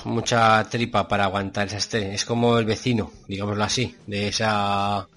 mucha 0.05 0.65
tripa 0.69 1.09
para 1.09 1.25
aguantar 1.25 1.67
esa 1.67 1.79
estrella. 1.79 2.13
Es 2.13 2.25
como 2.25 2.59
el 2.59 2.65
vecino, 2.65 3.13
digámoslo 3.29 3.65
así, 3.65 3.95
de 4.07 4.29
esa 4.29 5.09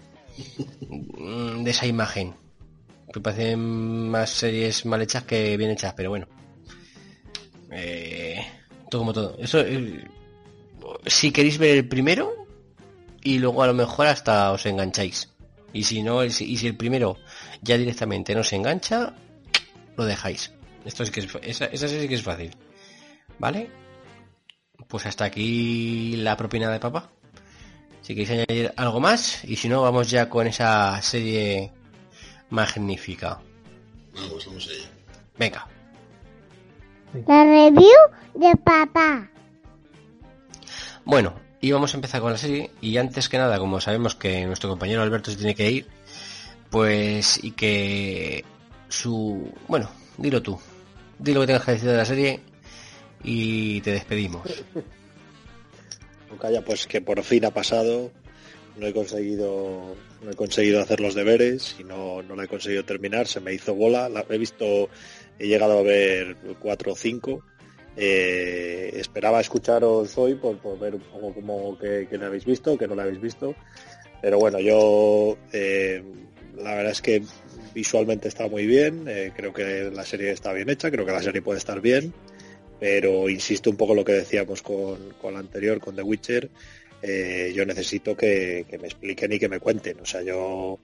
de 1.17 1.69
esa 1.69 1.85
imagen. 1.85 2.35
Que 3.11 3.19
parecen 3.19 4.09
más 4.09 4.29
series 4.29 4.85
mal 4.85 5.01
hechas 5.01 5.23
que 5.23 5.57
bien 5.57 5.71
hechas, 5.71 5.93
pero 5.95 6.09
bueno. 6.09 6.27
Eh, 7.71 8.39
todo 8.89 9.01
como 9.01 9.13
todo. 9.13 9.37
Eso, 9.39 9.59
eh, 9.59 10.03
si 11.05 11.31
queréis 11.31 11.57
ver 11.57 11.77
el 11.77 11.87
primero 11.87 12.33
y 13.23 13.39
luego 13.39 13.63
a 13.63 13.67
lo 13.67 13.73
mejor 13.73 14.07
hasta 14.07 14.51
os 14.51 14.65
engancháis. 14.65 15.29
Y 15.73 15.83
si 15.83 16.01
no, 16.01 16.23
y 16.23 16.31
si 16.31 16.67
el 16.67 16.75
primero 16.75 17.17
ya 17.61 17.77
directamente 17.77 18.33
no 18.33 18.43
se 18.43 18.55
engancha, 18.55 19.13
lo 19.97 20.05
dejáis. 20.05 20.51
Esto 20.85 21.03
es 21.03 21.11
que 21.11 21.19
es, 21.19 21.27
esa, 21.43 21.65
esa 21.65 21.87
sí 21.87 22.07
que 22.07 22.15
es 22.15 22.23
fácil. 22.23 22.55
¿Vale? 23.37 23.69
Pues 24.89 25.05
hasta 25.05 25.23
aquí 25.23 26.15
la 26.17 26.35
propina 26.35 26.69
de 26.69 26.79
papá. 26.79 27.09
Si 28.01 28.15
queréis 28.15 28.31
añadir 28.31 28.73
algo 28.75 28.99
más, 28.99 29.43
y 29.45 29.55
si 29.55 29.69
no, 29.69 29.83
vamos 29.83 30.09
ya 30.09 30.27
con 30.27 30.47
esa 30.47 30.99
serie 31.01 31.71
magnífica. 32.49 33.39
Vamos, 34.15 34.45
vamos 34.47 34.67
allá. 34.67 34.89
Venga. 35.37 35.67
La 37.27 37.43
review 37.43 37.99
de 38.33 38.55
papá. 38.57 39.29
Bueno, 41.05 41.33
Y 41.61 41.71
vamos 41.71 41.93
a 41.93 41.97
empezar 41.97 42.21
con 42.21 42.31
la 42.31 42.37
serie. 42.37 42.71
Y 42.81 42.97
antes 42.97 43.27
que 43.27 43.37
nada, 43.37 43.59
como 43.59 43.81
sabemos 43.81 44.15
que 44.15 44.45
nuestro 44.45 44.69
compañero 44.69 45.01
Alberto 45.01 45.29
se 45.29 45.37
tiene 45.37 45.55
que 45.55 45.69
ir, 45.69 45.87
pues 46.69 47.43
y 47.43 47.51
que 47.51 48.45
su... 48.87 49.53
Bueno, 49.67 49.89
dilo 50.17 50.41
tú. 50.41 50.57
Dilo 51.19 51.41
lo 51.41 51.43
que 51.43 51.47
tengas 51.47 51.65
que 51.65 51.71
decir 51.73 51.89
de 51.89 51.97
la 51.97 52.05
serie 52.05 52.39
y 53.23 53.81
te 53.81 53.91
despedimos. 53.91 54.63
Calla, 56.39 56.63
pues 56.63 56.87
que 56.87 57.01
por 57.01 57.21
fin 57.23 57.45
ha 57.45 57.51
pasado. 57.51 58.11
No 58.77 58.87
he 58.87 58.93
conseguido, 58.93 59.95
no 60.23 60.31
he 60.31 60.35
conseguido 60.35 60.81
hacer 60.81 61.01
los 61.01 61.13
deberes 61.13 61.75
y 61.79 61.83
no, 61.83 62.21
no 62.21 62.41
he 62.41 62.47
conseguido 62.47 62.85
terminar. 62.85 63.27
Se 63.27 63.41
me 63.41 63.53
hizo 63.53 63.75
bola. 63.75 64.07
La, 64.07 64.25
he 64.29 64.37
visto, 64.37 64.89
he 65.37 65.47
llegado 65.47 65.79
a 65.79 65.81
ver 65.81 66.37
cuatro 66.59 66.93
o 66.93 66.95
cinco. 66.95 67.43
Eh, 67.97 68.91
esperaba 68.93 69.41
escucharos 69.41 70.17
hoy 70.17 70.35
por, 70.35 70.79
ver 70.79 70.95
un 70.95 71.01
poco 71.01 71.33
cómo 71.33 71.77
que, 71.77 72.07
que, 72.09 72.15
habéis 72.23 72.45
visto, 72.45 72.77
que 72.77 72.87
no 72.87 72.95
la 72.95 73.03
habéis 73.03 73.19
visto. 73.19 73.53
Pero 74.21 74.39
bueno, 74.39 74.59
yo 74.59 75.37
eh, 75.51 76.01
la 76.55 76.75
verdad 76.75 76.91
es 76.93 77.01
que 77.01 77.21
visualmente 77.73 78.29
está 78.29 78.47
muy 78.47 78.65
bien. 78.65 79.05
Eh, 79.09 79.33
creo 79.35 79.51
que 79.51 79.91
la 79.93 80.05
serie 80.05 80.31
está 80.31 80.53
bien 80.53 80.69
hecha. 80.69 80.89
Creo 80.89 81.05
que 81.05 81.11
la 81.11 81.21
serie 81.21 81.41
puede 81.41 81.57
estar 81.57 81.81
bien 81.81 82.13
pero 82.79 83.29
insisto 83.29 83.69
un 83.69 83.75
poco 83.75 83.93
lo 83.93 84.05
que 84.05 84.13
decíamos 84.13 84.61
con, 84.61 85.13
con 85.21 85.33
la 85.33 85.39
anterior, 85.39 85.79
con 85.79 85.95
The 85.95 86.01
Witcher, 86.01 86.49
eh, 87.01 87.51
yo 87.55 87.65
necesito 87.65 88.15
que, 88.15 88.65
me 88.79 88.87
expliquen 88.87 89.33
y 89.33 89.39
que 89.39 89.49
me 89.49 89.59
cuenten. 89.59 89.99
O 89.99 90.05
sea, 90.05 90.21
yo, 90.21 90.79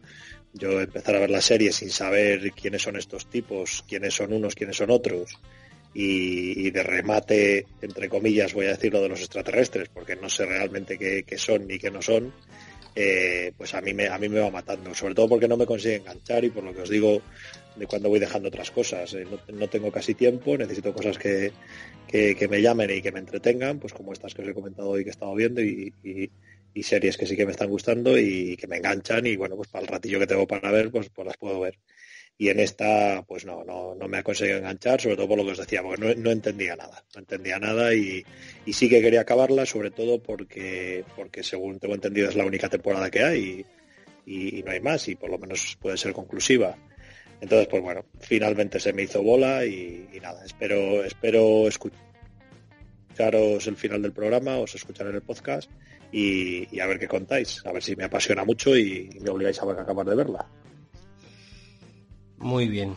yo 0.53 0.81
empezar 0.81 1.15
a 1.15 1.19
ver 1.19 1.29
la 1.29 1.41
serie 1.41 1.71
sin 1.71 1.89
saber 1.89 2.51
quiénes 2.51 2.81
son 2.81 2.95
estos 2.95 3.29
tipos, 3.29 3.83
quiénes 3.87 4.13
son 4.13 4.33
unos, 4.33 4.55
quiénes 4.55 4.77
son 4.77 4.91
otros, 4.91 5.37
y, 5.93 6.69
de 6.71 6.83
remate, 6.83 7.65
entre 7.81 8.09
comillas, 8.09 8.53
voy 8.53 8.65
a 8.65 8.71
decir 8.71 8.91
lo 8.91 9.01
de 9.01 9.09
los 9.09 9.21
extraterrestres, 9.21 9.87
porque 9.87 10.17
no 10.17 10.29
sé 10.29 10.45
realmente 10.45 10.97
qué, 10.97 11.23
qué 11.23 11.37
son 11.37 11.67
ni 11.67 11.79
qué 11.79 11.89
no 11.89 12.01
son, 12.01 12.33
eh, 12.95 13.53
pues 13.57 13.73
a 13.73 13.81
mí, 13.81 13.93
me, 13.93 14.07
a 14.07 14.17
mí 14.17 14.27
me 14.27 14.41
va 14.41 14.49
matando, 14.49 14.93
sobre 14.93 15.15
todo 15.15 15.29
porque 15.29 15.47
no 15.47 15.55
me 15.55 15.65
consigue 15.65 15.95
enganchar 15.95 16.43
y 16.43 16.49
por 16.49 16.65
lo 16.65 16.73
que 16.73 16.81
os 16.81 16.89
digo, 16.89 17.21
de 17.75 17.87
cuando 17.87 18.09
voy 18.09 18.19
dejando 18.19 18.47
otras 18.49 18.71
cosas. 18.71 19.13
Eh, 19.13 19.25
no, 19.29 19.39
no, 19.53 19.67
tengo 19.67 19.91
casi 19.91 20.13
tiempo, 20.13 20.57
necesito 20.57 20.93
cosas 20.93 21.17
que, 21.17 21.51
que, 22.07 22.47
me 22.47 22.61
llamen 22.61 22.89
y 22.91 23.01
que 23.01 23.11
me 23.11 23.19
entretengan, 23.19 23.79
pues 23.79 23.93
como 23.93 24.13
estas 24.13 24.33
que 24.33 24.41
os 24.41 24.47
he 24.47 24.53
comentado 24.53 24.89
hoy 24.89 25.03
que 25.03 25.09
he 25.09 25.11
estado 25.11 25.35
viendo 25.35 25.61
y, 25.61 25.93
y, 26.03 26.29
y, 26.73 26.83
series 26.83 27.17
que 27.17 27.25
sí 27.25 27.35
que 27.35 27.45
me 27.45 27.51
están 27.51 27.69
gustando 27.69 28.17
y 28.17 28.55
que 28.57 28.67
me 28.67 28.77
enganchan 28.77 29.25
y 29.25 29.35
bueno, 29.35 29.55
pues 29.55 29.69
para 29.69 29.83
el 29.83 29.87
ratillo 29.87 30.19
que 30.19 30.27
tengo 30.27 30.47
para 30.47 30.71
ver, 30.71 30.91
pues, 30.91 31.09
pues 31.09 31.25
las 31.25 31.37
puedo 31.37 31.59
ver. 31.59 31.77
Y 32.37 32.49
en 32.49 32.59
esta, 32.59 33.23
pues 33.25 33.45
no, 33.45 33.63
no, 33.63 33.95
no 33.95 34.07
me 34.09 34.17
ha 34.17 34.23
conseguido 34.23 34.57
enganchar, 34.57 34.99
sobre 34.99 35.15
todo 35.15 35.29
por 35.29 35.37
lo 35.37 35.45
que 35.45 35.51
os 35.51 35.57
decía, 35.57 35.81
porque 35.81 36.01
no, 36.01 36.13
no 36.15 36.31
entendía 36.31 36.75
nada, 36.75 37.05
no 37.13 37.19
entendía 37.21 37.59
nada 37.59 37.93
y, 37.93 38.25
y, 38.65 38.73
sí 38.73 38.89
que 38.89 39.01
quería 39.01 39.21
acabarla, 39.21 39.65
sobre 39.65 39.89
todo 39.91 40.21
porque, 40.21 41.05
porque 41.15 41.43
según 41.43 41.79
tengo 41.79 41.95
entendido 41.95 42.27
es 42.27 42.35
la 42.35 42.45
única 42.45 42.67
temporada 42.67 43.09
que 43.09 43.23
hay 43.23 43.65
y, 44.25 44.59
y 44.59 44.63
no 44.63 44.71
hay 44.71 44.81
más 44.81 45.07
y 45.07 45.15
por 45.15 45.29
lo 45.29 45.37
menos 45.37 45.77
puede 45.79 45.97
ser 45.97 46.11
conclusiva. 46.11 46.77
Entonces, 47.41 47.67
pues 47.67 47.83
bueno, 47.83 48.05
finalmente 48.19 48.79
se 48.79 48.93
me 48.93 49.03
hizo 49.03 49.21
bola 49.21 49.65
y, 49.65 50.09
y 50.13 50.19
nada, 50.19 50.43
espero, 50.45 51.03
espero 51.03 51.67
escucharos 51.67 53.67
el 53.67 53.75
final 53.75 54.01
del 54.01 54.13
programa, 54.13 54.57
os 54.57 54.75
escucharé 54.75 55.09
en 55.09 55.17
el 55.17 55.21
podcast 55.21 55.69
y, 56.11 56.75
y, 56.75 56.79
a 56.79 56.87
ver 56.87 56.99
qué 56.99 57.07
contáis, 57.07 57.65
a 57.65 57.71
ver 57.71 57.83
si 57.83 57.95
me 57.95 58.05
apasiona 58.05 58.43
mucho 58.43 58.75
y, 58.75 59.09
me 59.21 59.29
obligáis 59.29 59.61
a 59.61 59.71
acabar 59.71 60.05
de 60.05 60.15
verla. 60.15 60.45
Muy 62.37 62.67
bien. 62.67 62.95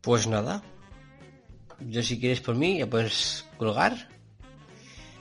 Pues 0.00 0.26
nada. 0.26 0.62
Yo 1.80 2.02
si 2.02 2.18
quieres 2.18 2.40
por 2.40 2.54
mí, 2.54 2.78
ya 2.78 2.86
puedes 2.86 3.44
colgar. 3.56 4.08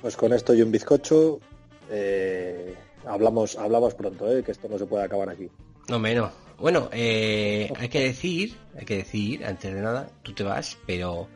Pues 0.01 0.15
con 0.15 0.33
esto 0.33 0.53
y 0.53 0.61
un 0.61 0.71
bizcocho, 0.71 1.39
eh, 1.89 2.73
hablamos, 3.05 3.57
hablamos 3.57 3.93
pronto, 3.93 4.31
eh, 4.31 4.43
que 4.43 4.51
esto 4.51 4.67
no 4.67 4.77
se 4.77 4.85
puede 4.85 5.03
acabar 5.03 5.29
aquí. 5.29 5.49
No 5.89 5.99
menos. 5.99 6.46
Bueno, 6.59 6.89
eh, 6.91 7.71
hay 7.77 7.89
que 7.89 8.01
decir, 8.01 8.55
hay 8.77 8.85
que 8.85 8.97
decir, 8.97 9.45
antes 9.45 9.73
de 9.73 9.81
nada, 9.81 10.09
tú 10.23 10.33
te 10.33 10.43
vas, 10.43 10.77
pero 10.85 11.29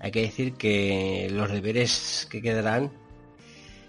hay 0.00 0.10
que 0.10 0.22
decir 0.22 0.54
que 0.54 1.28
los 1.32 1.50
deberes 1.50 2.28
que 2.30 2.42
quedarán 2.42 2.92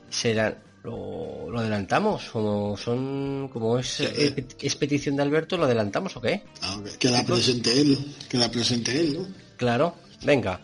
serán 0.09 0.57
lo, 0.83 1.49
lo 1.51 1.59
adelantamos, 1.59 2.29
como 2.29 2.77
son, 2.77 3.49
como 3.51 3.77
es, 3.77 3.99
es, 3.99 4.33
es, 4.61 4.75
petición 4.75 5.17
de 5.17 5.23
Alberto, 5.23 5.57
lo 5.57 5.65
adelantamos 5.65 6.15
o 6.15 6.21
qué? 6.21 6.43
Ah, 6.61 6.81
que 6.97 7.09
la 7.09 7.25
presente 7.25 7.81
él, 7.81 7.97
que 8.29 8.37
la 8.37 8.49
presente 8.49 8.97
él, 8.97 9.17
¿no? 9.17 9.27
Claro, 9.57 9.95
venga. 10.23 10.61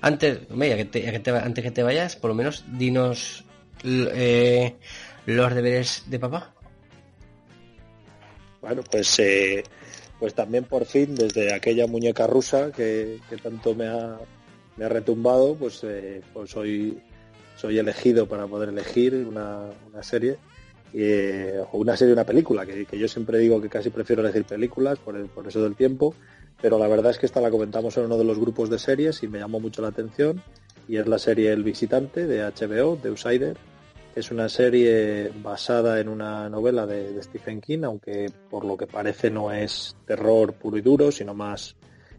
Antes, 0.00 0.40
ya 0.48 0.76
que 0.76 0.84
te, 0.86 1.02
ya 1.02 1.12
que 1.12 1.20
te, 1.20 1.30
antes 1.30 1.62
que 1.62 1.70
te 1.70 1.82
vayas, 1.84 2.16
por 2.16 2.30
lo 2.30 2.34
menos 2.34 2.64
dinos 2.66 3.44
eh, 3.84 4.76
los 5.26 5.54
deberes 5.54 6.04
de 6.06 6.18
papá. 6.18 6.54
Bueno, 8.60 8.82
pues 8.90 9.18
eh, 9.18 9.64
pues 10.18 10.34
también 10.34 10.64
por 10.64 10.84
fin, 10.84 11.14
desde 11.14 11.54
aquella 11.54 11.86
muñeca 11.86 12.26
rusa 12.26 12.70
que, 12.70 13.18
tanto 13.42 13.74
me 13.74 13.86
ha, 13.86 14.18
retumbado, 14.76 15.54
pues, 15.54 15.80
eh, 15.84 16.20
pues 16.32 16.50
soy, 16.50 17.00
elegido 17.62 18.26
para 18.26 18.46
poder 18.46 18.68
elegir 18.68 19.14
una, 19.14 19.70
serie. 20.02 20.36
Eh, 20.92 21.58
o 21.72 21.78
una 21.78 21.96
serie, 21.96 22.12
una 22.12 22.24
película, 22.24 22.66
que, 22.66 22.84
que, 22.84 22.98
yo 22.98 23.08
siempre 23.08 23.38
digo 23.38 23.62
que 23.62 23.68
casi 23.68 23.90
prefiero 23.90 24.22
elegir 24.22 24.44
películas 24.44 24.98
por, 24.98 25.16
el, 25.16 25.26
por 25.26 25.46
eso 25.46 25.62
del 25.62 25.76
tiempo, 25.76 26.14
pero 26.60 26.78
la 26.78 26.88
verdad 26.88 27.12
es 27.12 27.18
que 27.18 27.26
esta 27.26 27.40
la 27.40 27.50
comentamos 27.50 27.96
en 27.96 28.04
uno 28.04 28.18
de 28.18 28.24
los 28.24 28.38
grupos 28.38 28.68
de 28.68 28.78
series 28.78 29.22
y 29.22 29.28
me 29.28 29.38
llamó 29.38 29.60
mucho 29.60 29.80
la 29.80 29.88
atención, 29.88 30.42
y 30.86 30.96
es 30.96 31.06
la 31.06 31.18
serie 31.18 31.52
El 31.52 31.62
Visitante 31.62 32.26
de 32.26 32.42
HBO, 32.42 32.96
de 32.96 33.08
Outsider, 33.08 33.56
es 34.20 34.30
una 34.30 34.48
serie 34.50 35.32
basada 35.42 35.98
en 35.98 36.08
una 36.08 36.48
novela 36.50 36.86
de, 36.86 37.22
Stephen 37.22 37.60
King, 37.60 37.84
aunque 37.84 38.30
por 38.50 38.66
lo 38.66 38.76
que 38.76 38.86
parece 38.86 39.30
no 39.30 39.50
es 39.50 39.96
terror 40.06 40.52
puro 40.52 40.76
y 40.76 40.82
duro, 40.82 41.10
sino 41.10 41.34
más 41.34 41.74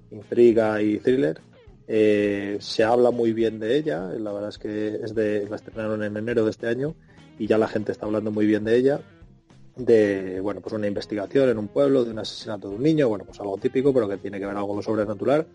intriga 0.10 0.82
y 0.82 0.97
thriller. 0.97 1.39
Eh, 1.88 2.58
se 2.60 2.84
habla 2.84 3.12
muy 3.12 3.34
bien 3.34 3.60
de 3.60 3.78
ella, 3.78 4.08
la 4.18 4.32
verdad 4.32 4.49
es 4.49 4.58
que 4.58 4.95
es 5.04 5.14
de, 5.14 5.47
la 5.47 5.58
estrenaron 5.58 6.04
en 6.04 6.18
enero 6.18 6.43
de 6.43 6.52
este 6.52 6.68
año 6.68 6.95
y 7.38 7.45
ya 7.45 7.58
la 7.58 7.68
gente 7.68 7.91
está 7.91 8.08
hablando 8.08 8.32
muy 8.32 8.47
bien 8.47 8.64
de 8.64 8.78
ella. 8.78 8.99
De 9.76 10.39
bueno, 10.41 10.60
pues 10.60 10.74
una 10.74 10.88
investigación 10.88 11.49
en 11.49 11.60
un 11.60 11.68
pueblo, 11.68 12.04
de 12.04 12.12
un 12.12 12.20
asesinato 12.20 12.70
de 12.70 12.76
un 12.78 12.84
niño, 12.84 13.10
bueno, 13.10 13.26
pues 13.26 13.39
algo 13.39 13.58
típico, 13.58 13.93
pero 13.93 14.10
que 14.10 14.18
tiene 14.18 14.39
que 14.39 14.45
ver 14.47 14.56
algo 14.56 14.70
con 14.70 14.78
lo 14.78 14.82
sobrenatural. 14.82 15.45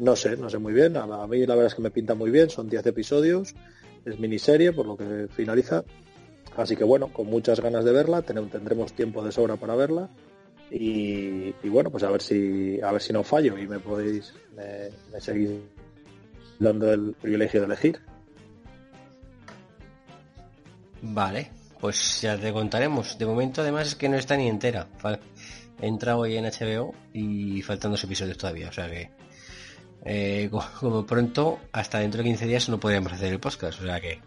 No 0.00 0.14
sé, 0.14 0.36
no 0.36 0.50
sé 0.50 0.58
muy 0.58 0.74
bien. 0.74 0.96
A, 0.96 1.04
a 1.04 1.26
mí 1.26 1.44
la 1.46 1.54
verdad 1.54 1.66
es 1.66 1.74
que 1.74 1.82
me 1.82 1.90
pinta 1.90 2.14
muy 2.14 2.30
bien, 2.30 2.50
son 2.50 2.68
10 2.68 2.86
episodios 2.86 3.54
es 4.04 4.18
miniserie, 4.18 4.72
por 4.72 4.86
lo 4.86 4.96
que 4.96 5.28
finaliza. 5.28 5.84
Así 6.56 6.76
que 6.76 6.84
bueno, 6.84 7.08
con 7.12 7.26
muchas 7.26 7.60
ganas 7.60 7.84
de 7.84 7.92
verla, 7.92 8.22
tendremos 8.22 8.92
tiempo 8.92 9.24
de 9.24 9.32
sobra 9.32 9.56
para 9.56 9.76
verla. 9.76 10.08
Y, 10.70 11.52
bueno, 11.68 11.90
pues 11.90 12.04
a 12.04 12.10
ver 12.10 12.20
si 12.20 12.80
a 12.82 12.92
ver 12.92 13.00
si 13.00 13.12
no 13.12 13.22
fallo 13.22 13.56
y 13.56 13.66
me 13.66 13.78
podéis 13.78 14.34
me, 14.54 14.90
dando 16.58 16.92
el 16.92 17.14
privilegio 17.20 17.60
de 17.60 17.66
elegir. 17.66 18.00
Vale, 21.00 21.50
pues 21.80 22.20
ya 22.20 22.36
te 22.38 22.52
contaremos. 22.52 23.18
De 23.18 23.24
momento 23.24 23.62
además 23.62 23.88
es 23.88 23.94
que 23.94 24.08
no 24.08 24.16
está 24.16 24.36
ni 24.36 24.48
entera. 24.48 24.88
Entra 25.80 26.16
hoy 26.16 26.36
en 26.36 26.44
HBO 26.44 26.94
y 27.12 27.62
faltan 27.62 27.92
dos 27.92 28.02
episodios 28.02 28.36
todavía, 28.36 28.68
o 28.68 28.72
sea 28.72 28.90
que 28.90 29.10
eh, 30.04 30.50
como 30.80 31.06
pronto, 31.06 31.58
hasta 31.72 31.98
dentro 31.98 32.18
de 32.22 32.28
15 32.28 32.46
días 32.46 32.68
no 32.68 32.78
podríamos 32.78 33.12
hacer 33.12 33.32
el 33.32 33.40
podcast, 33.40 33.80
o 33.80 33.84
sea 33.84 34.00
que... 34.00 34.20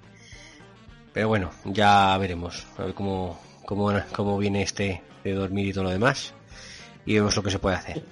Pero 1.14 1.28
bueno, 1.28 1.52
ya 1.66 2.18
veremos, 2.18 2.66
a 2.78 2.86
ver 2.86 2.94
cómo, 2.94 3.38
cómo, 3.66 3.92
cómo 4.14 4.38
viene 4.38 4.62
este 4.62 5.02
de 5.24 5.34
dormir 5.34 5.68
y 5.68 5.74
todo 5.74 5.84
lo 5.84 5.90
demás, 5.90 6.34
y 7.06 7.16
vemos 7.16 7.36
lo 7.36 7.44
que 7.44 7.52
se 7.52 7.60
puede 7.60 7.76
hacer. 7.76 8.04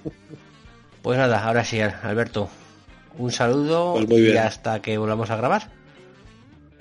Pues 1.02 1.18
nada, 1.18 1.42
ahora 1.42 1.64
sí, 1.64 1.80
Alberto, 1.80 2.50
un 3.16 3.32
saludo 3.32 3.94
pues 4.06 4.20
y 4.20 4.36
hasta 4.36 4.82
que 4.82 4.98
volvamos 4.98 5.30
a 5.30 5.36
grabar. 5.36 5.70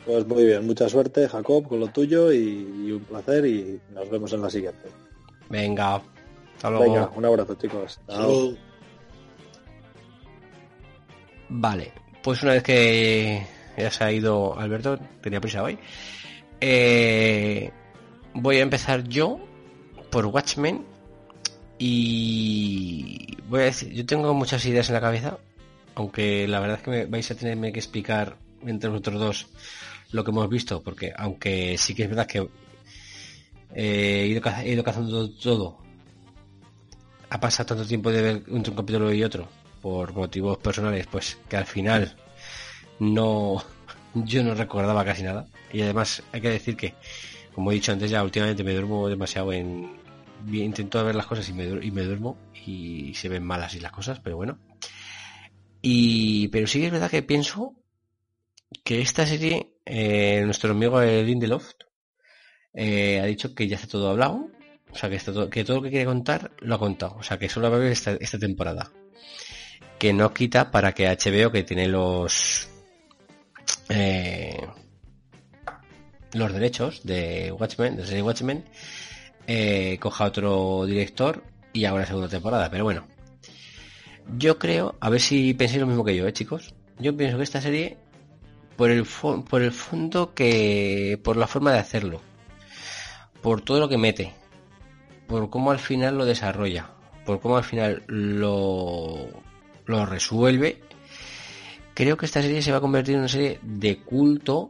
Pues 0.06 0.28
muy 0.28 0.44
bien, 0.44 0.66
mucha 0.66 0.90
suerte, 0.90 1.30
Jacob, 1.30 1.68
con 1.68 1.80
lo 1.80 1.88
tuyo 1.88 2.32
y, 2.32 2.86
y 2.86 2.92
un 2.92 3.04
placer 3.06 3.46
y 3.46 3.80
nos 3.94 4.10
vemos 4.10 4.34
en 4.34 4.42
la 4.42 4.50
siguiente. 4.50 4.90
Venga, 5.50 6.02
hasta 6.56 6.70
luego. 6.70 6.94
Venga, 6.94 7.12
un 7.16 7.26
abrazo, 7.26 7.56
chicos. 7.56 8.00
Chao. 8.08 8.69
Vale, 11.50 11.92
pues 12.22 12.44
una 12.44 12.54
vez 12.54 12.64
que 12.64 13.46
ya 13.76 13.90
se 13.90 14.04
ha 14.04 14.12
ido 14.12 14.58
Alberto, 14.58 15.00
tenía 15.22 15.42
prisa 15.42 15.64
hoy, 15.64 15.80
eh, 16.62 17.72
voy 18.34 18.58
a 18.58 18.62
empezar 18.62 19.08
yo 19.08 19.40
por 20.12 20.28
Watchmen 20.28 20.86
y 21.80 23.38
voy 23.48 23.62
a 23.62 23.66
decir, 23.66 23.92
yo 23.94 24.06
tengo 24.06 24.34
muchas 24.34 24.64
ideas 24.66 24.90
en 24.90 24.96
la 24.96 25.02
cabeza, 25.02 25.38
aunque 25.96 26.48
la 26.48 26.60
verdad 26.60 26.78
es 26.78 26.84
que 26.84 26.92
me 26.92 27.06
vais 27.06 27.32
a 27.32 27.36
tenerme 27.36 27.72
que 27.72 27.80
explicar 27.80 28.38
entre 28.66 28.90
nosotros 28.90 29.20
dos 29.20 29.48
lo 30.12 30.24
que 30.24 30.32
hemos 30.32 30.50
visto, 30.50 30.84
porque 30.84 31.14
aunque 31.16 31.78
sí 31.78 31.96
que 31.96 32.04
es 32.04 32.10
verdad 32.10 32.28
que 32.28 32.48
eh, 33.74 34.24
he, 34.24 34.28
ido, 34.28 34.42
he 34.64 34.72
ido 34.72 34.84
cazando 34.84 35.30
todo, 35.32 35.78
ha 37.30 37.40
pasado 37.40 37.68
tanto 37.68 37.86
tiempo 37.86 38.12
de 38.12 38.22
ver 38.22 38.44
un 38.50 38.62
capítulo 38.64 39.14
y 39.14 39.24
otro, 39.24 39.48
por 39.82 40.14
motivos 40.14 40.58
personales, 40.58 41.08
pues 41.08 41.38
que 41.50 41.58
al 41.58 41.66
final 41.66 42.16
no, 43.00 43.64
yo 44.14 44.44
no 44.44 44.54
recordaba 44.56 45.06
casi 45.06 45.24
nada. 45.24 45.48
Y 45.72 45.82
además 45.82 46.24
hay 46.32 46.42
que 46.42 46.50
decir 46.50 46.76
que, 46.76 46.94
como 47.54 47.72
he 47.72 47.76
dicho 47.76 47.92
antes 47.92 48.12
ya, 48.12 48.24
últimamente 48.24 48.64
me 48.64 48.74
duermo 48.74 49.10
demasiado 49.10 49.54
en... 49.54 49.98
Intento 50.52 51.04
ver 51.04 51.16
las 51.16 51.26
cosas 51.26 51.50
y 51.50 51.54
me, 51.54 51.66
y 51.66 51.92
me 51.92 52.04
duermo 52.04 52.38
y 52.66 53.14
se 53.14 53.28
ven 53.28 53.44
malas 53.44 53.76
y 53.76 53.80
las 53.82 53.92
cosas, 53.92 54.22
pero 54.22 54.38
bueno. 54.38 54.58
Y, 55.82 56.48
pero 56.50 56.68
sí 56.68 56.84
es 56.86 56.92
verdad 56.92 57.12
que 57.12 57.24
pienso 57.24 57.76
que 58.84 59.02
esta 59.02 59.26
serie, 59.26 59.74
eh, 59.86 60.42
nuestro 60.46 60.72
amigo 60.72 61.02
Lindelof 61.02 61.72
eh, 62.74 63.20
ha 63.20 63.26
dicho 63.26 63.54
que 63.56 63.68
ya 63.68 63.76
está 63.76 63.88
todo 63.88 64.10
hablado, 64.10 64.48
o 64.92 64.96
sea 64.96 65.10
que, 65.10 65.20
todo, 65.20 65.50
que 65.50 65.64
todo 65.64 65.78
lo 65.78 65.84
que 65.84 65.90
quiere 65.90 66.06
contar 66.06 66.52
lo 66.60 66.76
ha 66.76 66.80
contado, 66.80 67.16
o 67.16 67.24
sea 67.24 67.38
que 67.38 67.50
solo 67.50 67.72
va 67.72 67.78
a 67.78 67.90
esta, 67.90 68.14
esta 68.14 68.40
temporada. 68.40 68.92
Que 70.00 70.14
no 70.14 70.34
quita 70.34 70.72
para 70.72 70.94
que 70.94 71.08
HBO, 71.08 71.52
que 71.52 71.64
tiene 71.64 71.88
los 71.88 72.70
eh, 73.90 74.66
los 76.34 76.54
derechos 76.54 77.02
de 77.04 77.52
Watchmen, 77.52 77.98
de 77.98 78.06
serie 78.06 78.22
Watchmen, 78.22 78.66
eh, 79.48 79.98
coja 80.00 80.26
otro 80.26 80.86
director 80.86 81.44
y 81.74 81.86
haga 81.86 81.98
una 81.98 82.06
segunda 82.06 82.30
temporada. 82.30 82.70
Pero 82.70 82.84
bueno, 82.84 83.08
yo 84.38 84.60
creo, 84.60 84.96
a 85.00 85.10
ver 85.10 85.22
si 85.22 85.54
pensáis 85.54 85.82
lo 85.82 85.88
mismo 85.88 86.06
que 86.06 86.16
yo, 86.16 86.28
¿eh, 86.28 86.34
chicos? 86.34 86.74
Yo 87.00 87.16
pienso 87.16 87.38
que 87.38 87.44
esta 87.44 87.62
serie, 87.62 87.98
por 88.78 88.92
el, 88.92 89.06
por 89.50 89.62
el 89.62 89.72
fondo 89.72 90.34
que, 90.34 91.20
por 91.24 91.38
la 91.38 91.48
forma 91.48 91.72
de 91.72 91.80
hacerlo, 91.80 92.22
por 93.42 93.62
todo 93.62 93.80
lo 93.80 93.90
que 93.90 93.98
mete, 93.98 94.34
por 95.28 95.50
cómo 95.50 95.72
al 95.72 95.80
final 95.80 96.18
lo 96.18 96.26
desarrolla, 96.26 96.92
por 97.26 97.40
cómo 97.40 97.58
al 97.58 97.64
final 97.64 98.04
lo, 98.08 99.30
lo 99.90 100.06
resuelve. 100.06 100.80
Creo 101.94 102.16
que 102.16 102.26
esta 102.26 102.42
serie 102.42 102.62
se 102.62 102.72
va 102.72 102.78
a 102.78 102.82
convertir 102.82 103.16
en 103.16 103.22
una 103.22 103.28
serie 103.28 103.60
de 103.62 103.98
culto 103.98 104.70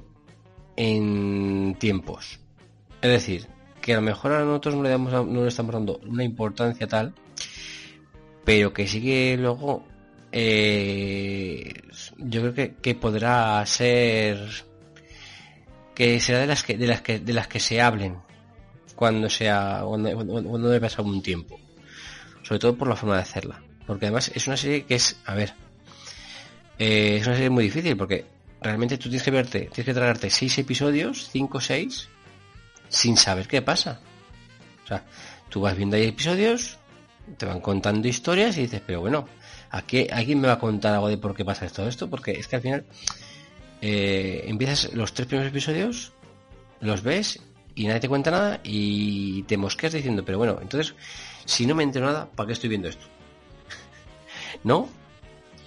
en 0.75 1.75
tiempos. 1.77 2.39
Es 3.01 3.11
decir, 3.11 3.47
que 3.81 3.93
a 3.93 3.97
lo 3.97 4.01
mejor 4.01 4.31
a 4.31 4.43
nosotros 4.43 4.75
no 4.75 4.83
le, 4.83 4.89
damos, 4.89 5.11
no 5.27 5.41
le 5.41 5.49
estamos 5.49 5.73
dando 5.73 5.99
una 6.07 6.23
importancia 6.23 6.87
tal, 6.87 7.13
pero 8.45 8.73
que 8.73 8.87
sí 8.87 9.01
que 9.01 9.37
luego 9.37 9.83
eh, 10.31 11.73
yo 12.17 12.53
creo 12.53 12.73
que, 12.81 12.95
podrá 12.95 13.63
ser 13.65 14.39
que 15.93 16.19
será 16.19 16.39
de 16.39 16.47
las 16.47 16.63
que 16.63 16.77
de 16.77 16.87
las 16.87 17.01
que 17.01 17.19
de 17.19 17.33
las 17.33 17.47
que 17.47 17.59
se 17.59 17.81
hablen 17.81 18.17
cuando 18.95 19.29
sea 19.29 19.81
cuando, 19.85 20.15
cuando 20.15 20.69
debe 20.69 20.81
pasar 20.81 21.05
un 21.05 21.21
tiempo. 21.21 21.59
Sobre 22.41 22.59
todo 22.59 22.77
por 22.77 22.87
la 22.87 22.95
forma 22.95 23.15
de 23.15 23.21
hacerla 23.21 23.61
porque 23.89 24.05
además 24.05 24.31
es 24.35 24.45
una 24.45 24.55
serie 24.55 24.85
que 24.85 24.93
es 24.93 25.15
a 25.25 25.33
ver 25.33 25.51
eh, 26.77 27.17
es 27.19 27.25
una 27.25 27.33
serie 27.33 27.49
muy 27.49 27.63
difícil 27.63 27.97
porque 27.97 28.23
realmente 28.61 28.99
tú 28.99 29.09
tienes 29.09 29.23
que 29.23 29.31
verte, 29.31 29.61
tienes 29.61 29.85
que 29.85 29.93
tragarte 29.95 30.29
seis 30.29 30.55
episodios, 30.59 31.27
cinco, 31.31 31.59
seis, 31.59 32.07
sin 32.87 33.17
saber 33.17 33.47
qué 33.47 33.63
pasa. 33.63 33.99
O 34.83 34.87
sea, 34.87 35.03
tú 35.49 35.61
vas 35.61 35.75
viendo 35.75 35.95
ahí 35.95 36.03
episodios, 36.03 36.77
te 37.35 37.47
van 37.47 37.61
contando 37.61 38.07
historias 38.07 38.59
y 38.59 38.61
dices, 38.61 38.83
pero 38.85 39.01
bueno, 39.01 39.27
aquí 39.71 40.05
alguien 40.11 40.39
me 40.39 40.49
va 40.49 40.53
a 40.53 40.59
contar 40.59 40.93
algo 40.93 41.09
de 41.09 41.17
por 41.17 41.35
qué 41.35 41.43
pasa 41.43 41.67
todo 41.67 41.87
esto, 41.87 42.11
porque 42.11 42.33
es 42.33 42.47
que 42.47 42.57
al 42.57 42.61
final 42.61 42.85
eh, 43.81 44.43
empiezas 44.45 44.93
los 44.93 45.13
tres 45.15 45.27
primeros 45.27 45.49
episodios, 45.49 46.13
los 46.79 47.01
ves 47.01 47.39
y 47.73 47.87
nadie 47.87 48.01
te 48.01 48.07
cuenta 48.07 48.29
nada 48.29 48.59
y 48.63 49.41
te 49.43 49.57
mosqueas 49.57 49.93
diciendo, 49.93 50.23
pero 50.23 50.37
bueno, 50.37 50.59
entonces, 50.61 50.93
si 51.45 51.65
no 51.65 51.73
me 51.73 51.81
entero 51.81 52.05
nada, 52.05 52.29
¿para 52.29 52.45
qué 52.45 52.53
estoy 52.53 52.69
viendo 52.69 52.87
esto? 52.87 53.07
¿No? 54.63 54.89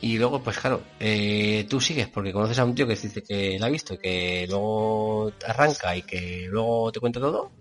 Y 0.00 0.18
luego, 0.18 0.42
pues 0.42 0.58
claro, 0.58 0.82
eh, 0.98 1.64
tú 1.70 1.80
sigues 1.80 2.08
porque 2.08 2.32
conoces 2.32 2.58
a 2.58 2.64
un 2.64 2.74
tío 2.74 2.86
que 2.88 2.96
dice 2.96 3.22
que 3.22 3.56
la 3.58 3.66
ha 3.66 3.70
visto 3.70 3.94
y 3.94 3.98
que 3.98 4.46
luego 4.48 5.32
arranca 5.46 5.94
y 5.96 6.02
que 6.02 6.46
luego 6.50 6.90
te 6.90 6.98
cuenta 6.98 7.20
todo. 7.20 7.52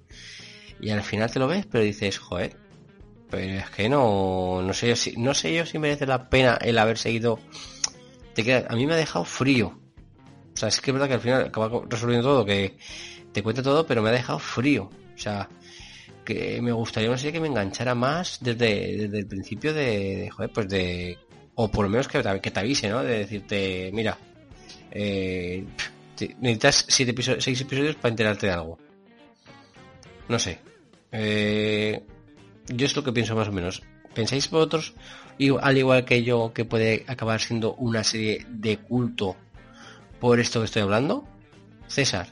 Y 0.79 0.89
al 0.89 1.03
final 1.03 1.31
te 1.31 1.37
lo 1.37 1.47
ves, 1.47 1.67
pero 1.67 1.83
dices, 1.83 2.17
joder, 2.17 2.57
pero 3.29 3.59
es 3.59 3.69
que 3.69 3.87
no, 3.87 4.61
no 4.63 4.73
sé 4.73 4.89
yo 4.89 4.95
si, 4.95 5.15
no 5.17 5.33
sé 5.35 5.53
yo 5.53 5.65
si 5.65 5.77
merece 5.77 6.07
la 6.07 6.29
pena 6.29 6.55
el 6.61 6.79
haber 6.79 6.97
seguido. 6.97 7.39
Te 8.33 8.43
queda, 8.43 8.65
a 8.69 8.75
mí 8.75 8.87
me 8.87 8.93
ha 8.93 8.97
dejado 8.97 9.23
frío. 9.23 9.79
O 10.53 10.57
sea, 10.57 10.69
es 10.69 10.81
que 10.81 10.91
es 10.91 10.93
verdad 10.93 11.07
que 11.07 11.13
al 11.15 11.21
final 11.21 11.45
acaba 11.45 11.83
resolviendo 11.87 12.27
todo, 12.27 12.45
que 12.45 12.77
te 13.31 13.43
cuenta 13.43 13.61
todo, 13.61 13.85
pero 13.85 14.01
me 14.01 14.09
ha 14.09 14.13
dejado 14.13 14.39
frío. 14.39 14.89
O 15.13 15.17
sea, 15.17 15.47
me 16.61 16.71
gustaría 16.71 17.09
una 17.09 17.17
serie 17.17 17.33
que 17.33 17.39
me 17.39 17.47
enganchara 17.47 17.95
más 17.95 18.39
desde, 18.41 18.97
desde 18.97 19.19
el 19.19 19.27
principio 19.27 19.73
de, 19.73 20.15
de 20.17 20.29
joder, 20.29 20.51
pues 20.51 20.67
de 20.67 21.17
o 21.55 21.69
por 21.69 21.85
lo 21.85 21.89
menos 21.89 22.07
que 22.07 22.21
te, 22.21 22.41
que 22.41 22.51
te 22.51 22.59
avise, 22.59 22.89
¿no? 22.89 23.03
De 23.03 23.19
decirte, 23.19 23.91
mira, 23.93 24.17
eh, 24.91 25.65
necesitas 26.39 26.85
siete 26.87 27.11
episodios, 27.11 27.43
seis 27.43 27.59
episodios 27.61 27.95
para 27.95 28.09
enterarte 28.09 28.47
de 28.47 28.53
algo. 28.53 28.79
No 30.27 30.39
sé. 30.39 30.59
Eh, 31.11 32.01
yo 32.67 32.85
es 32.85 32.95
lo 32.95 33.03
que 33.03 33.11
pienso 33.11 33.35
más 33.35 33.47
o 33.47 33.51
menos. 33.51 33.81
¿Pensáis 34.13 34.49
vosotros, 34.49 34.93
al 35.61 35.77
igual 35.77 36.05
que 36.05 36.23
yo, 36.23 36.51
que 36.53 36.65
puede 36.65 37.05
acabar 37.07 37.39
siendo 37.39 37.75
una 37.75 38.03
serie 38.03 38.45
de 38.49 38.77
culto 38.77 39.35
por 40.19 40.39
esto 40.39 40.59
que 40.59 40.65
estoy 40.65 40.81
hablando? 40.81 41.25
César. 41.87 42.27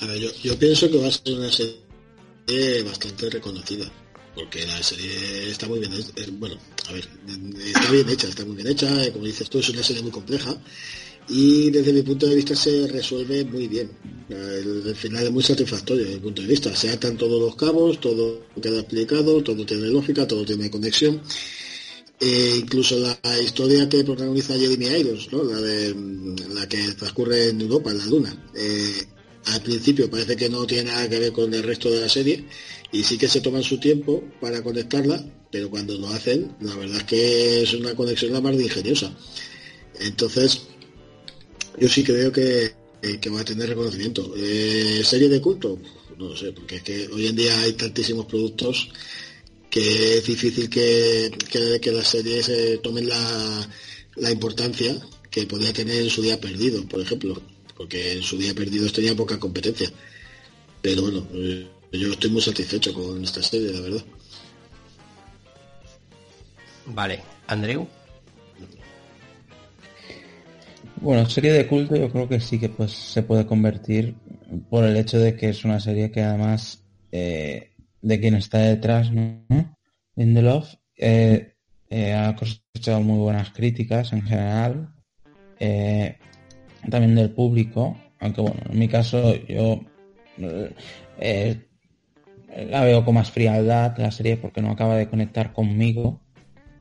A 0.00 0.06
ver, 0.06 0.18
yo, 0.18 0.30
yo 0.42 0.58
pienso 0.58 0.90
que 0.90 0.98
va 0.98 1.08
a 1.08 1.10
ser 1.10 1.34
una 1.34 1.50
serie 1.50 2.82
bastante 2.82 3.30
reconocida 3.30 3.90
porque 4.34 4.66
la 4.66 4.82
serie 4.82 5.50
está 5.50 5.68
muy 5.68 5.78
bien, 5.78 5.92
bueno, 6.38 6.56
a 6.88 6.92
ver, 6.92 7.08
está 7.64 7.90
bien 7.90 8.08
hecha, 8.08 8.28
está 8.28 8.44
muy 8.44 8.56
bien 8.56 8.68
hecha, 8.68 9.04
eh, 9.04 9.12
como 9.12 9.24
dices 9.24 9.48
tú, 9.48 9.58
es 9.58 9.68
una 9.68 9.82
serie 9.82 10.02
muy 10.02 10.10
compleja 10.10 10.56
y 11.28 11.70
desde 11.70 11.92
mi 11.92 12.02
punto 12.02 12.26
de 12.26 12.34
vista 12.34 12.54
se 12.54 12.86
resuelve 12.88 13.44
muy 13.44 13.68
bien. 13.68 13.90
El, 14.28 14.94
final 14.96 15.24
es 15.24 15.30
muy 15.30 15.42
satisfactorio 15.42 16.04
desde 16.04 16.16
mi 16.16 16.22
punto 16.22 16.42
de 16.42 16.48
vista, 16.48 16.74
se 16.74 16.90
atan 16.90 17.16
todos 17.16 17.40
los 17.40 17.56
cabos, 17.56 18.00
todo 18.00 18.46
queda 18.60 18.80
explicado, 18.80 19.42
todo 19.42 19.64
tiene 19.64 19.86
lógica, 19.86 20.26
todo 20.26 20.44
tiene 20.44 20.70
conexión. 20.70 21.22
E 22.20 22.56
incluso 22.58 22.98
la, 22.98 23.18
historia 23.40 23.88
que 23.88 24.04
protagoniza 24.04 24.58
Jeremy 24.58 24.86
Irons, 24.86 25.32
¿no? 25.32 25.44
la, 25.44 25.60
de, 25.60 25.94
la 26.54 26.68
que 26.68 26.92
transcurre 26.92 27.50
en 27.50 27.60
Europa, 27.60 27.90
en 27.90 27.98
la 27.98 28.06
Luna. 28.06 28.50
Eh, 28.54 28.94
al 29.46 29.62
principio 29.62 30.10
parece 30.10 30.36
que 30.36 30.48
no 30.48 30.66
tiene 30.66 30.84
nada 30.84 31.08
que 31.08 31.18
ver 31.18 31.32
con 31.32 31.52
el 31.52 31.62
resto 31.62 31.90
de 31.90 32.00
la 32.00 32.08
serie 32.08 32.44
y 32.92 33.02
sí 33.02 33.18
que 33.18 33.28
se 33.28 33.40
toman 33.40 33.62
su 33.62 33.78
tiempo 33.78 34.22
para 34.40 34.62
conectarla, 34.62 35.24
pero 35.50 35.68
cuando 35.70 35.96
lo 35.98 36.08
hacen, 36.08 36.54
la 36.60 36.74
verdad 36.76 36.98
es 36.98 37.04
que 37.04 37.62
es 37.62 37.74
una 37.74 37.94
conexión 37.94 38.32
la 38.32 38.40
más 38.40 38.54
ingeniosa. 38.54 39.14
Entonces, 40.00 40.62
yo 41.78 41.88
sí 41.88 42.02
creo 42.04 42.32
que, 42.32 42.72
va 43.32 43.40
a 43.40 43.44
tener 43.44 43.68
reconocimiento. 43.68 44.34
Eh, 44.36 45.02
¿Serie 45.04 45.28
de 45.28 45.40
culto? 45.40 45.78
No 46.18 46.28
lo 46.28 46.36
sé, 46.36 46.52
porque 46.52 46.76
es 46.76 46.82
que 46.82 47.08
hoy 47.08 47.26
en 47.26 47.36
día 47.36 47.58
hay 47.60 47.72
tantísimos 47.72 48.26
productos 48.26 48.88
que 49.68 50.18
es 50.18 50.24
difícil 50.24 50.70
que, 50.70 51.32
que, 51.80 51.92
las 51.92 52.08
series 52.08 52.48
eh, 52.48 52.78
tomen 52.80 53.08
la, 53.08 53.68
la 54.16 54.30
importancia 54.30 54.96
que 55.30 55.46
podía 55.46 55.72
tener 55.72 56.00
en 56.00 56.10
su 56.10 56.22
día 56.22 56.40
perdido, 56.40 56.86
por 56.86 57.00
ejemplo 57.00 57.42
porque 57.76 58.12
en 58.12 58.22
su 58.22 58.38
día 58.38 58.54
perdidos 58.54 58.92
tenía 58.92 59.14
poca 59.14 59.38
competencia. 59.38 59.90
Pero 60.82 61.02
bueno, 61.02 61.26
eh, 61.32 61.66
yo 61.92 62.12
estoy 62.12 62.30
muy 62.30 62.42
satisfecho 62.42 62.92
con 62.92 63.22
esta 63.22 63.42
serie, 63.42 63.72
la 63.72 63.80
verdad. 63.80 64.04
Vale, 66.86 67.20
Andreu. 67.46 67.86
Bueno, 70.96 71.28
serie 71.28 71.52
de 71.52 71.66
culto 71.66 71.96
yo 71.96 72.10
creo 72.10 72.28
que 72.28 72.40
sí 72.40 72.58
que 72.58 72.68
pues 72.68 72.92
se 72.92 73.22
puede 73.22 73.46
convertir 73.46 74.14
por 74.70 74.84
el 74.84 74.96
hecho 74.96 75.18
de 75.18 75.36
que 75.36 75.50
es 75.50 75.64
una 75.64 75.80
serie 75.80 76.10
que 76.10 76.22
además 76.22 76.82
eh, 77.12 77.72
de 78.00 78.20
quien 78.20 78.34
está 78.34 78.58
detrás, 78.58 79.10
¿no? 79.12 79.44
Lindelof 80.16 80.74
eh, 80.96 81.56
eh, 81.90 82.14
ha 82.14 82.34
cosechado 82.36 83.00
muy 83.00 83.18
buenas 83.18 83.50
críticas 83.50 84.12
en 84.12 84.22
general. 84.22 84.94
Eh, 86.84 86.90
también 86.90 87.14
del 87.14 87.30
público, 87.30 87.96
aunque 88.20 88.40
bueno, 88.40 88.60
en 88.70 88.78
mi 88.78 88.88
caso 88.88 89.34
yo 89.46 89.80
eh, 90.38 91.56
la 92.70 92.84
veo 92.84 93.04
con 93.04 93.14
más 93.14 93.30
frialdad 93.30 93.96
la 93.98 94.10
serie 94.10 94.36
porque 94.36 94.62
no 94.62 94.70
acaba 94.70 94.96
de 94.96 95.08
conectar 95.08 95.52
conmigo. 95.52 96.20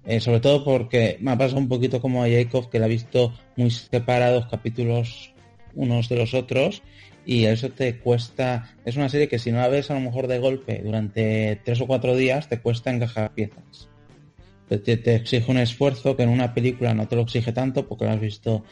Eh, 0.06 0.20
sobre 0.20 0.42
todo 0.42 0.66
porque 0.66 1.18
me 1.22 1.32
ha 1.32 1.38
pasado 1.38 1.62
un 1.62 1.70
poquito 1.70 2.02
como 2.02 2.24
a 2.24 2.28
Jacob 2.30 2.70
que 2.70 2.78
la 2.78 2.86
ha 2.86 2.90
visto 2.90 3.34
muy 3.56 3.72
separados 3.72 4.48
capítulos 4.48 5.34
unos 5.76 6.10
de 6.10 6.18
los 6.18 6.34
otros 6.34 6.84
y 7.26 7.46
eso 7.46 7.70
te 7.70 8.00
cuesta, 8.00 8.76
es 8.84 8.98
una 8.98 9.08
serie 9.08 9.30
que 9.30 9.40
si 9.40 9.52
no 9.52 9.60
la 9.60 9.70
ves 9.70 9.90
a 9.90 9.94
lo 9.94 10.02
mejor 10.02 10.28
de 10.28 10.40
golpe 10.40 10.82
durante 10.84 11.62
tres 11.64 11.80
o 11.80 11.88
cuatro 11.88 12.18
días 12.18 12.50
te 12.50 12.60
cuesta 12.60 12.92
encajar 12.92 13.34
piezas. 13.34 13.88
Te, 14.68 14.78
te 14.78 15.16
exige 15.16 15.50
un 15.50 15.58
esfuerzo 15.58 16.18
que 16.18 16.24
en 16.24 16.30
una 16.30 16.54
película 16.54 16.94
no 16.94 17.08
te 17.08 17.16
lo 17.16 17.22
exige 17.22 17.54
tanto 17.54 17.88
porque 17.88 18.04
lo 18.04 18.12
has 18.12 18.20
visto 18.20 18.64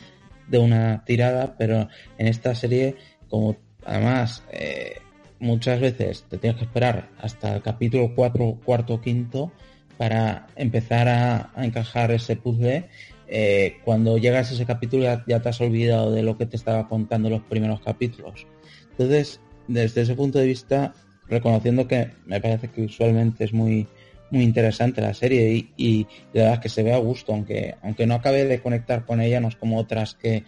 de 0.48 0.58
una 0.58 1.04
tirada, 1.06 1.56
pero 1.58 1.88
en 2.18 2.28
esta 2.28 2.56
serie, 2.56 2.96
como 3.30 3.58
además 3.86 4.44
eh, 4.52 4.98
muchas 5.40 5.80
veces 5.80 6.24
te 6.30 6.38
tienes 6.38 6.60
que 6.60 6.66
esperar 6.66 7.10
hasta 7.20 7.56
el 7.56 7.62
capítulo 7.62 8.14
4, 8.16 8.60
cuarto, 8.64 9.02
quinto 9.02 9.52
para 9.98 10.48
empezar 10.56 11.08
a, 11.08 11.52
encajar 11.58 12.12
ese 12.12 12.36
puzzle, 12.36 12.90
eh, 13.28 13.78
cuando 13.86 14.18
llegas 14.18 14.50
a 14.50 14.56
ese 14.56 14.66
capítulo 14.66 15.04
ya, 15.04 15.40
te 15.42 15.50
has 15.50 15.62
olvidado 15.62 16.12
de 16.12 16.24
lo 16.24 16.38
que 16.38 16.46
te 16.48 16.56
estaba 16.56 16.88
contando 16.88 17.30
los 17.30 17.44
primeros 17.44 17.82
capítulos. 17.82 18.48
Entonces, 18.92 19.40
desde 19.68 20.02
ese 20.02 20.16
punto 20.16 20.40
de 20.40 20.48
vista, 20.48 20.94
reconociendo 21.28 21.88
que 21.88 22.10
me 22.26 22.42
parece 22.42 22.70
que 22.70 22.82
visualmente 22.82 23.44
es 23.44 23.54
muy 23.54 23.88
muy 24.32 24.44
interesante 24.44 25.02
la 25.02 25.14
serie 25.14 25.54
y, 25.54 25.70
y 25.78 26.08
la 26.34 26.44
verdad 26.44 26.62
que 26.62 26.70
se 26.70 26.84
ve 26.84 26.94
a 26.94 26.98
gusto, 26.98 27.34
aunque 27.34 27.76
aunque 27.84 28.08
no 28.08 28.16
acabe 28.16 28.46
de 28.46 28.62
conectar 28.62 29.06
con 29.06 29.22
ella, 29.22 29.40
no 29.40 29.50
es 29.50 29.56
como 29.56 29.78
otras 29.78 30.16
que, 30.16 30.44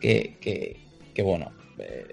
que, 0.00 0.76
que, 1.14 1.22
bueno, 1.22 1.52
eh, 1.78 2.06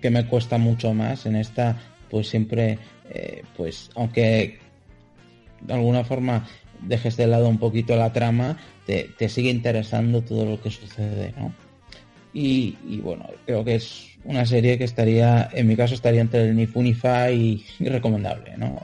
que 0.00 0.10
me 0.10 0.26
cuesta 0.26 0.58
mucho 0.58 0.92
más. 0.92 1.26
En 1.26 1.36
esta, 1.36 1.80
pues 2.10 2.28
siempre, 2.28 2.78
eh, 3.10 3.42
pues 3.56 3.90
aunque 3.94 4.58
de 5.60 5.74
alguna 5.74 6.04
forma 6.04 6.46
dejes 6.82 7.16
de 7.16 7.26
lado 7.26 7.48
un 7.48 7.58
poquito 7.58 7.96
la 7.96 8.12
trama, 8.12 8.58
te, 8.86 9.28
sigue 9.28 9.50
interesando 9.50 10.22
todo 10.22 10.44
lo 10.44 10.60
que 10.60 10.70
sucede, 10.70 11.32
¿no? 11.38 11.54
Y, 12.34 12.76
bueno, 13.02 13.28
creo 13.44 13.62
que 13.62 13.74
es 13.74 14.08
una 14.24 14.46
serie 14.46 14.78
que 14.78 14.84
estaría, 14.84 15.50
en 15.52 15.66
mi 15.66 15.76
caso, 15.76 15.94
estaría 15.94 16.22
entre 16.22 16.48
el 16.48 16.56
Nifunify 16.56 17.34
y, 17.34 17.64
y 17.78 17.88
recomendable, 17.88 18.56
¿no? 18.56 18.80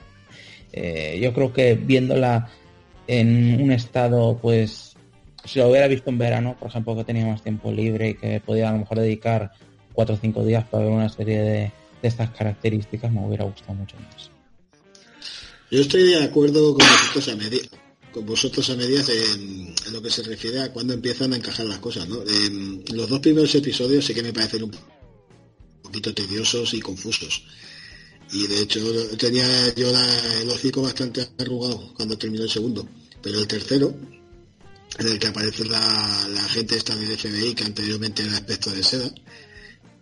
Eh, 0.72 1.18
yo 1.22 1.32
creo 1.32 1.52
que 1.52 1.74
viéndola 1.74 2.50
en 3.06 3.60
un 3.60 3.72
estado, 3.72 4.38
pues, 4.40 4.94
si 5.44 5.58
lo 5.58 5.68
hubiera 5.68 5.88
visto 5.88 6.10
en 6.10 6.18
verano, 6.18 6.56
por 6.58 6.68
ejemplo, 6.68 6.96
que 6.96 7.04
tenía 7.04 7.26
más 7.26 7.42
tiempo 7.42 7.72
libre 7.72 8.10
y 8.10 8.14
que 8.14 8.40
podía 8.40 8.68
a 8.68 8.72
lo 8.72 8.78
mejor 8.78 8.98
dedicar 9.00 9.50
cuatro 9.92 10.14
o 10.14 10.18
cinco 10.18 10.44
días 10.44 10.66
para 10.68 10.84
ver 10.84 10.92
una 10.92 11.08
serie 11.08 11.38
de, 11.40 11.72
estas 12.00 12.30
características, 12.30 13.10
me 13.10 13.26
hubiera 13.26 13.44
gustado 13.44 13.74
mucho 13.74 13.96
más. 13.96 14.30
Yo 15.68 15.80
estoy 15.80 16.04
de 16.04 16.22
acuerdo 16.22 16.74
con 16.74 16.86
vosotros 16.86 17.28
a 17.28 18.12
con 18.12 18.24
vosotros 18.24 18.70
a 18.70 18.76
medias 18.76 19.08
en, 19.08 19.74
lo 19.92 20.00
que 20.00 20.08
se 20.08 20.22
refiere 20.22 20.60
a 20.60 20.72
cuando 20.72 20.94
empiezan 20.94 21.32
a 21.32 21.36
encajar 21.36 21.66
las 21.66 21.78
cosas, 21.78 22.08
¿no? 22.08 22.18
los 22.94 23.08
dos 23.08 23.18
primeros 23.18 23.54
episodios 23.54 24.04
sí 24.04 24.14
que 24.14 24.22
me 24.22 24.32
parecen 24.32 24.62
un 24.62 24.72
poquito 25.82 26.14
tediosos 26.14 26.72
y 26.74 26.80
confusos. 26.80 27.44
Y 28.32 28.46
de 28.46 28.60
hecho 28.60 28.80
tenía 29.16 29.74
yo 29.74 29.90
el 29.90 30.50
hocico 30.50 30.82
bastante 30.82 31.26
arrugado 31.38 31.92
cuando 31.94 32.18
terminó 32.18 32.44
el 32.44 32.50
segundo. 32.50 32.86
Pero 33.22 33.40
el 33.40 33.46
tercero, 33.46 33.94
en 34.98 35.06
el 35.06 35.18
que 35.18 35.26
aparece 35.28 35.64
la, 35.64 36.28
la 36.32 36.42
gente 36.44 36.76
esta 36.76 36.94
del 36.94 37.16
FBI 37.16 37.54
que 37.54 37.64
anteriormente 37.64 38.22
era 38.22 38.34
aspecto 38.34 38.70
de 38.70 38.84
seda, 38.84 39.10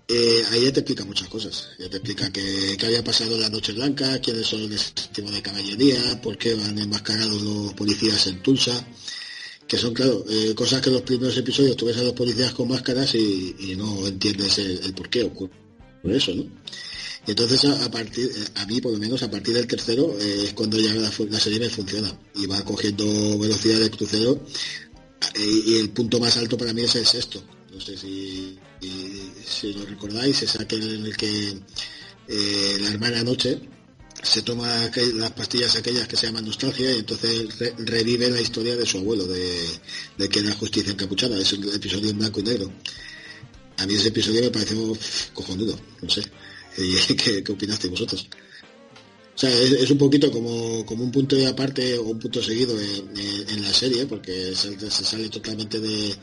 eh, 0.09 0.45
ahí 0.53 0.65
ya 0.65 0.73
te 0.73 0.81
explica 0.81 1.05
muchas 1.05 1.29
cosas. 1.29 1.71
Ya 1.79 1.89
te 1.91 1.97
explica 1.97 2.31
que, 2.31 2.77
había 2.85 3.03
pasado 3.03 3.39
la 3.39 3.49
Noche 3.49 3.73
Blanca, 3.73 4.21
quiénes 4.21 4.47
son 4.47 4.69
los 4.71 4.95
tipo 5.13 5.31
de 5.31 5.43
caballería, 5.43 6.21
por 6.23 6.39
qué 6.39 6.55
van 6.55 6.79
enmascarados 6.79 7.43
los 7.43 7.75
policías 7.75 8.27
en 8.29 8.41
Tulsa, 8.43 8.87
que 9.67 9.77
son, 9.77 9.93
claro, 9.95 10.25
eh, 10.29 10.55
cosas 10.55 10.81
que 10.81 10.91
en 10.91 10.95
los 10.95 11.03
primeros 11.03 11.37
episodios 11.37 11.77
tú 11.77 11.87
ves 11.87 11.97
a 11.97 12.03
los 12.03 12.13
policías 12.13 12.53
con 12.53 12.69
máscaras 12.69 13.15
y, 13.17 13.75
no 13.77 14.07
entiendes 14.07 14.59
el, 14.59 14.95
por 14.95 15.09
qué 15.11 15.25
ocurre 15.25 15.51
eso, 16.05 16.35
¿no? 16.35 16.45
Y 17.27 17.33
entonces 17.33 17.65
a, 17.65 17.91
partir, 17.91 18.31
a 18.55 18.67
mí 18.67 18.81
por 18.81 18.93
lo 18.93 18.99
menos 18.99 19.23
a 19.23 19.31
partir 19.31 19.55
del 19.55 19.67
tercero 19.67 20.17
eh, 20.21 20.45
es 20.45 20.53
cuando 20.53 20.79
ya 20.79 20.95
la, 20.95 21.11
serie 21.41 21.59
me 21.59 21.69
funciona 21.69 22.13
y 22.35 22.47
va 22.47 22.65
cogiendo 22.65 23.05
velocidad 23.39 23.81
de 23.81 23.91
crucero 23.91 24.41
y 25.35 25.79
el 25.79 25.91
punto 25.91 26.21
más 26.21 26.37
alto 26.37 26.57
para 26.57 26.73
mí 26.73 26.83
es 26.83 26.95
el 26.95 27.05
sexto 27.05 27.43
no 27.77 27.83
sé 27.83 27.97
si, 27.99 28.59
si 29.47 29.75
lo 29.75 29.85
recordáis, 29.85 30.43
es 30.43 30.59
aquel 30.59 30.95
en 30.95 31.07
el 31.07 31.17
que 31.17 31.59
eh, 32.27 32.77
la 32.81 32.89
hermana 32.89 33.23
Noche 33.23 33.61
se 34.23 34.41
toma 34.41 34.91
las 35.15 35.33
pastillas 35.33 35.77
aquellas 35.77 36.09
que 36.09 36.17
se 36.17 36.27
llaman 36.27 36.47
nostalgia 36.47 36.91
y 36.91 37.01
entonces 37.01 37.49
revive 37.77 38.31
la 38.31 38.41
historia 38.41 38.77
de 38.77 38.87
su 38.87 38.97
abuelo, 38.97 39.27
de, 39.27 40.29
que 40.31 40.39
era 40.39 40.55
justicia 40.55 40.93
encapuchada, 40.93 41.39
es 41.39 41.53
un 41.53 41.69
episodio 41.75 42.11
en 42.11 42.19
blanco 42.19 42.41
y 42.41 42.45
negro. 42.45 42.73
A 43.77 43.87
mí 43.87 43.95
ese 43.95 44.09
episodio 44.09 44.41
me 44.41 44.51
pareció 44.51 44.97
cojonudo, 45.35 45.79
no 46.01 46.09
sé. 46.09 46.23
¿Qué, 46.77 47.43
qué 47.43 47.53
opinaste 47.53 47.89
vosotros? 47.89 48.29
O 49.37 49.39
sea, 49.39 49.51
es, 49.51 49.91
un 49.91 49.99
poquito 49.99 50.33
como, 50.33 50.81
un 50.81 51.11
punto 51.13 51.37
de 51.37 51.47
aparte 51.47 51.99
o 51.99 52.05
un 52.05 52.19
punto 52.19 52.43
seguido 52.43 52.75
en, 52.81 53.63
la 53.63 53.71
serie, 53.71 54.07
porque 54.07 54.55
se, 54.55 54.91
sale 54.91 55.29
totalmente 55.29 55.79
de, 55.79 56.17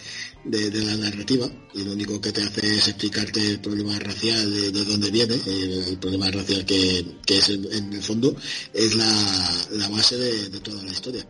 la 0.46 0.98
narrativa 0.98 1.48
y 1.76 1.84
lo 1.84 1.92
único 1.92 2.20
que 2.20 2.32
te 2.32 2.42
hace 2.42 2.66
es 2.66 2.88
explicarte 2.88 3.52
el 3.52 3.60
problema 3.60 4.00
racial 4.00 4.52
de, 4.52 4.84
dónde 4.84 5.12
viene, 5.12 5.36
el, 5.46 6.00
problema 6.00 6.32
racial 6.32 6.66
que, 6.66 7.06
es 7.28 7.50
en, 7.50 7.94
el 7.94 8.02
fondo, 8.02 8.36
es 8.74 8.96
la, 8.96 9.88
base 9.90 10.18
de, 10.18 10.60
toda 10.60 10.82
la 10.82 10.92
historia. 10.92 11.24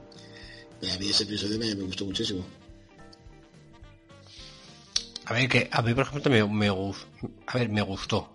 a 0.89 0.97
mí 0.99 1.09
ese 1.09 1.23
episodio 1.23 1.59
me, 1.59 1.73
gustó 1.73 2.05
muchísimo. 2.05 2.45
A 5.25 5.33
ver, 5.33 5.49
que 5.49 5.67
a 5.69 5.81
mí 5.81 5.93
por 5.93 6.05
ejemplo 6.05 6.31
me, 6.31 6.47
me, 6.47 6.67
a 7.47 7.57
ver, 7.57 7.67
me 7.67 7.81
gustó. 7.81 8.32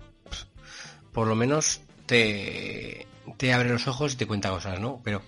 Por 1.19 1.27
lo 1.27 1.35
menos 1.35 1.81
te 2.07 3.09
te 3.39 3.53
abre 3.53 3.71
los 3.71 3.89
ojos 3.89 4.13
y 4.15 4.17
te 4.17 4.25
cuenta 4.25 4.51
cosas, 4.51 4.79
¿no? 4.79 5.01
Pero 5.03 5.21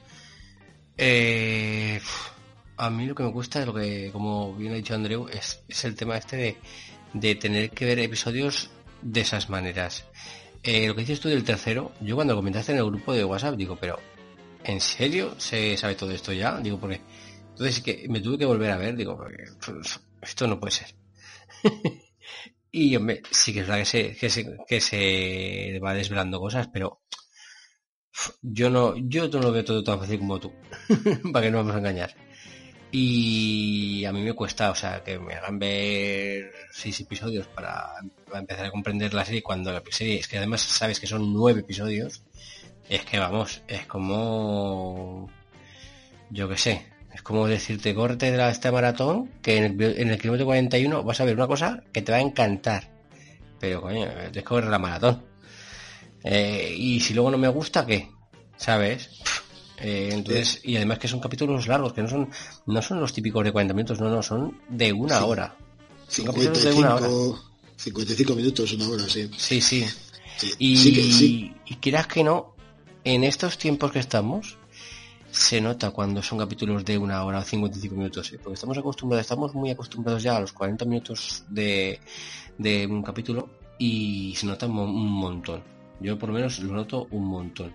eh, 0.97 2.01
a 2.77 2.91
mí 2.91 3.07
lo 3.07 3.17
que 3.17 3.25
me 3.25 3.31
gusta 3.31 3.59
es 3.59 3.67
lo 3.67 3.75
que, 3.75 4.11
como 4.13 4.55
bien 4.55 4.73
ha 4.73 4.77
dicho 4.77 4.95
Andreu, 4.95 5.27
es, 5.27 5.65
el 5.83 5.97
tema 5.97 6.17
este 6.17 6.57
de, 7.13 7.35
tener 7.35 7.71
que 7.73 7.87
ver 7.87 7.99
episodios 7.99 8.71
de 9.03 9.23
esas 9.23 9.51
maneras. 9.51 10.05
Eh, 10.63 10.87
lo 10.87 10.95
que 10.95 11.01
dices 11.01 11.19
tú 11.19 11.29
del 11.29 11.43
tercero, 11.43 11.91
yo 12.01 12.15
cuando 12.15 12.37
comentaste 12.37 12.71
en 12.71 12.79
el 12.79 12.85
grupo 12.85 13.13
de 13.13 13.25
WhatsApp 13.25 13.57
digo, 13.57 13.77
pero 13.81 13.99
¿en 14.63 14.81
serio 14.81 15.35
se 15.39 15.77
sabe 15.77 15.97
todo 15.97 16.13
esto 16.13 16.33
ya? 16.33 16.57
Digo, 16.59 16.79
porque 16.79 17.01
entonces 17.49 17.81
que 17.81 18.07
me 18.09 18.21
tuve 18.21 18.39
que 18.39 18.47
volver 18.47 18.71
a 18.71 18.79
ver, 18.79 18.95
digo, 18.95 19.19
pues, 19.67 20.01
esto 20.23 20.47
no 20.47 20.61
puede 20.61 20.71
ser. 20.71 20.95
y 22.73 22.97
hombre, 22.97 23.23
sí 23.31 23.53
que 23.53 23.61
es 23.61 23.67
verdad 23.67 23.81
que 23.81 23.87
se, 23.87 24.17
que 24.17 24.31
se, 24.31 24.57
que 24.67 24.81
se 24.81 25.81
va 25.83 25.95
desvelando 25.95 26.41
cosas, 26.41 26.69
pero 26.73 27.03
yo 28.43 28.71
no, 28.71 28.97
yo 28.97 29.29
no 29.29 29.41
lo 29.41 29.53
veo 29.53 29.65
todo 29.65 29.85
tan 29.85 29.99
fácil 29.99 30.19
como 30.19 30.39
tú, 30.41 30.53
para 31.33 31.47
que 31.47 31.51
no 31.51 31.59
vamos 31.59 31.75
a 31.75 31.79
engañar. 31.79 32.15
Y 32.93 34.05
a 34.05 34.13
mí 34.13 34.23
me 34.23 34.33
cuesta, 34.35 34.71
o 34.71 34.75
sea, 34.75 35.03
que 35.05 35.19
me 35.19 35.35
hagan 35.35 35.59
ver 35.61 36.53
seis 36.73 37.01
episodios 37.01 37.47
para, 37.47 37.89
empezar 38.35 38.67
a 38.67 38.71
comprender 38.71 39.15
la 39.15 39.25
serie 39.25 39.43
cuando 39.43 39.73
la 39.73 39.83
serie 39.91 40.19
es 40.19 40.27
que 40.27 40.39
además 40.39 40.63
sabes 40.63 40.99
que 40.99 41.07
son 41.07 41.33
nueve 41.33 41.61
episodios. 41.61 42.25
Es 42.89 43.05
que 43.05 43.19
vamos, 43.21 43.63
es 43.69 43.87
como, 43.87 45.31
yo 46.31 46.49
qué 46.49 46.57
sé, 46.57 46.93
es 47.13 47.23
como 47.23 47.47
decirte 47.47 47.95
corte 47.95 48.31
de 48.31 48.37
la, 48.37 48.51
este 48.51 48.71
maratón 48.71 49.31
que 49.43 49.57
en 49.57 49.65
el, 49.65 49.99
en 49.99 50.11
el 50.11 50.19
kilómetro 50.19 50.47
41 50.47 51.03
vas 51.03 51.21
a 51.21 51.25
ver 51.25 51.35
una 51.35 51.47
cosa 51.47 51.83
que 51.93 52.03
te 52.03 52.13
va 52.13 52.19
a 52.19 52.23
encantar. 52.23 52.91
Pero 53.59 53.83
coño, 53.83 54.07
tienes 54.33 54.45
que 54.45 54.61
la 54.63 54.79
maratón. 54.79 55.23
Eh, 56.23 56.75
y 56.77 57.01
si 57.01 57.15
luego 57.15 57.31
no 57.31 57.39
me 57.39 57.49
gusta, 57.49 57.85
¿qué? 57.85 58.11
¿Sabes? 58.57 59.11
Eh, 59.79 60.11
entonces, 60.13 60.61
y 60.63 60.77
además 60.77 60.99
que 60.99 61.09
son 61.09 61.21
capítulos 61.21 61.67
largos, 61.67 61.93
que 61.93 62.03
no 62.03 62.09
son, 62.09 62.31
no 62.67 62.83
son 62.83 63.01
los 63.01 63.13
típicos 63.13 63.43
de 63.45 63.53
40 63.53 63.75
minutos, 63.75 64.01
no, 64.01 64.11
no, 64.11 64.23
son 64.23 64.61
de 64.69 64.93
una 64.93 65.25
hora. 65.25 65.57
55, 66.09 66.59
de 66.59 66.75
una 66.75 66.95
hora. 66.95 67.09
55 67.77 68.35
minutos, 68.35 68.73
una 68.75 68.89
hora, 68.89 69.09
sí. 69.09 69.31
Sí, 69.37 69.61
sí. 69.61 69.87
y, 70.59 71.55
y 71.65 71.77
quieras 71.77 72.07
que 72.07 72.23
no, 72.23 72.55
en 73.05 73.25
estos 73.25 73.57
tiempos 73.57 73.93
que 73.93 73.99
estamos, 73.99 74.59
se 75.31 75.61
nota 75.61 75.91
cuando 75.91 76.23
son 76.23 76.39
capítulos 76.39 76.85
de 76.85 76.99
una 76.99 77.25
hora 77.25 77.39
o 77.39 77.43
55 77.43 77.95
minutos, 77.95 78.33
porque 78.43 78.55
estamos 78.55 78.77
acostumbrados, 78.79 79.23
estamos 79.23 79.55
muy 79.55 79.71
acostumbrados 79.71 80.23
ya 80.23 80.37
a 80.37 80.41
los 80.41 80.53
40 80.53 80.85
minutos 80.85 81.45
de, 81.49 82.01
de 82.59 82.87
un 82.87 83.03
capítulo 83.03 83.49
y 83.79 84.35
se 84.37 84.47
nota 84.47 84.67
un 84.67 85.11
montón. 85.11 85.63
Yo 86.01 86.19
por 86.19 86.31
lo 86.31 86.35
menos 86.35 86.59
lo 86.61 86.73
noto 86.73 87.07
un 87.11 87.27
montón. 87.27 87.73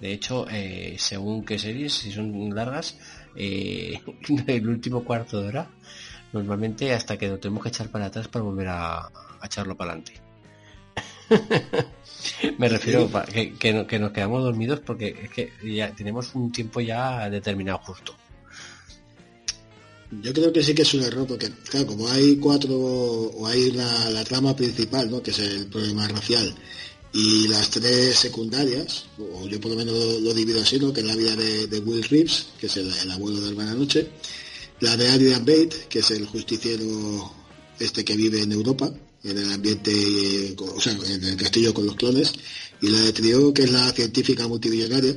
De 0.00 0.12
hecho, 0.12 0.46
eh, 0.50 0.96
según 0.98 1.44
qué 1.44 1.58
series, 1.58 1.92
si 1.92 2.10
son 2.10 2.52
largas, 2.54 2.98
eh, 3.36 4.00
el 4.46 4.68
último 4.68 5.04
cuarto 5.04 5.40
de 5.40 5.48
hora, 5.48 5.70
normalmente 6.32 6.92
hasta 6.92 7.16
que 7.16 7.28
lo 7.28 7.38
tenemos 7.38 7.62
que 7.62 7.68
echar 7.68 7.88
para 7.88 8.06
atrás 8.06 8.28
para 8.28 8.44
volver 8.44 8.68
a, 8.68 9.10
echarlo 9.44 9.76
para 9.76 9.92
adelante. 9.92 10.20
Me 12.58 12.68
refiero 12.68 13.10
a 13.14 13.24
que, 13.24 13.54
que, 13.54 13.98
nos 13.98 14.12
quedamos 14.12 14.42
dormidos 14.42 14.80
porque 14.80 15.16
es 15.22 15.30
que 15.30 15.52
ya 15.64 15.92
tenemos 15.94 16.34
un 16.34 16.52
tiempo 16.52 16.80
ya 16.80 17.28
determinado 17.30 17.78
justo. 17.78 18.14
Yo 20.20 20.32
creo 20.34 20.52
que 20.52 20.62
sí 20.62 20.74
que 20.74 20.82
es 20.82 20.92
un 20.92 21.02
error 21.02 21.26
porque, 21.26 21.50
claro, 21.70 21.86
como 21.86 22.08
hay 22.08 22.36
cuatro, 22.36 22.74
o 22.76 23.46
hay 23.46 23.70
la, 23.70 24.10
la 24.10 24.24
trama 24.24 24.54
principal, 24.54 25.10
¿no? 25.10 25.22
que 25.22 25.30
es 25.30 25.38
el 25.38 25.66
problema 25.68 26.06
racial, 26.06 26.54
y 27.14 27.48
las 27.48 27.70
tres 27.70 28.16
secundarias, 28.16 29.06
o 29.18 29.46
yo 29.46 29.60
por 29.60 29.70
lo 29.70 29.76
menos 29.76 29.94
lo, 30.20 30.34
divido 30.34 30.60
así, 30.60 30.78
¿no? 30.78 30.92
que 30.92 31.00
es 31.00 31.06
la 31.06 31.16
vida 31.16 31.34
de, 31.36 31.78
Will 31.80 32.02
Reeves, 32.04 32.48
que 32.58 32.66
es 32.66 32.76
el, 32.76 33.10
abuelo 33.10 33.40
de 33.40 33.48
Hermana 33.50 33.74
Noche, 33.74 34.08
la 34.80 34.96
de 34.96 35.08
Adrian 35.08 35.44
Bate, 35.44 35.86
que 35.88 36.00
es 36.00 36.10
el 36.10 36.26
justiciero 36.26 37.32
este 37.78 38.04
que 38.04 38.16
vive 38.16 38.42
en 38.42 38.52
Europa, 38.52 38.92
en 39.24 39.38
el 39.38 39.52
ambiente, 39.52 40.54
o 40.58 40.80
sea, 40.80 40.92
en 40.92 41.24
el 41.24 41.36
castillo 41.36 41.72
con 41.72 41.86
los 41.86 41.96
clones, 41.96 42.32
y 42.80 42.88
la 42.88 43.00
de 43.00 43.12
Trio, 43.12 43.54
que 43.54 43.62
es 43.62 43.70
la 43.72 43.92
científica 43.92 44.48
multimillonaria. 44.48 45.16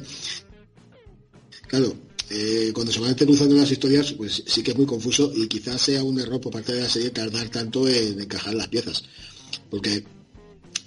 Claro, 1.68 1.96
eh, 2.30 2.72
cuando 2.74 2.92
se 2.92 3.00
van 3.00 3.14
cruzando 3.14 3.56
las 3.56 3.72
historias, 3.72 4.14
pues 4.14 4.44
sí 4.48 4.64
que 4.64 4.72
es 4.72 4.78
muy 4.78 4.86
confuso 4.86 5.32
y 5.36 5.48
quizás 5.48 5.82
sea 5.82 6.04
un 6.04 6.20
error 6.20 6.42
por 6.42 6.52
parte 6.52 6.74
de 6.74 6.82
la 6.82 6.90
serie 6.90 7.12
tardar 7.12 7.50
tanto 7.50 7.88
en 7.88 8.20
encajar 8.20 8.56
las 8.56 8.68
piezas. 8.68 9.04
Porque, 9.70 10.04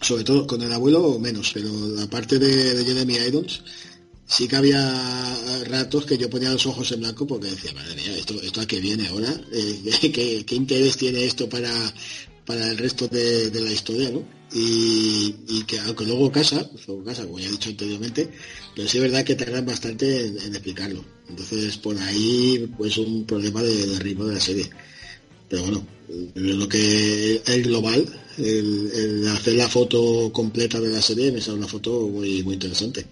sobre 0.00 0.24
todo 0.24 0.46
con 0.46 0.62
el 0.62 0.72
abuelo 0.72 1.18
menos, 1.18 1.52
pero 1.54 1.68
la 1.88 2.08
parte 2.08 2.38
de, 2.38 2.84
Jeremy 2.84 3.14
Irons, 3.28 3.62
sí 4.26 4.48
que 4.48 4.56
había 4.56 5.64
ratos 5.66 6.06
que 6.06 6.18
yo 6.18 6.28
ponía 6.28 6.50
los 6.50 6.66
ojos 6.66 6.90
en 6.92 7.00
blanco 7.00 7.26
porque 7.26 7.50
decía, 7.50 7.72
madre 7.72 7.94
mía, 7.94 8.16
¿esto, 8.16 8.34
esto 8.42 8.60
a 8.60 8.66
qué 8.66 8.80
viene 8.80 9.06
ahora? 9.06 9.32
Eh, 9.52 10.42
¿qué, 10.44 10.54
interés 10.54 10.96
tiene 10.96 11.24
esto 11.24 11.48
para, 11.48 11.72
para 12.48 12.66
el 12.66 12.78
resto 12.78 13.06
de, 13.08 13.50
la 13.52 13.70
historia, 13.70 14.08
¿no? 14.08 14.24
y, 14.54 15.62
que 15.66 15.78
aunque 15.80 16.06
luego 16.06 16.32
casa, 16.32 16.66
luego 16.86 17.04
casa, 17.04 17.26
como 17.26 17.38
ya 17.38 17.46
he 17.46 17.50
dicho 17.50 17.68
anteriormente, 17.68 18.26
pero 18.74 18.88
sí 18.88 18.96
es 18.96 19.02
verdad 19.02 19.22
que 19.22 19.34
tardan 19.34 19.66
bastante 19.66 20.24
en, 20.24 20.54
explicarlo. 20.54 21.04
Entonces 21.28 21.76
por 21.76 21.98
ahí 21.98 22.66
pues 22.78 22.96
un 22.96 23.26
problema 23.26 23.62
de, 23.62 23.98
ritmo 23.98 24.24
de 24.24 24.34
la 24.34 24.40
serie. 24.40 24.70
Pero 25.50 25.62
bueno, 25.62 25.86
lo 26.36 26.66
que 26.70 27.42
es 27.44 27.62
global, 27.64 28.06
el, 28.38 29.28
hacer 29.28 29.56
la 29.56 29.68
foto 29.68 30.32
completa 30.32 30.80
de 30.80 30.88
la 30.88 31.02
serie 31.02 31.30
me 31.30 31.42
sale 31.42 31.58
una 31.58 31.68
foto 31.68 32.08
muy 32.08 32.42
muy 32.42 32.54
interesante. 32.54 33.04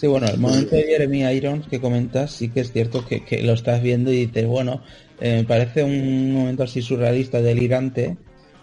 Sí, 0.00 0.06
bueno, 0.06 0.28
el 0.28 0.38
momento 0.38 0.76
de 0.76 0.84
Jeremy 0.84 1.24
Irons 1.24 1.68
que 1.68 1.78
comentas, 1.78 2.30
sí 2.30 2.48
que 2.48 2.60
es 2.60 2.72
cierto 2.72 3.04
que, 3.04 3.42
lo 3.42 3.52
estás 3.52 3.82
viendo 3.82 4.10
y 4.10 4.24
dices, 4.24 4.46
bueno, 4.46 4.82
eh, 5.20 5.40
me 5.40 5.44
parece 5.44 5.84
un 5.84 6.32
momento 6.32 6.62
así 6.62 6.80
surrealista, 6.80 7.42
delirante, 7.42 8.16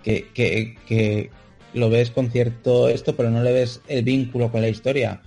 que, 0.03 1.29
lo 1.75 1.91
ves 1.91 2.09
con 2.09 2.31
cierto 2.31 2.89
esto, 2.89 3.15
pero 3.15 3.29
no 3.29 3.43
le 3.43 3.51
ves 3.51 3.81
el 3.87 4.03
vínculo 4.03 4.51
con 4.51 4.61
la 4.61 4.69
historia. 4.69 5.21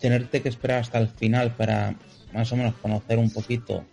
tenerte 0.00 0.40
que 0.40 0.48
esperar 0.48 0.80
hasta 0.80 1.00
el 1.00 1.08
final 1.08 1.54
para 1.54 1.94
más 2.32 2.50
o 2.52 2.56
menos 2.56 2.74
conocer 2.76 3.18
un 3.18 3.28
poquito 3.28 3.84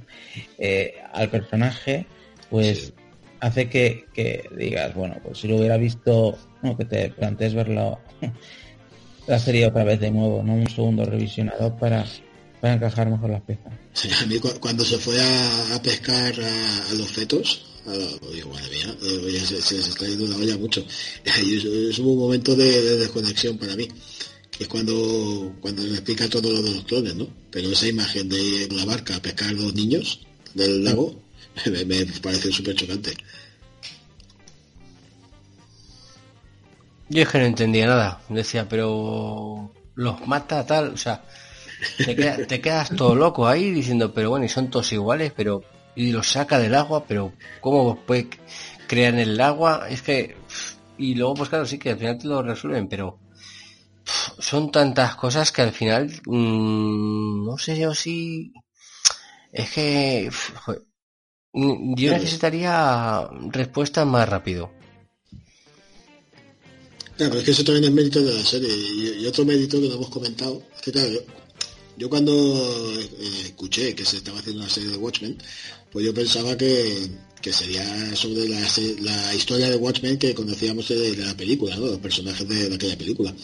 eh, 0.58 0.92
al 1.14 1.30
personaje, 1.30 2.04
pues 2.50 2.92
hace 3.40 3.70
que, 3.70 4.04
digas, 4.58 4.94
bueno, 4.94 5.16
pues 5.22 5.38
si 5.38 5.48
lo 5.48 5.56
hubiera 5.56 5.78
visto, 5.78 6.36
no, 6.60 6.76
que 6.76 6.84
te 6.84 7.08
plantees 7.08 7.54
verlo 7.54 7.98
la 9.30 9.38
serie 9.38 9.66
otra 9.66 9.84
vez 9.84 10.00
de 10.00 10.10
nuevo, 10.10 10.42
no 10.42 10.54
un 10.54 10.68
segundo 10.68 11.04
revisionado 11.04 11.76
para, 11.76 12.04
para 12.60 12.74
encajar 12.74 13.08
mejor 13.08 13.30
las 13.30 13.42
piezas. 13.42 13.72
a 14.20 14.26
mí 14.26 14.40
cuando 14.58 14.84
se 14.84 14.98
fue 14.98 15.16
a, 15.22 15.80
pescar 15.80 16.34
a, 16.34 16.94
los 16.94 17.08
fetos, 17.08 17.64
digo, 18.34 18.50
madre 18.50 18.70
mía, 18.70 18.96
eh, 19.00 19.40
se, 19.40 19.62
se, 19.62 19.78
está 19.78 20.06
yendo 20.06 20.26
la 20.26 20.36
olla 20.36 20.58
mucho. 20.58 20.84
es, 21.24 21.98
un 22.00 22.18
momento 22.18 22.56
de, 22.56 22.96
desconexión 22.98 23.56
para 23.56 23.76
mí. 23.76 23.86
Es 24.58 24.66
cuando, 24.66 25.54
cuando 25.60 25.82
me 25.82 25.92
explica 25.92 26.28
todo 26.28 26.52
lo 26.52 26.60
de 26.62 26.74
los 26.74 26.84
clones, 26.84 27.14
¿no? 27.14 27.28
Pero 27.52 27.70
esa 27.70 27.86
imagen 27.86 28.28
de 28.28 28.68
la 28.72 28.84
barca 28.84 29.14
a 29.14 29.22
pescar 29.22 29.52
los 29.52 29.72
niños 29.74 30.20
del 30.54 30.84
lago 30.84 31.22
me, 31.66 32.06
parece 32.20 32.50
súper 32.50 32.74
chocante. 32.74 33.14
Yo 37.10 37.22
es 37.22 37.28
que 37.28 37.38
no 37.38 37.44
entendía 37.44 37.86
nada. 37.88 38.20
Decía, 38.28 38.68
pero 38.68 39.72
los 39.96 40.26
mata 40.28 40.64
tal, 40.64 40.94
o 40.94 40.96
sea, 40.96 41.24
te, 41.98 42.14
te 42.14 42.60
quedas 42.60 42.90
todo 42.96 43.16
loco 43.16 43.48
ahí 43.48 43.72
diciendo, 43.72 44.14
pero 44.14 44.30
bueno, 44.30 44.46
y 44.46 44.48
son 44.48 44.70
todos 44.70 44.92
iguales, 44.92 45.32
pero 45.36 45.62
y 45.96 46.12
lo 46.12 46.22
saca 46.22 46.58
del 46.60 46.76
agua, 46.76 47.04
pero 47.06 47.32
¿cómo 47.60 47.96
puede 47.96 48.28
crear 48.86 49.14
en 49.14 49.20
el 49.20 49.40
agua? 49.40 49.88
Es 49.90 50.02
que... 50.02 50.36
Y 50.98 51.16
luego, 51.16 51.34
pues 51.34 51.48
claro, 51.48 51.66
sí 51.66 51.78
que 51.78 51.90
al 51.90 51.98
final 51.98 52.18
te 52.18 52.28
lo 52.28 52.42
resuelven, 52.42 52.88
pero 52.88 53.18
son 54.38 54.70
tantas 54.70 55.16
cosas 55.16 55.50
que 55.50 55.62
al 55.62 55.72
final 55.72 56.12
mm, 56.26 57.44
no 57.46 57.58
sé 57.58 57.78
yo 57.78 57.94
si 57.94 58.52
es 59.52 59.72
que 59.72 60.30
yo 61.52 62.12
necesitaría 62.12 63.28
respuestas 63.50 64.06
más 64.06 64.28
rápido 64.28 64.70
claro 67.20 67.38
es 67.38 67.44
que 67.44 67.50
eso 67.50 67.64
también 67.64 67.84
es 67.84 67.92
mérito 67.92 68.22
de 68.22 68.34
la 68.34 68.44
serie 68.44 68.68
y, 69.20 69.26
otro 69.26 69.44
mérito 69.44 69.80
que 69.80 69.88
no 69.88 69.94
hemos 69.96 70.08
comentado 70.08 70.62
es 70.74 70.82
que 70.82 70.92
claro 70.92 71.10
yo, 71.98 72.08
cuando 72.08 72.32
eh, 72.98 73.42
escuché 73.44 73.94
que 73.94 74.06
se 74.06 74.16
estaba 74.18 74.38
haciendo 74.38 74.62
una 74.62 74.70
serie 74.70 74.90
de 74.90 74.96
Watchmen 74.96 75.36
pues 75.92 76.06
yo 76.06 76.14
pensaba 76.14 76.56
que, 76.56 77.10
sería 77.52 78.14
sobre 78.16 78.48
la, 78.48 79.34
historia 79.34 79.68
de 79.68 79.76
Watchmen 79.76 80.18
que 80.18 80.34
conocíamos 80.34 80.88
de, 80.88 81.16
la 81.16 81.36
película, 81.36 81.76
¿no? 81.76 81.86
los 81.86 81.98
personajes 81.98 82.48
de, 82.48 82.74
aquella 82.74 82.96
película. 82.96 83.34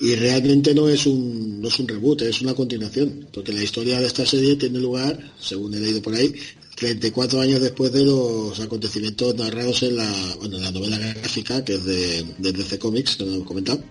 Y 0.00 0.14
realmente 0.14 0.74
no 0.74 0.88
es 0.88 1.06
un 1.06 1.60
no 1.60 1.68
es 1.68 1.78
un 1.78 1.88
reboot, 1.88 2.22
es 2.22 2.40
una 2.40 2.54
continuación, 2.54 3.28
porque 3.32 3.52
la 3.52 3.62
historia 3.62 4.00
de 4.00 4.06
esta 4.06 4.24
serie 4.24 4.56
tiene 4.56 4.78
lugar, 4.78 5.18
según 5.38 5.74
he 5.74 5.80
leído 5.80 6.00
por 6.00 6.14
ahí, 6.14 6.32
34 6.78 7.40
años 7.40 7.60
después 7.60 7.92
de 7.92 8.04
los 8.04 8.58
acontecimientos 8.60 9.34
narrados 9.34 9.82
en 9.82 9.96
la, 9.96 10.70
novela 10.72 10.98
gráfica, 10.98 11.64
que 11.64 11.74
es 11.74 11.84
de, 11.84 12.24
de 12.38 12.52
DC 12.52 12.78
Comics, 12.78 13.16
que 13.16 13.24
lo 13.24 13.34
hemos 13.34 13.46
comentado. 13.46 13.82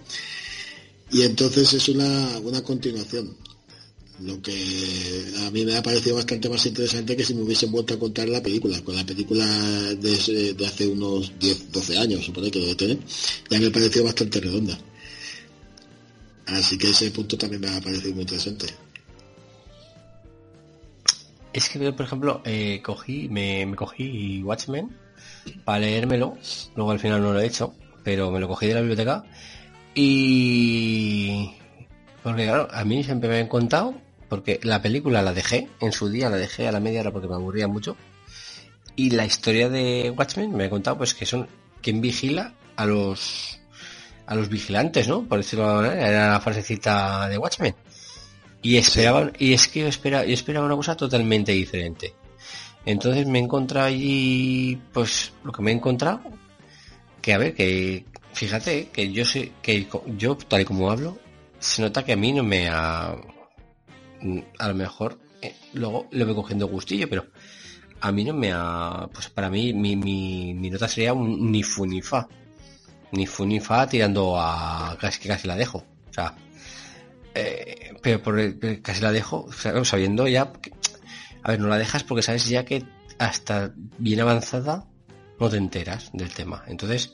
Y 1.11 1.21
entonces 1.21 1.73
es 1.73 1.89
una, 1.89 2.39
una 2.39 2.63
continuación 2.63 3.35
lo 4.19 4.41
que 4.41 4.51
a 5.45 5.51
mí 5.51 5.63
me 5.63 5.75
ha 5.75 5.83
parecido 5.83 6.15
bastante 6.15 6.49
más 6.49 6.65
interesante 6.65 7.15
que 7.15 7.23
si 7.23 7.35
me 7.35 7.43
hubiesen 7.43 7.71
vuelto 7.71 7.93
a 7.93 7.99
contar 7.99 8.27
la 8.27 8.41
película. 8.41 8.81
Con 8.81 8.95
la 8.95 9.05
película 9.05 9.45
de, 9.45 10.55
hace 10.65 10.87
unos 10.87 11.37
10, 11.39 11.71
12 11.71 11.97
años, 11.97 12.25
supone 12.25 12.49
que 12.49 12.59
lo 12.59 12.75
tener, 12.75 12.97
ya 13.49 13.59
me 13.59 13.67
ha 13.67 13.71
parecido 13.71 14.05
bastante 14.05 14.39
redonda. 14.39 14.77
Así 16.47 16.77
que 16.77 16.89
ese 16.89 17.11
punto 17.11 17.37
también 17.37 17.61
me 17.61 17.69
ha 17.69 17.81
parecido 17.81 18.13
muy 18.13 18.21
interesante. 18.21 18.65
Es 21.57 21.69
que 21.69 21.91
por 21.91 22.05
ejemplo, 22.05 22.43
eh, 22.45 22.83
cogí, 22.83 23.29
me, 23.29 23.73
cogí 23.75 24.43
Watchmen 24.43 24.95
para 25.65 25.79
leérmelo, 25.79 26.37
luego 26.75 26.91
al 26.91 26.99
final 26.99 27.19
no 27.23 27.33
lo 27.33 27.39
he 27.39 27.47
hecho, 27.47 27.73
pero 28.03 28.29
me 28.29 28.39
lo 28.39 28.47
cogí 28.47 28.67
de 28.67 28.75
la 28.75 28.81
biblioteca 28.81 29.23
y 29.95 31.55
porque 32.21 32.43
claro, 32.43 32.67
a 32.71 32.85
mí 32.85 33.03
siempre 33.03 33.27
me 33.27 33.37
habían 33.37 33.49
contado 33.49 33.95
porque 34.29 34.59
la 34.61 34.83
película 34.83 35.23
la 35.23 35.33
dejé, 35.33 35.67
en 35.79 35.91
su 35.93 36.09
día 36.09 36.29
la 36.29 36.37
dejé 36.37 36.67
a 36.67 36.71
la 36.71 36.79
media 36.79 37.01
hora 37.01 37.11
porque 37.11 37.27
me 37.27 37.33
aburría 37.33 37.67
mucho. 37.67 37.97
Y 38.95 39.09
la 39.09 39.25
historia 39.25 39.67
de 39.67 40.13
Watchmen 40.15 40.55
me 40.55 40.65
ha 40.65 40.69
contado 40.69 40.99
pues 40.99 41.15
que 41.15 41.25
son 41.25 41.47
quien 41.81 42.01
vigila 42.01 42.53
a 42.75 42.85
los 42.85 43.59
a 44.27 44.35
los 44.35 44.47
vigilantes, 44.47 45.07
¿no? 45.07 45.23
Por 45.23 45.39
decirlo 45.39 45.81
de 45.81 45.99
era 45.99 46.33
la 46.33 46.39
frasecita 46.39 47.27
de 47.27 47.39
Watchmen. 47.39 47.73
Y 48.67 48.75
esperaban, 48.75 49.31
y 49.39 49.53
es 49.53 49.69
que 49.69 49.79
yo 49.79 49.87
esperaba, 49.87 50.25
yo 50.25 50.33
esperaba 50.33 50.65
una 50.65 50.75
cosa 50.75 50.97
totalmente 50.97 51.53
diferente. 51.53 52.13
Entonces 52.85 53.25
me 53.25 53.39
he 53.39 53.41
encontrado 53.41 53.87
allí, 53.87 54.77
pues, 54.91 55.31
lo 55.45 55.53
que 55.53 55.61
me 55.61 55.71
he 55.71 55.73
encontrado, 55.73 56.19
que 57.21 57.33
a 57.33 57.37
ver, 57.37 57.55
que, 57.55 58.03
fíjate, 58.33 58.89
que 58.89 59.13
yo 59.13 59.23
sé, 59.23 59.53
que 59.61 59.87
yo, 60.17 60.35
tal 60.35 60.59
y 60.59 60.65
como 60.65 60.91
hablo, 60.91 61.17
se 61.59 61.81
nota 61.81 62.03
que 62.03 62.11
a 62.11 62.17
mí 62.17 62.33
no 62.33 62.43
me 62.43 62.67
ha, 62.67 63.15
a 64.59 64.67
lo 64.67 64.75
mejor 64.75 65.17
eh, 65.41 65.55
luego 65.71 66.09
le 66.11 66.25
voy 66.25 66.35
cogiendo 66.35 66.67
gustillo, 66.67 67.07
pero 67.07 67.25
a 68.01 68.11
mí 68.11 68.25
no 68.25 68.33
me 68.33 68.51
ha... 68.53 69.07
Pues 69.13 69.29
para 69.29 69.49
mí 69.49 69.73
mi, 69.73 69.95
mi, 69.95 70.53
mi 70.53 70.69
nota 70.69 70.89
sería 70.89 71.13
un 71.13 71.49
ni 71.53 71.63
fu 71.63 71.85
ni 71.85 72.01
fa. 72.01 72.27
Ni 73.13 73.25
fu 73.27 73.45
ni 73.45 73.61
fa 73.61 73.87
tirando 73.87 74.37
a... 74.37 74.97
casi 74.99 75.21
que 75.21 75.29
casi 75.29 75.47
la 75.47 75.55
dejo. 75.55 75.77
O 76.09 76.13
sea... 76.13 76.35
Eh, 77.37 77.93
pero 78.01 78.21
por 78.23 78.41
casi 78.81 79.01
la 79.01 79.11
dejo 79.11 79.47
sabiendo 79.83 80.27
ya... 80.27 80.51
a 81.43 81.51
ver, 81.51 81.59
no 81.59 81.67
la 81.67 81.77
dejas 81.77 82.03
porque 82.03 82.23
sabes 82.23 82.49
ya 82.49 82.65
que 82.65 82.83
hasta 83.19 83.73
bien 83.97 84.21
avanzada 84.21 84.85
no 85.39 85.49
te 85.49 85.57
enteras 85.57 86.09
del 86.13 86.33
tema. 86.33 86.63
Entonces, 86.67 87.13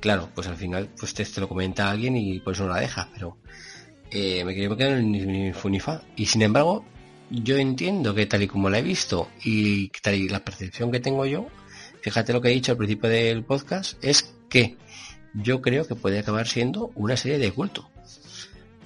claro, 0.00 0.28
pues 0.34 0.46
al 0.48 0.56
final 0.56 0.90
pues 0.98 1.14
te, 1.14 1.24
lo 1.40 1.48
comenta 1.48 1.90
alguien 1.90 2.16
y 2.16 2.40
por 2.40 2.52
eso 2.52 2.66
no 2.66 2.74
la 2.74 2.80
dejas, 2.80 3.08
pero 3.14 3.38
eh, 4.10 4.44
me 4.44 4.54
quería 4.54 4.76
quedar 4.76 4.98
en 4.98 5.54
Funifa. 5.54 6.02
Y 6.14 6.26
sin 6.26 6.42
embargo, 6.42 6.84
yo 7.30 7.56
entiendo 7.56 8.14
que 8.14 8.26
tal 8.26 8.42
y 8.42 8.48
como 8.48 8.68
la 8.68 8.80
he 8.80 8.82
visto 8.82 9.30
y 9.42 9.88
tal 10.02 10.14
y 10.14 10.28
la 10.28 10.44
percepción 10.44 10.92
que 10.92 11.00
tengo 11.00 11.24
yo, 11.24 11.46
fíjate 12.02 12.34
lo 12.34 12.42
que 12.42 12.48
he 12.48 12.52
dicho 12.52 12.72
al 12.72 12.78
principio 12.78 13.08
del 13.08 13.44
podcast, 13.44 14.02
es 14.04 14.34
que 14.50 14.76
yo 15.32 15.62
creo 15.62 15.86
que 15.86 15.94
puede 15.94 16.18
acabar 16.18 16.46
siendo 16.46 16.92
una 16.94 17.16
serie 17.16 17.38
de 17.38 17.50
culto. 17.50 17.90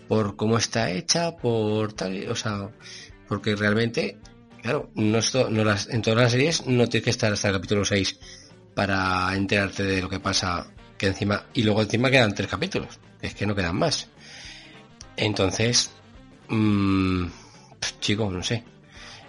Por 0.09 0.37
cómo 0.37 0.59
está 0.59 0.91
hecha, 0.91 1.37
por 1.37 1.93
tal, 1.93 2.29
o 2.31 2.35
sea, 2.35 2.71
porque 3.29 3.55
realmente, 3.55 4.17
claro, 4.63 4.91
no, 4.95 5.19
no 5.51 5.65
las, 5.65 5.89
en 5.89 6.03
todas 6.03 6.19
las 6.19 6.33
series 6.33 6.67
no 6.67 6.87
tienes 6.89 7.05
que 7.05 7.11
estar 7.11 7.33
hasta 7.33 7.49
el 7.49 7.55
capítulo 7.55 7.85
6 7.85 8.19
para 8.75 9.35
enterarte 9.37 9.83
de 9.83 10.01
lo 10.01 10.09
que 10.09 10.21
pasa, 10.21 10.67
que 10.97 11.09
encima, 11.09 11.45
y 11.53 11.63
luego 11.63 11.83
encima 11.83 12.11
quedan 12.11 12.35
tres 12.35 12.49
capítulos, 12.49 12.99
es 13.21 13.35
que 13.35 13.47
no 13.47 13.55
quedan 13.55 13.77
más. 13.77 14.09
Entonces, 15.17 15.91
mmm, 16.49 17.27
chico, 18.01 18.31
no 18.31 18.43
sé. 18.43 18.65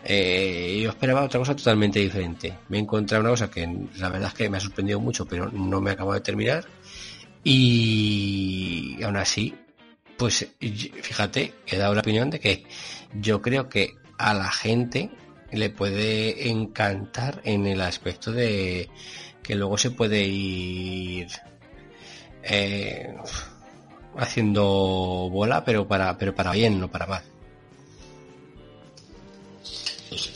Eh, 0.04 0.80
yo 0.82 0.90
esperaba 0.90 1.24
otra 1.24 1.40
cosa 1.40 1.56
totalmente 1.56 2.00
diferente. 2.00 2.58
Me 2.70 2.78
he 2.78 2.82
encontrado 2.82 3.22
una 3.22 3.32
cosa 3.32 3.50
que 3.50 3.68
la 3.98 4.10
verdad 4.10 4.30
es 4.30 4.34
que 4.34 4.50
me 4.50 4.58
ha 4.58 4.62
sorprendido 4.62 5.00
mucho, 5.00 5.26
pero 5.26 5.52
no 5.52 5.82
me 5.82 5.92
acabo 5.92 6.14
de 6.14 6.22
terminar. 6.22 6.66
Y 7.44 9.00
aún 9.04 9.18
así, 9.18 9.56
Pues 10.20 10.46
fíjate, 10.60 11.54
he 11.66 11.78
dado 11.78 11.96
la 11.96 12.02
opinión 12.02 12.30
de 12.30 12.42
que 12.42 12.66
yo 13.22 13.42
creo 13.42 13.70
que 13.70 13.96
a 14.18 14.34
la 14.34 14.52
gente 14.52 15.10
le 15.54 15.70
puede 15.70 16.50
encantar 16.50 17.42
en 17.46 17.66
el 17.66 17.80
aspecto 17.80 18.34
de 18.34 18.90
que 19.42 19.56
luego 19.56 19.78
se 19.78 19.92
puede 19.92 20.26
ir 20.26 21.30
eh, 22.44 23.16
haciendo 24.18 25.30
bola, 25.32 25.64
pero 25.64 25.88
para, 25.88 26.18
pero 26.18 26.36
para 26.36 26.52
bien, 26.52 26.82
no 26.82 26.92
para 26.92 27.08
mal. 27.08 27.24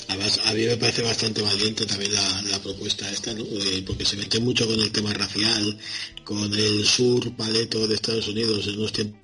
además, 0.07 0.39
a 0.45 0.53
mí 0.53 0.65
me 0.65 0.77
parece 0.77 1.01
bastante 1.01 1.41
valiente 1.41 1.85
también 1.85 2.13
la, 2.13 2.59
propuesta 2.59 3.11
esta, 3.11 3.33
¿no? 3.33 3.43
Porque 3.85 4.05
se 4.05 4.15
mete 4.15 4.39
mucho 4.39 4.65
con 4.65 4.79
el 4.79 4.93
tema 4.93 5.11
racial, 5.11 5.77
con 6.23 6.53
el 6.53 6.85
sur 6.85 7.35
paleto 7.35 7.85
de 7.85 7.95
Estados 7.95 8.29
Unidos 8.29 8.65
en 8.67 8.79
los 8.79 8.93
tiempos 8.93 9.22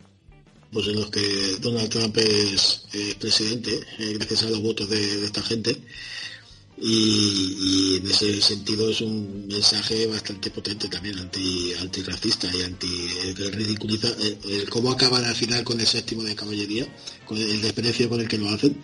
en 0.72 0.96
los 0.96 1.10
que 1.10 1.58
Donald 1.60 1.90
Trump 1.90 2.18
es 2.18 2.84
presidente, 3.20 3.80
eh, 3.98 4.14
gracias 4.14 4.44
a 4.44 4.50
los 4.50 4.62
votos 4.62 4.90
de 4.90 5.26
esta 5.26 5.42
gente. 5.42 5.78
Y, 6.82 7.98
en 7.98 8.10
ese 8.10 8.42
sentido 8.42 8.90
es 8.90 9.02
un 9.02 9.48
mensaje 9.48 10.08
bastante 10.08 10.50
potente 10.50 10.88
también 10.88 11.18
anti 11.20 11.74
antirracista 11.74 12.50
y 12.56 12.62
anti 12.62 12.88
eh, 12.88 13.52
ridiculiza 13.52 14.08
eh, 14.08 14.38
el, 14.48 14.70
cómo 14.70 14.92
acaban 14.92 15.26
al 15.26 15.36
final 15.36 15.66
con 15.66 15.78
el 15.82 15.86
séptimo 15.86 16.24
de 16.24 16.36
caballería 16.36 16.88
con 17.26 17.38
el 17.38 17.62
desprecio 17.62 18.08
con 18.08 18.22
el 18.22 18.30
que 18.30 18.38
lo 18.38 18.48
hacen. 18.50 18.82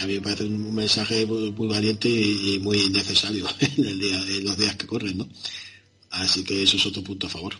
A 0.00 0.06
mí 0.06 0.14
me 0.14 0.22
parece 0.22 0.44
un 0.44 0.74
mensaje 0.74 1.24
muy, 1.24 1.68
valiente 1.68 2.08
y, 2.08 2.58
muy 2.60 2.88
necesario 2.88 3.46
en, 3.60 3.84
el 3.84 4.00
día, 4.00 4.20
en 4.20 4.44
los 4.44 4.58
días 4.58 4.74
que 4.74 4.86
corren 4.86 5.18
¿no? 5.18 5.28
así 6.10 6.42
que 6.42 6.64
eso 6.64 6.76
es 6.76 6.86
otro 6.86 7.04
punto 7.04 7.28
a 7.28 7.30
favor 7.30 7.54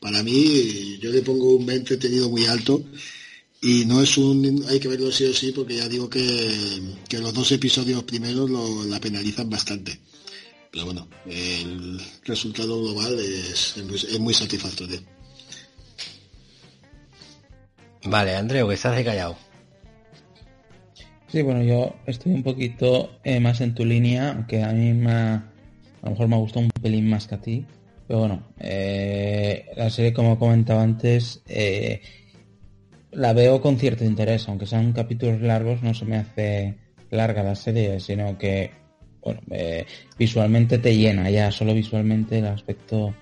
para 0.00 0.22
mí 0.22 0.98
yo 1.00 1.10
le 1.10 1.22
pongo 1.22 1.56
un 1.56 1.66
20 1.66 1.96
tenido 1.96 2.28
muy 2.28 2.46
alto 2.46 2.82
y 3.62 3.84
no 3.86 4.02
es 4.02 4.18
un 4.18 4.64
hay 4.68 4.78
que 4.78 4.88
verlo 4.88 5.10
sí 5.10 5.24
o 5.24 5.32
sí 5.32 5.52
porque 5.52 5.76
ya 5.76 5.88
digo 5.88 6.08
que, 6.08 6.20
los 7.18 7.34
dos 7.34 7.50
episodios 7.52 8.02
primeros 8.04 8.50
lo, 8.50 8.84
la 8.84 9.00
penalizan 9.00 9.48
bastante. 9.48 9.98
Pero 10.70 10.84
bueno 10.84 11.08
el 11.26 12.00
resultado 12.24 12.80
global 12.82 13.18
es, 13.18 13.76
es, 13.76 14.20
muy 14.20 14.34
satisfactorio. 14.34 15.00
Vale 18.04 18.36
Andreu 18.36 18.68
que 18.68 18.74
estás 18.74 18.94
de 18.94 19.04
callado 19.04 19.36
sí 21.28 21.42
bueno 21.42 21.62
yo 21.64 21.96
estoy 22.06 22.32
un 22.32 22.42
poquito 22.42 23.18
eh, 23.24 23.40
más 23.40 23.60
en 23.60 23.74
tu 23.74 23.84
línea 23.84 24.32
aunque 24.32 24.62
a 24.62 24.72
mí 24.72 24.92
me 24.92 25.12
a 25.12 25.42
lo 26.02 26.10
mejor 26.10 26.28
me 26.28 26.36
ha 26.36 26.38
gustado 26.38 26.66
un 26.66 26.70
pelín 26.70 27.08
más 27.08 27.26
que 27.26 27.34
a 27.34 27.40
ti 27.40 27.66
pero 28.06 28.20
bueno 28.20 28.42
eh, 28.58 29.66
la 29.76 29.90
serie 29.90 30.12
como 30.12 30.38
comentaba 30.38 30.82
antes 30.82 31.42
eh, 31.48 32.00
la 33.16 33.32
veo 33.32 33.60
con 33.62 33.78
cierto 33.78 34.04
interés, 34.04 34.46
aunque 34.48 34.66
sean 34.66 34.92
capítulos 34.92 35.40
largos, 35.40 35.82
no 35.82 35.94
se 35.94 36.04
me 36.04 36.18
hace 36.18 36.76
larga 37.10 37.42
la 37.42 37.54
serie, 37.54 37.98
sino 37.98 38.36
que 38.36 38.70
bueno, 39.22 39.40
eh, 39.50 39.86
visualmente 40.18 40.78
te 40.78 40.96
llena 40.96 41.30
ya, 41.30 41.50
solo 41.50 41.72
visualmente 41.72 42.38
el 42.38 42.46
aspecto 42.46 43.14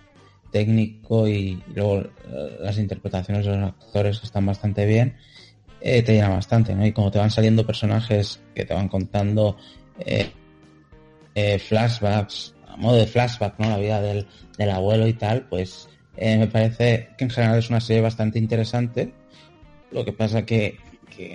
técnico 0.51 1.29
y 1.29 1.63
luego 1.75 2.01
eh, 2.01 2.59
las 2.61 2.77
interpretaciones 2.79 3.47
de 3.47 3.57
los 3.57 3.69
actores 3.71 4.21
están 4.23 4.47
bastante 4.47 4.85
bien, 4.85 5.17
eh, 5.81 6.03
te 6.03 6.15
llena 6.15 6.31
bastante, 6.31 6.75
¿no? 6.75 6.85
Y 6.85 6.93
como 6.93 7.11
te 7.11 7.19
van 7.21 7.31
saliendo 7.31 7.65
personajes 7.65 8.41
que 8.55 8.65
te 8.65 8.75
van 8.75 8.89
contando 8.89 9.57
flashbacks, 11.69 12.55
a 12.67 12.77
modo 12.77 12.97
de 12.97 13.07
flashback, 13.07 13.59
¿no? 13.61 13.71
La 13.71 13.79
vida 13.79 14.01
del, 14.01 14.27
del 14.59 14.71
abuelo 14.71 15.07
y 15.07 15.15
tal, 15.15 15.47
pues 15.49 15.89
me 16.17 16.47
parece 16.47 17.09
que 17.19 17.25
en 17.25 17.31
general 17.31 17.59
es 17.59 17.71
una 17.71 17.81
serie 17.81 18.03
bastante 18.03 18.39
interesante 18.39 19.13
lo 19.95 20.05
que 20.05 20.13
pasa 20.13 20.45
que, 20.45 20.77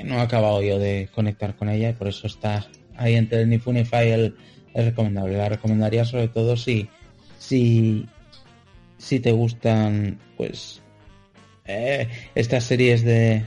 no 0.04 0.16
he 0.16 0.22
acabado 0.22 0.62
yo 0.62 0.78
de 0.78 1.08
conectar 1.16 1.56
con 1.56 1.70
ella 1.70 1.90
y 1.90 1.94
por 1.94 2.10
eso 2.10 2.28
está 2.28 2.68
ahí 2.98 3.16
entre 3.16 3.42
el 3.42 3.50
Nifunify 3.50 4.12
el, 4.12 4.36
es 4.74 4.86
recomendable. 4.86 5.38
La 5.38 5.48
recomendaría 5.48 6.04
sobre 6.04 6.28
todo 6.28 6.58
si, 6.58 6.90
si, 7.38 8.06
si 8.98 9.22
te 9.22 9.32
gustan 9.32 10.20
pues 10.36 10.82
eh, 11.66 12.10
estas 12.36 12.66
series 12.66 13.06
de 13.06 13.46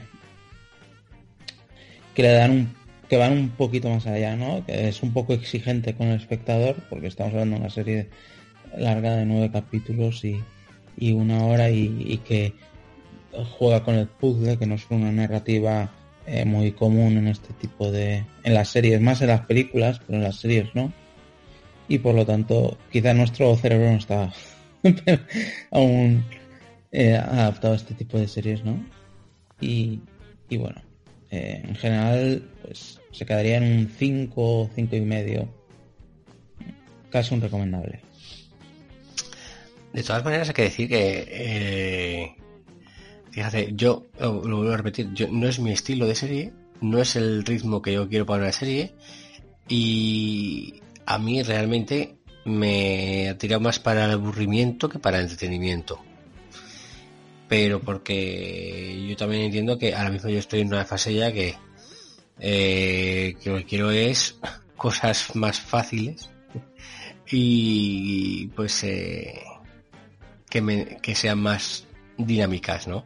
que 2.15 2.23
le 2.23 2.31
dan 2.31 2.51
un 2.51 2.83
que 3.07 3.17
van 3.17 3.33
un 3.33 3.49
poquito 3.49 3.89
más 3.89 4.07
allá, 4.07 4.35
¿no? 4.35 4.65
Que 4.65 4.87
es 4.87 5.03
un 5.03 5.13
poco 5.13 5.33
exigente 5.33 5.93
con 5.93 6.07
el 6.07 6.15
espectador, 6.15 6.77
porque 6.89 7.07
estamos 7.07 7.33
hablando 7.33 7.57
de 7.57 7.61
una 7.61 7.69
serie 7.69 8.09
larga 8.77 9.15
de 9.15 9.25
nueve 9.25 9.51
capítulos 9.51 10.23
y, 10.25 10.41
y 10.97 11.11
una 11.11 11.45
hora 11.45 11.69
y 11.69 12.19
que 12.25 12.53
juega 13.57 13.83
con 13.83 13.95
el 13.95 14.07
puzzle, 14.07 14.57
que 14.57 14.65
no 14.65 14.75
es 14.75 14.85
una 14.89 15.11
narrativa 15.11 15.91
eh, 16.25 16.45
muy 16.45 16.71
común 16.71 17.17
en 17.17 17.27
este 17.27 17.53
tipo 17.53 17.91
de... 17.91 18.25
en 18.43 18.53
las 18.53 18.69
series, 18.69 19.01
más 19.01 19.21
en 19.21 19.27
las 19.27 19.41
películas, 19.45 19.99
pero 20.05 20.19
en 20.19 20.23
las 20.23 20.37
series 20.37 20.73
no. 20.73 20.93
Y 21.89 21.99
por 21.99 22.15
lo 22.15 22.25
tanto, 22.25 22.77
quizá 22.91 23.13
nuestro 23.13 23.55
cerebro 23.57 23.91
no 23.91 23.97
está 23.97 24.31
aún 25.71 26.23
eh, 26.93 27.15
adaptado 27.15 27.73
a 27.73 27.75
este 27.75 27.93
tipo 27.93 28.17
de 28.17 28.29
series, 28.29 28.63
¿no? 28.63 28.81
Y, 29.59 29.99
y 30.47 30.57
bueno, 30.57 30.81
eh, 31.29 31.61
en 31.67 31.75
general, 31.75 32.49
pues 32.61 33.01
se 33.11 33.25
quedaría 33.25 33.57
en 33.57 33.63
un 33.63 33.89
5, 33.89 34.69
5 34.75 34.95
y 34.95 35.01
medio. 35.01 35.49
Casi 37.09 37.33
un 37.33 37.41
recomendable. 37.41 37.99
De 39.93 40.03
todas 40.03 40.25
maneras 40.25 40.49
hay 40.49 40.53
que 40.53 40.63
decir 40.63 40.89
que 40.89 42.35
Fíjate, 43.33 43.71
yo 43.73 44.05
lo, 44.19 44.41
vuelvo 44.41 44.71
a 44.73 44.77
repetir, 44.77 45.09
no 45.31 45.47
es 45.47 45.57
mi 45.57 45.71
estilo 45.71 46.05
de 46.05 46.13
serie, 46.13 46.53
no 46.81 46.99
es 46.99 47.15
el 47.15 47.43
ritmo 47.43 47.81
que 47.81 47.91
yo 47.91 48.07
quiero 48.07 48.27
para 48.27 48.43
la 48.43 48.51
serie 48.51 48.93
y 49.67 50.81
a 51.07 51.17
mí 51.17 51.41
realmente 51.41 52.15
me 52.45 53.29
ha 53.29 53.37
tirado 53.39 53.59
más 53.59 53.79
para 53.79 54.05
el 54.05 54.11
aburrimiento 54.11 54.87
que 54.87 54.99
para 54.99 55.17
el 55.17 55.23
entretenimiento. 55.23 55.99
Pero 57.47 57.81
porque 57.81 59.03
yo 59.09 59.17
también 59.17 59.45
entiendo 59.45 59.79
que 59.79 59.95
ahora 59.95 60.11
mismo 60.11 60.29
yo 60.29 60.37
estoy 60.37 60.61
en 60.61 60.67
una 60.67 60.85
fase 60.85 61.15
ya 61.15 61.33
que, 61.33 61.55
eh, 62.39 63.35
que 63.41 63.49
lo 63.49 63.57
que 63.57 63.65
quiero 63.65 63.89
es 63.89 64.37
cosas 64.77 65.35
más 65.35 65.59
fáciles 65.59 66.29
y 67.31 68.45
pues 68.49 68.83
eh, 68.83 69.41
que, 70.61 71.15
sean 71.15 71.39
más 71.39 71.87
dinámicas, 72.17 72.87
¿no? 72.87 73.03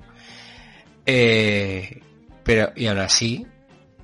Eh, 1.05 2.01
pero, 2.43 2.73
y 2.75 2.87
aún 2.87 2.99
así, 2.99 3.45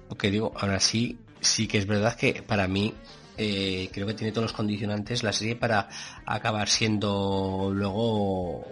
lo 0.09 0.17
que 0.17 0.31
digo, 0.31 0.53
aún 0.55 0.71
así, 0.71 1.17
sí 1.41 1.67
que 1.67 1.77
es 1.77 1.85
verdad 1.85 2.15
que 2.15 2.41
para 2.41 2.67
mí 2.67 2.93
eh, 3.37 3.89
creo 3.91 4.07
que 4.07 4.13
tiene 4.13 4.31
todos 4.31 4.45
los 4.45 4.53
condicionantes 4.53 5.23
la 5.23 5.33
serie 5.33 5.55
para 5.55 5.89
acabar 6.25 6.69
siendo 6.69 7.71
luego 7.73 8.65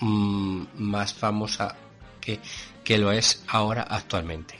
mm, 0.00 0.64
más 0.74 1.14
famosa 1.14 1.76
que, 2.20 2.40
que, 2.84 2.98
lo 2.98 3.12
es 3.12 3.42
ahora 3.48 3.82
actualmente. 3.82 4.56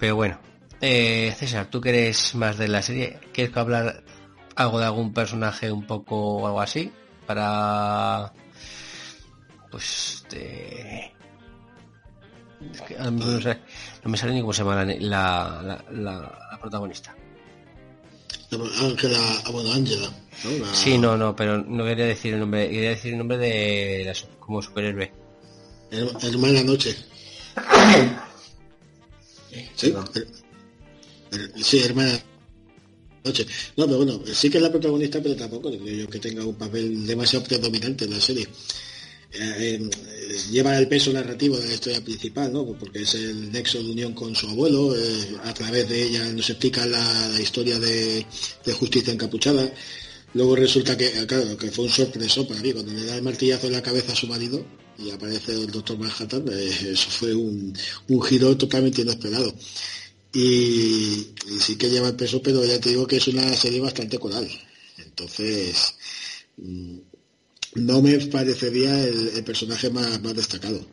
Pero 0.00 0.16
bueno, 0.16 0.40
eh, 0.80 1.34
César, 1.38 1.66
tú 1.70 1.80
que 1.80 1.90
eres 1.90 2.34
más 2.34 2.58
de 2.58 2.68
la 2.68 2.82
serie, 2.82 3.20
¿quieres 3.32 3.56
hablar 3.56 4.02
algo 4.56 4.80
de 4.80 4.86
algún 4.86 5.12
personaje 5.12 5.70
un 5.70 5.86
poco 5.86 6.38
o 6.38 6.46
algo 6.46 6.60
así? 6.60 6.90
Para 7.26 8.32
pues 9.70 10.24
de 10.30 11.12
no, 13.00 14.10
me 14.10 14.16
sale 14.16 14.32
ni 14.32 14.40
cómo 14.40 14.52
se 14.52 14.62
llama 14.62 14.84
la, 14.84 15.84
la, 15.90 16.58
protagonista. 16.60 17.14
Ángela, 18.80 19.18
ah, 19.44 19.50
bueno, 19.50 19.72
Ángela. 19.72 20.08
Sí, 20.72 20.98
no, 20.98 21.16
no, 21.16 21.36
pero 21.36 21.62
no 21.62 21.84
quería 21.84 22.06
decir 22.06 22.34
el 22.34 22.40
nombre, 22.40 22.68
quería 22.70 22.90
decir 22.90 23.12
el 23.12 23.18
nombre 23.18 23.38
de 23.38 24.04
la, 24.04 24.12
como 24.38 24.62
superhéroe. 24.62 25.12
Hermana 25.90 26.62
Noche. 26.62 26.96
sí, 29.74 29.94
sí, 31.62 31.84
hermana 31.84 32.18
No, 33.76 33.86
pero 33.86 33.98
bueno, 33.98 34.20
sí 34.32 34.50
que 34.50 34.58
es 34.58 34.62
la 34.62 34.70
protagonista, 34.70 35.22
pero 35.22 35.36
tampoco 35.36 35.70
creo 35.70 35.96
yo 35.96 36.08
que 36.08 36.18
tenga 36.18 36.44
un 36.44 36.56
papel 36.56 37.06
demasiado 37.06 37.44
predominante 37.44 38.04
en 38.04 38.10
la 38.10 38.20
serie. 38.20 38.46
Eh, 39.38 39.78
eh, 39.78 40.36
lleva 40.50 40.78
el 40.78 40.88
peso 40.88 41.12
narrativo 41.12 41.58
de 41.58 41.68
la 41.68 41.74
historia 41.74 42.02
principal, 42.02 42.52
¿no? 42.52 42.64
porque 42.64 43.02
es 43.02 43.14
el 43.14 43.52
nexo 43.52 43.82
de 43.82 43.90
unión 43.90 44.14
con 44.14 44.34
su 44.34 44.48
abuelo, 44.48 44.96
eh, 44.96 45.36
a 45.44 45.52
través 45.52 45.88
de 45.88 46.04
ella 46.04 46.24
nos 46.32 46.48
explica 46.48 46.86
la, 46.86 47.40
historia 47.40 47.78
de, 47.78 48.24
justicia 48.72 49.12
encapuchada. 49.12 49.70
Luego 50.34 50.56
resulta 50.56 50.96
que, 50.96 51.10
claro, 51.26 51.56
que 51.56 51.70
fue 51.70 51.84
un 51.84 51.90
sorpreso 51.90 52.46
para 52.46 52.60
mí, 52.60 52.72
cuando 52.72 52.92
le 52.92 53.04
da 53.04 53.16
el 53.16 53.22
martillazo 53.22 53.66
en 53.66 53.72
la 53.74 53.82
cabeza 53.82 54.12
a 54.12 54.16
su 54.16 54.26
marido 54.26 54.64
y 54.98 55.10
aparece 55.10 55.52
el 55.52 55.70
doctor 55.70 55.98
Manhattan, 55.98 56.44
eso 56.48 57.10
fue 57.10 57.34
un, 57.34 57.74
giro 58.24 58.56
totalmente 58.56 59.02
inesperado. 59.02 59.54
Y, 60.32 61.34
sí 61.60 61.76
que 61.76 61.88
lleva 61.88 62.08
el 62.08 62.16
peso, 62.16 62.42
pero 62.42 62.64
ya 62.64 62.78
te 62.80 62.90
digo 62.90 63.06
que 63.06 63.16
es 63.16 63.28
una 63.28 63.54
serie 63.54 63.80
bastante 63.80 64.18
coral. 64.18 64.48
Entonces, 64.98 65.94
mm, 66.56 66.98
no 67.76 68.02
me 68.02 68.18
parecería 68.26 69.04
el, 69.04 69.44
personaje 69.44 69.90
más, 69.90 70.22
destacado. 70.34 70.84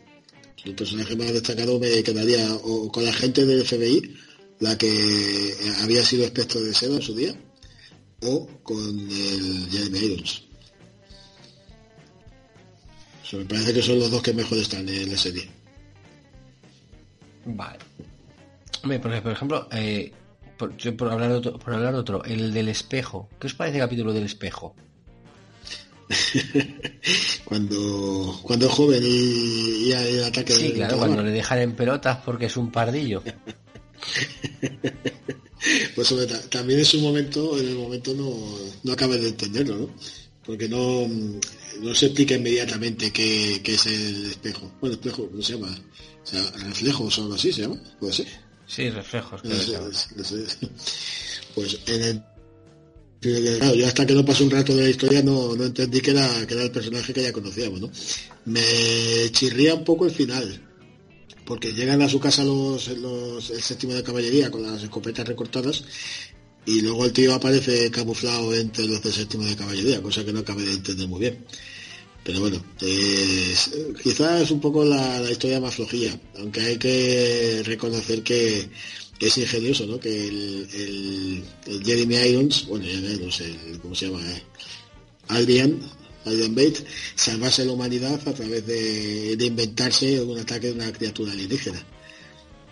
El 0.64 0.76
personaje 0.76 1.16
más 1.16 1.34
destacado 1.34 1.80
me 1.80 2.04
quedaría 2.04 2.54
o 2.56 2.92
con 2.92 3.04
la 3.04 3.14
gente 3.14 3.46
del 3.46 3.66
FBI, 3.66 4.16
la 4.60 4.78
que 4.78 5.56
había 5.82 6.06
sido 6.06 6.24
espectro 6.24 6.62
de 6.62 6.74
seda 6.74 6.96
en 6.96 7.02
su 7.02 7.16
día, 7.16 7.38
o 8.22 8.48
con 8.64 8.80
el 8.80 9.68
Jeremy 9.70 10.00
Irons. 10.00 10.44
me 13.34 13.46
parece 13.46 13.74
que 13.74 13.82
son 13.82 14.00
los 14.00 14.12
dos 14.12 14.22
que 14.22 14.34
mejor 14.34 14.58
están 14.60 14.88
en 14.88 15.12
la 15.12 15.18
serie. 15.18 15.50
Vale. 17.46 17.80
Por, 18.84 19.22
por 19.22 19.32
ejemplo, 19.32 19.68
eh, 19.72 20.12
por, 20.58 21.12
hablar 21.12 21.32
otro, 21.32 21.58
por 21.58 21.74
hablar 21.74 21.96
otro, 21.96 22.24
el 22.26 22.54
del 22.54 22.68
espejo. 22.68 23.30
¿Qué 23.40 23.48
os 23.48 23.54
parece 23.54 23.78
el 23.78 23.84
capítulo 23.84 24.14
del 24.14 24.26
espejo? 24.26 24.76
cuando 27.46 28.40
cuando 28.44 28.68
es 28.68 28.72
joven 28.72 29.02
y, 29.04 29.92
hay 29.94 30.18
el 30.18 30.26
ataque 30.26 30.54
sí 30.54 30.74
claro 30.74 30.98
cuando 30.98 31.24
le 31.24 31.32
dejan 31.32 31.60
en 31.60 31.76
pelotas 31.76 32.20
porque 32.26 32.48
es 32.48 32.58
un 32.58 32.72
pardillo. 32.72 33.24
Pues 35.96 36.14
también 36.50 36.82
es 36.82 36.94
un 36.94 37.04
momento 37.04 37.58
en 37.58 37.70
el 37.70 37.76
momento 37.76 38.14
no, 38.14 38.36
no 38.84 38.92
acabas 38.92 39.22
de 39.22 39.30
entenderlo 39.30 39.78
no 39.78 39.90
porque 40.46 40.68
no 40.68 41.08
no 41.82 41.96
se 41.96 42.08
explica 42.08 42.36
inmediatamente 42.36 43.14
qué, 43.14 43.62
es 43.64 43.86
el 43.86 44.26
espejo. 44.26 44.74
Bueno 44.82 44.96
espejo 44.96 45.30
no 45.32 45.42
se 45.42 45.54
llama 45.54 45.74
o 46.22 46.28
sea, 46.28 46.44
reflejos 46.66 47.18
o 47.18 47.22
algo 47.22 47.36
así 47.36 47.54
se 47.54 47.62
llama 47.62 47.82
puede 47.98 48.12
ser 48.12 48.43
sí 48.68 48.90
reflejos 48.90 49.42
pues 51.56 51.80
en 51.88 52.04
el 52.04 52.24
Claro, 53.24 53.76
yo 53.76 53.88
hasta 53.88 54.06
que 54.06 54.14
no 54.14 54.26
pasó 54.26 54.44
un 54.44 54.52
rato 54.52 54.76
de 54.76 54.84
la 54.84 54.90
historia 54.90 55.24
no, 55.24 55.54
entendí 55.54 56.02
que 56.02 56.12
era, 56.12 56.46
que 56.46 56.56
era 56.56 56.64
el 56.64 56.72
personaje 56.72 57.14
que 57.14 57.24
ya 57.24 57.32
conocíamos, 57.32 57.80
¿no? 57.80 57.90
Me 58.44 58.62
chirría 59.32 59.76
un 59.76 59.86
poco 59.86 60.06
el 60.06 60.12
final, 60.12 60.62
porque 61.46 61.72
llegan 61.72 62.02
a 62.02 62.10
su 62.10 62.20
casa 62.20 62.44
los, 62.44 62.90
los, 62.90 63.50
el 63.50 63.62
séptimo 63.62 63.94
de 63.94 64.04
caballería 64.04 64.52
con 64.52 64.64
las 64.64 64.84
escopetas 64.84 65.26
recortadas 65.26 65.86
y 66.66 66.82
luego 66.82 67.06
el 67.06 67.14
tío 67.14 67.34
aparece 67.34 67.90
camuflado 67.92 68.54
entre 68.54 68.86
los 68.86 69.02
del 69.02 69.14
séptimo 69.14 69.46
de 69.46 69.56
caballería, 69.56 70.02
cosa 70.02 70.26
que 70.26 70.34
no 70.34 70.40
acabé 70.40 70.64
de 70.64 70.74
entender 70.74 71.08
muy 71.08 71.22
bien. 71.22 71.46
Pero 72.24 72.40
bueno, 72.40 72.64
quizás 74.02 74.42
es 74.44 74.52
un 74.52 74.62
poco 74.62 74.86
la, 74.86 75.30
historia 75.30 75.60
más 75.60 75.76
flojilla, 75.76 76.18
aunque 76.40 76.62
hay 76.62 76.78
que 76.78 77.62
reconocer 77.66 78.24
que 78.24 78.70
es 79.20 79.38
ingenioso, 79.38 79.86
¿no? 79.86 80.00
Que 80.00 80.28
el, 80.28 81.44
Jeremy 81.84 82.16
Irons, 82.16 82.68
bueno, 82.68 82.86
ya 82.86 83.00
no 83.18 83.32
sé 83.32 83.54
¿cómo 83.82 83.94
se 83.96 84.08
llama? 84.08 84.22
Eh? 84.22 84.44
Albion, 85.30 85.80
Albion 86.26 86.56
Bate, 86.56 86.86
salvase 87.16 87.66
la 87.66 87.74
humanidad 87.74 88.20
a 88.26 88.34
través 88.34 88.66
de, 88.66 89.38
inventarse 89.40 90.22
un 90.22 90.40
ataque 90.40 90.68
de 90.68 90.74
una 90.74 90.92
criatura 90.92 91.32
alienígena. 91.32 91.86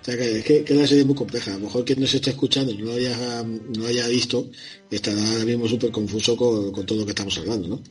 O 0.01 0.03
sea 0.03 0.17
que, 0.17 0.39
es 0.39 0.45
que, 0.45 0.63
que 0.63 0.73
la 0.73 0.87
serie 0.87 1.01
es 1.01 1.05
muy 1.05 1.15
compleja. 1.15 1.51
A 1.51 1.55
lo 1.55 1.65
mejor 1.65 1.85
quien 1.85 1.99
nos 1.99 2.13
está 2.13 2.31
escuchando 2.31 2.71
y 2.71 2.77
no 2.77 2.91
haya, 2.91 3.43
no 3.43 3.85
haya 3.85 4.07
visto, 4.07 4.49
estará 4.89 5.21
ahora 5.31 5.45
mismo 5.45 5.67
súper 5.67 5.91
confuso 5.91 6.35
con, 6.35 6.85
todo 6.85 6.99
lo 6.99 7.05
que 7.05 7.11
estamos 7.11 7.37
hablando, 7.37 7.67
¿no? 7.67 7.83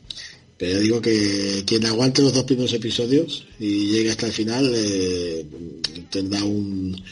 Pero 0.61 0.79
digo 0.79 1.01
que 1.01 1.63
quien 1.65 1.83
aguante 1.87 2.21
los 2.21 2.35
dos 2.35 2.43
primeros 2.43 2.71
episodios 2.71 3.47
y 3.57 3.87
llegue 3.87 4.11
hasta 4.11 4.27
el 4.27 4.31
final 4.31 4.71
eh, 4.71 5.43
tendrá 6.11 6.43
un, 6.43 7.03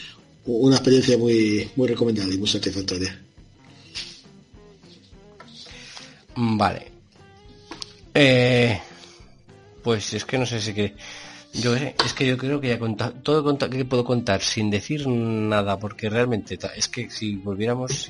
una 0.46 0.76
experiencia 0.76 1.18
muy, 1.18 1.68
muy 1.74 1.88
recomendable 1.88 2.36
y 2.36 2.38
muy 2.38 2.46
satisfactoria. 2.46 3.20
Vale. 6.36 6.92
Eh, 8.14 8.80
pues 9.82 10.14
es 10.14 10.24
que 10.24 10.38
no 10.38 10.46
sé 10.46 10.60
si 10.60 10.72
que 10.72 10.94
yo 11.52 11.74
es 11.74 12.12
que 12.14 12.28
yo 12.28 12.38
creo 12.38 12.60
que 12.60 12.68
ya 12.68 12.78
contar 12.78 13.14
todo 13.20 13.58
que 13.68 13.84
puedo 13.84 14.04
contar 14.04 14.42
sin 14.42 14.70
decir 14.70 15.08
nada 15.08 15.76
porque 15.80 16.08
realmente 16.08 16.56
es 16.76 16.86
que 16.86 17.10
si 17.10 17.34
volviéramos 17.34 18.08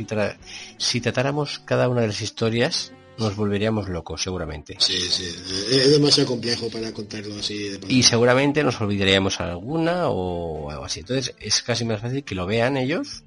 si 0.76 1.00
tratáramos 1.00 1.60
cada 1.60 1.88
una 1.88 2.02
de 2.02 2.08
las 2.08 2.20
historias 2.20 2.92
nos 3.20 3.36
volveríamos 3.36 3.88
locos, 3.88 4.22
seguramente. 4.22 4.76
Sí, 4.78 4.98
sí, 4.98 5.24
es 5.70 5.90
demasiado 5.90 6.28
complejo 6.28 6.68
para 6.70 6.92
contarlo 6.92 7.36
así. 7.36 7.78
y 7.88 8.02
seguramente 8.02 8.64
nos 8.64 8.80
olvidaríamos 8.80 9.40
alguna 9.40 10.08
o 10.08 10.70
algo 10.70 10.84
así. 10.84 11.00
Entonces 11.00 11.34
es 11.38 11.62
casi 11.62 11.84
más 11.84 12.00
fácil 12.00 12.24
que 12.24 12.34
lo 12.34 12.46
vean 12.46 12.76
ellos 12.76 13.22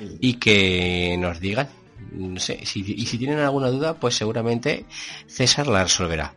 mm. 0.00 0.16
y 0.20 0.34
que 0.34 1.16
nos 1.18 1.40
digan. 1.40 1.68
No 2.12 2.40
sé, 2.40 2.60
si, 2.64 2.84
y 2.86 3.06
si 3.06 3.18
tienen 3.18 3.40
alguna 3.40 3.68
duda, 3.68 3.98
pues 3.98 4.14
seguramente 4.14 4.86
César 5.26 5.66
la 5.66 5.82
resolverá. 5.82 6.32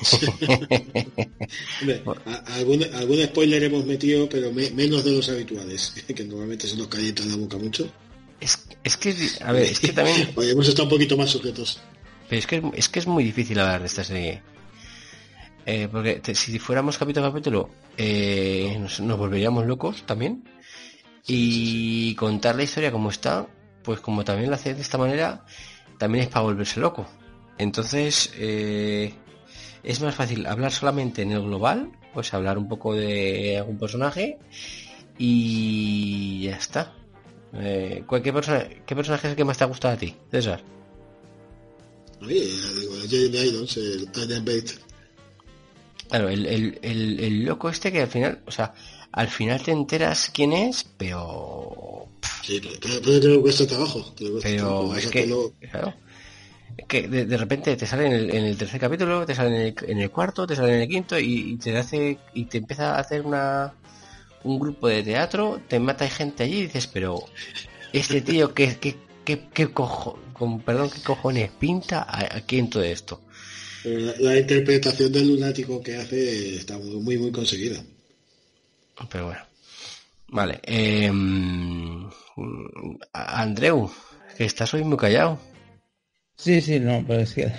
algún, 2.46 2.84
algún, 2.94 3.24
spoiler 3.24 3.64
hemos 3.64 3.86
metido, 3.86 4.28
pero 4.28 4.52
menos 4.52 5.04
de 5.04 5.12
los 5.12 5.28
habituales, 5.28 5.94
que 6.14 6.24
normalmente 6.24 6.68
se 6.68 6.76
nos 6.76 6.88
calienta 6.88 7.24
la 7.24 7.36
boca 7.36 7.56
mucho. 7.56 7.90
Es, 8.40 8.58
es 8.84 8.96
que, 8.96 9.14
a 9.44 9.52
ver, 9.52 9.64
es 9.64 9.80
que 9.80 9.92
también... 9.92 10.30
hemos 10.36 10.68
estado 10.68 10.84
un 10.84 10.90
poquito 10.90 11.16
más 11.16 11.30
sujetos. 11.30 11.80
Pero 12.28 12.38
es 12.38 12.46
que 12.46 12.62
es, 12.74 12.88
que 12.88 12.98
es 12.98 13.06
muy 13.06 13.24
difícil 13.24 13.58
hablar 13.58 13.80
de 13.80 13.86
esta 13.86 14.04
serie. 14.04 14.42
Eh, 15.64 15.88
porque 15.90 16.20
si 16.34 16.58
fuéramos 16.58 16.98
capítulo 16.98 17.26
a 17.26 17.30
capítulo, 17.30 17.70
eh, 17.96 18.76
nos, 18.80 19.00
volveríamos 19.00 19.66
locos 19.66 20.04
también. 20.04 20.44
Y 21.26 22.14
contar 22.14 22.56
la 22.56 22.62
historia 22.62 22.92
como 22.92 23.10
está, 23.10 23.46
pues 23.82 24.00
como 24.00 24.24
también 24.24 24.50
lo 24.50 24.56
hace 24.56 24.74
de 24.74 24.80
esta 24.80 24.98
manera, 24.98 25.44
también 25.98 26.24
es 26.24 26.30
para 26.30 26.44
volverse 26.44 26.80
loco. 26.80 27.06
Entonces, 27.58 28.32
eh, 28.36 29.12
es 29.82 30.00
más 30.00 30.14
fácil 30.14 30.46
hablar 30.46 30.72
solamente 30.72 31.22
en 31.22 31.32
el 31.32 31.42
global, 31.42 31.90
pues 32.14 32.32
hablar 32.32 32.56
un 32.56 32.68
poco 32.68 32.94
de 32.94 33.58
algún 33.58 33.78
personaje 33.78 34.38
y 35.18 36.44
ya 36.44 36.56
está. 36.56 36.94
¿qué, 37.52 38.04
¿Qué 38.22 38.32
personaje 38.32 39.26
es 39.26 39.30
el 39.30 39.36
que 39.36 39.44
más 39.44 39.58
te 39.58 39.64
ha 39.64 39.66
gustado 39.66 39.94
a 39.94 39.98
ti, 39.98 40.14
César? 40.30 40.60
Claro, 46.08 46.28
el, 46.28 46.46
el, 46.46 46.78
el, 46.82 47.44
loco 47.44 47.68
este 47.68 47.92
que 47.92 48.02
al 48.02 48.08
final, 48.08 48.40
o 48.46 48.50
sea, 48.50 48.74
al 49.12 49.28
final 49.28 49.62
te 49.62 49.72
enteras 49.72 50.30
quién 50.32 50.52
es, 50.52 50.86
pero... 50.96 52.08
Sí, 52.42 52.60
pero 52.80 53.02
puede 53.02 53.20
tener 53.20 53.40
cuesta 53.40 53.66
trabajo. 53.66 54.14
Pero 54.42 54.96
es 54.96 55.06
que, 55.08 55.24
claro, 55.70 55.94
que 56.86 57.08
de, 57.08 57.36
repente 57.36 57.76
te 57.76 57.86
sale 57.86 58.06
en 58.06 58.12
el, 58.12 58.30
en 58.34 58.44
el, 58.44 58.56
tercer 58.56 58.80
capítulo, 58.80 59.26
te 59.26 59.34
sale 59.34 59.48
en 59.48 59.66
el, 59.66 59.90
en 59.90 59.98
el, 59.98 60.10
cuarto, 60.10 60.46
te 60.46 60.56
sale 60.56 60.76
en 60.76 60.82
el 60.82 60.88
quinto 60.88 61.18
y, 61.18 61.56
te 61.56 61.76
hace 61.76 62.18
y 62.34 62.44
te 62.44 62.58
empieza 62.58 62.94
a 62.94 63.00
hacer 63.00 63.22
una 63.22 63.74
un 64.44 64.58
grupo 64.58 64.86
de 64.88 65.02
teatro, 65.02 65.60
te 65.68 65.80
mata 65.80 66.08
gente 66.08 66.44
allí 66.44 66.58
y 66.58 66.62
dices, 66.62 66.86
pero 66.86 67.24
este 67.92 68.20
tío 68.20 68.54
que, 68.54 68.76
que, 68.76 68.96
que 69.36 69.68
cojo, 69.72 70.18
con 70.32 70.60
perdón, 70.60 70.90
¿qué 70.90 71.02
cojones 71.02 71.50
pinta 71.50 72.06
aquí 72.08 72.58
en 72.58 72.70
todo 72.70 72.82
esto? 72.82 73.20
La, 73.84 74.36
interpretación 74.36 75.12
del 75.12 75.28
lunático 75.28 75.82
que 75.82 75.96
hace 75.96 76.56
está 76.56 76.76
muy, 76.78 77.16
muy 77.18 77.30
conseguida. 77.30 77.82
Pero 79.10 79.26
bueno. 79.26 79.40
Vale. 80.28 80.60
Eh, 80.64 81.10
Andreu, 83.12 83.90
que 84.36 84.44
estás 84.44 84.74
hoy 84.74 84.84
muy 84.84 84.98
callado. 84.98 85.38
Sí, 86.36 86.60
sí, 86.60 86.80
no, 86.80 87.04
pero 87.06 87.20
es 87.20 87.34
que... 87.34 87.52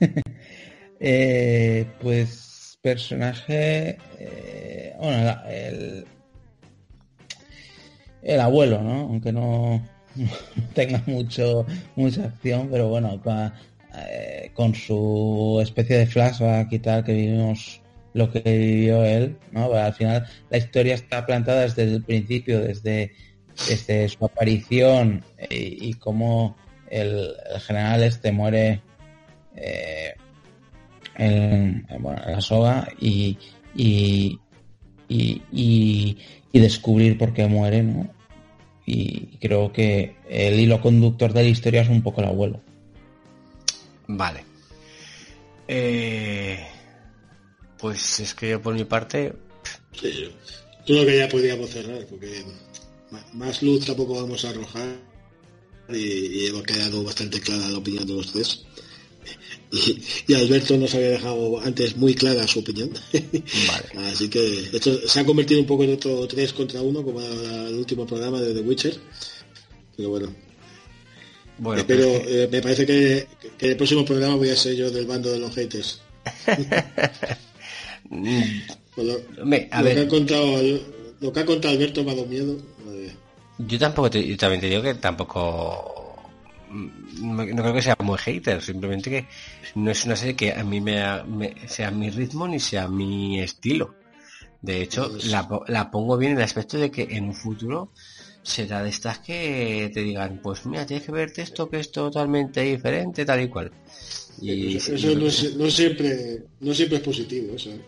eh, 1.00 1.86
pues 2.00 2.78
personaje... 2.82 3.98
Eh, 4.18 4.94
bueno, 4.98 5.42
el, 5.46 6.06
el 8.22 8.40
abuelo, 8.40 8.82
¿no? 8.82 9.00
Aunque 9.02 9.32
no 9.32 9.95
tenga 10.74 11.02
mucho 11.06 11.66
mucha 11.94 12.24
acción, 12.24 12.68
pero 12.70 12.88
bueno, 12.88 13.20
eh, 13.94 14.50
con, 14.54 14.74
su 14.74 15.58
especie 15.62 15.98
de 15.98 16.06
flashback 16.06 16.72
y 16.72 16.78
tal 16.78 17.04
que 17.04 17.12
vivimos 17.12 17.80
lo 18.14 18.30
que 18.30 18.40
vivió 18.40 19.04
él, 19.04 19.36
¿no? 19.52 19.72
al 19.74 19.92
final 19.92 20.26
la 20.48 20.56
historia 20.56 20.94
está 20.94 21.26
plantada 21.26 21.62
desde 21.62 21.82
el 21.82 22.02
principio, 22.02 22.60
desde, 22.60 23.12
desde 23.68 24.08
su 24.08 24.24
aparición 24.24 25.22
eh, 25.38 25.76
y, 25.80 25.92
cómo 25.94 26.56
el, 26.88 27.34
general 27.66 28.02
este 28.02 28.32
muere 28.32 28.80
eh, 29.54 30.14
en, 31.16 31.86
la 32.26 32.40
soga 32.40 32.88
y, 32.98 33.36
y, 33.74 34.38
y, 35.08 35.42
y, 36.52 36.58
descubrir 36.58 37.18
por 37.18 37.34
qué 37.34 37.46
muere, 37.46 37.82
¿no? 37.82 38.15
Y 38.86 39.36
creo 39.40 39.72
que 39.72 40.14
el 40.30 40.60
hilo 40.60 40.80
conductor 40.80 41.32
de 41.32 41.42
la 41.42 41.48
historia 41.48 41.82
es 41.82 41.88
un 41.88 42.02
poco 42.02 42.20
el 42.20 42.28
abuelo. 42.28 42.60
Vale. 44.06 44.44
Eh, 45.66 46.64
pues 47.78 48.20
es 48.20 48.32
que 48.34 48.50
yo 48.50 48.62
por 48.62 48.74
mi 48.74 48.84
parte... 48.84 49.34
Sí, 49.92 50.30
yo 50.86 51.04
que 51.04 51.18
ya 51.18 51.28
podíamos 51.28 51.70
cerrar, 51.70 52.06
porque 52.06 52.44
más 53.32 53.62
luz 53.62 53.84
tampoco 53.84 54.14
vamos 54.14 54.44
a 54.44 54.50
arrojar 54.50 54.96
y, 55.88 56.46
hemos 56.46 56.62
quedado 56.62 57.02
bastante 57.02 57.40
clara 57.40 57.68
la 57.68 57.78
opinión 57.78 58.06
de 58.06 58.14
los 58.14 58.32
tres. 58.32 58.64
y, 60.28 60.34
Alberto 60.34 60.76
nos 60.76 60.94
había 60.94 61.10
dejado 61.10 61.60
antes 61.60 61.96
muy 61.96 62.14
clara 62.14 62.46
su 62.46 62.60
opinión. 62.60 62.90
Así 63.96 64.28
que 64.28 64.70
esto 64.72 65.08
se 65.08 65.20
ha 65.20 65.24
convertido 65.24 65.60
un 65.60 65.66
poco 65.66 65.84
en 65.84 65.94
otro 65.94 66.26
3 66.26 66.52
contra 66.52 66.82
1 66.82 67.02
como 67.02 67.20
el 67.20 67.74
último 67.74 68.06
programa 68.06 68.40
de 68.40 68.54
The 68.54 68.60
Witcher. 68.60 68.96
Pero 69.96 70.10
bueno. 70.10 70.34
Bueno, 71.58 71.84
pero 71.86 72.04
eh, 72.04 72.48
me 72.52 72.60
parece 72.60 72.84
que, 72.84 73.26
el 73.60 73.76
próximo 73.76 74.04
programa 74.04 74.36
voy 74.36 74.50
a 74.50 74.56
ser 74.56 74.76
yo 74.76 74.90
del 74.90 75.06
bando 75.06 75.32
de 75.32 75.38
los 75.38 75.54
haters. 75.54 76.02
lo, 78.96 79.50
que 79.50 79.68
ha 79.72 80.08
contado, 80.08 80.62
lo 81.20 81.32
que 81.32 81.40
ha 81.40 81.46
contado 81.46 81.72
Alberto 81.74 82.04
me 82.04 82.12
ha 82.12 82.14
dado 82.14 82.26
miedo. 82.26 82.58
Yo 83.58 83.78
tampoco 83.78 84.10
te, 84.10 84.26
yo 84.26 84.36
también 84.36 84.60
te 84.60 84.68
digo 84.68 84.82
que 84.82 84.94
tampoco 84.94 86.06
no, 87.20 87.44
creo 87.44 87.74
que 87.74 87.82
sea 87.82 87.96
muy 88.02 88.18
hater, 88.18 88.62
simplemente 88.62 89.10
que 89.10 89.26
no 89.74 89.90
es 89.90 90.04
una 90.04 90.16
serie 90.16 90.36
que 90.36 90.52
a 90.52 90.64
mí 90.64 90.80
me, 90.80 90.96
sea 91.66 91.90
mi 91.90 92.10
ritmo 92.10 92.46
ni 92.48 92.60
sea 92.60 92.88
mi 92.88 93.40
estilo. 93.40 93.94
De 94.62 94.82
hecho, 94.82 95.10
pues 95.10 95.26
la, 95.26 95.48
la, 95.68 95.90
pongo 95.90 96.16
bien 96.16 96.32
en 96.32 96.38
el 96.38 96.44
aspecto 96.44 96.78
de 96.78 96.90
que 96.90 97.02
en 97.10 97.24
un 97.24 97.34
futuro 97.34 97.92
será 98.46 98.82
de 98.82 98.90
estas 98.90 99.18
que 99.18 99.90
te 99.92 100.00
digan, 100.00 100.40
pues 100.42 100.64
mira, 100.66 100.86
tienes 100.86 101.04
que 101.04 101.12
verte 101.12 101.42
esto 101.42 101.68
que 101.68 101.80
es 101.80 101.90
totalmente 101.90 102.62
diferente, 102.62 103.24
tal 103.24 103.42
y 103.42 103.48
cual. 103.48 103.72
Y, 104.40 104.76
eso, 104.76 104.92
no, 104.92 105.30
siempre 105.70 106.42
no 106.60 106.74
siempre 106.74 106.98
es 106.98 107.02
positivo 107.02 107.54
eso. 107.56 107.70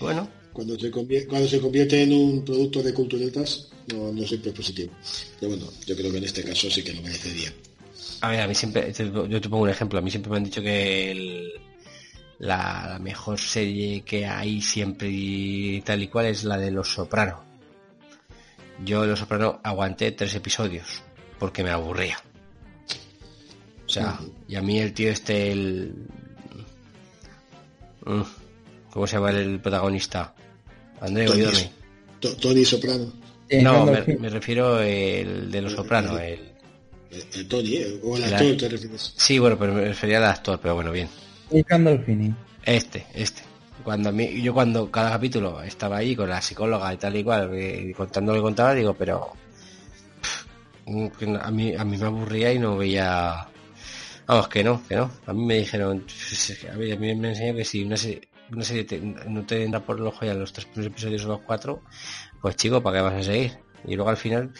Bueno. 0.00 0.28
Cuando 0.52 0.78
se, 0.78 0.90
convierte, 0.90 1.26
cuando 1.26 1.48
se 1.48 1.60
convierte 1.60 2.02
en 2.02 2.12
un 2.12 2.44
producto 2.44 2.82
de 2.82 2.92
culturetas, 2.92 3.68
no, 3.92 4.12
no 4.12 4.26
siempre 4.26 4.50
es 4.50 4.56
positivo. 4.56 4.92
Pero 5.40 5.50
bueno, 5.52 5.68
yo 5.86 5.96
creo 5.96 6.12
que 6.12 6.18
en 6.18 6.24
este 6.24 6.44
caso 6.44 6.70
sí 6.70 6.82
que 6.82 6.92
lo 6.92 7.02
merecería. 7.02 7.52
A 8.20 8.28
ver, 8.28 8.40
a 8.40 8.48
mí 8.48 8.54
siempre, 8.54 8.92
yo 8.92 9.40
te 9.40 9.48
pongo 9.48 9.64
un 9.64 9.70
ejemplo, 9.70 9.98
a 9.98 10.02
mí 10.02 10.10
siempre 10.10 10.30
me 10.30 10.38
han 10.38 10.44
dicho 10.44 10.62
que 10.62 11.60
la, 12.38 12.98
mejor 13.00 13.38
serie 13.38 14.02
que 14.02 14.26
hay 14.26 14.60
siempre 14.60 15.08
y 15.10 15.80
tal 15.82 16.02
y 16.02 16.08
cual 16.08 16.26
es 16.26 16.44
la 16.44 16.56
de 16.58 16.70
Los 16.70 16.92
Soprano. 16.92 17.42
Yo 18.84 19.06
Los 19.06 19.20
Soprano 19.20 19.60
aguanté 19.62 20.12
tres 20.12 20.34
episodios 20.34 21.02
porque 21.38 21.62
me 21.62 21.70
aburría. 21.70 22.18
O 23.86 23.88
sea, 23.88 24.18
y 24.48 24.56
a 24.56 24.62
mí 24.62 24.80
el 24.80 24.92
tío 24.94 25.10
este, 25.10 25.52
el... 25.52 25.94
Mm, 28.06 28.22
¿Cómo 28.90 29.06
se 29.06 29.16
llama 29.16 29.30
el 29.30 29.60
protagonista? 29.60 30.34
André, 31.00 31.24
ayúdame. 31.24 31.70
Tony 32.40 32.64
Soprano. 32.64 33.12
No, 33.62 33.86
me, 33.86 34.30
refiero 34.30 34.80
el 34.80 35.50
de 35.50 35.60
Los 35.60 35.72
Soprano, 35.72 36.18
el 36.18 36.53
el 37.34 37.48
Tony, 37.48 37.76
¿eh? 37.76 38.00
o 38.02 38.16
el 38.16 38.24
actor 38.24 38.56
te 38.56 38.68
refieres. 38.68 39.14
Sí, 39.16 39.38
bueno, 39.38 39.58
pero 39.58 39.72
me 39.72 39.84
refería 39.84 40.18
al 40.18 40.24
actor, 40.24 40.58
pero 40.60 40.74
bueno, 40.74 40.92
bien. 40.92 41.08
El 41.50 41.62
Gandolfini. 41.62 42.34
Este, 42.64 43.06
este. 43.14 43.42
Cuando 43.82 44.08
a 44.08 44.12
mí, 44.12 44.40
yo 44.40 44.54
cuando 44.54 44.90
cada 44.90 45.10
capítulo 45.10 45.62
estaba 45.62 45.98
ahí 45.98 46.16
con 46.16 46.28
la 46.28 46.40
psicóloga 46.40 46.92
y 46.94 46.96
tal 46.96 47.16
y 47.16 47.24
cual, 47.24 47.50
eh, 47.52 47.92
contando 47.96 48.32
lo 48.32 48.38
que 48.38 48.42
contaba, 48.42 48.74
digo, 48.74 48.94
pero 48.94 49.32
a 50.86 51.50
mí, 51.50 51.74
a 51.74 51.84
mí 51.84 51.96
me 51.96 52.06
aburría 52.06 52.52
y 52.52 52.58
no 52.58 52.76
veía 52.76 53.48
Vamos, 54.26 54.48
que 54.48 54.64
no, 54.64 54.82
que 54.88 54.96
no. 54.96 55.10
A 55.26 55.32
mí 55.34 55.44
me 55.44 55.56
dijeron, 55.56 56.00
pues, 56.00 56.64
a 56.70 56.76
mí, 56.76 56.96
me 56.96 57.28
enseñó 57.28 57.54
que 57.54 57.64
si 57.64 57.84
una 57.84 57.96
serie, 57.96 58.22
una 58.50 58.64
serie 58.64 59.14
no 59.28 59.44
te 59.44 59.64
entra 59.64 59.80
por 59.80 59.98
el 59.98 60.06
ojo 60.06 60.24
ya 60.24 60.34
los 60.34 60.52
tres 60.52 60.66
primeros 60.66 60.92
episodios 60.92 61.24
o 61.26 61.28
los 61.28 61.40
cuatro, 61.40 61.82
pues 62.40 62.56
chico, 62.56 62.82
¿para 62.82 62.98
qué 62.98 63.02
vas 63.02 63.14
a 63.14 63.22
seguir? 63.22 63.58
Y 63.86 63.96
luego 63.96 64.10
al 64.10 64.16
final 64.16 64.50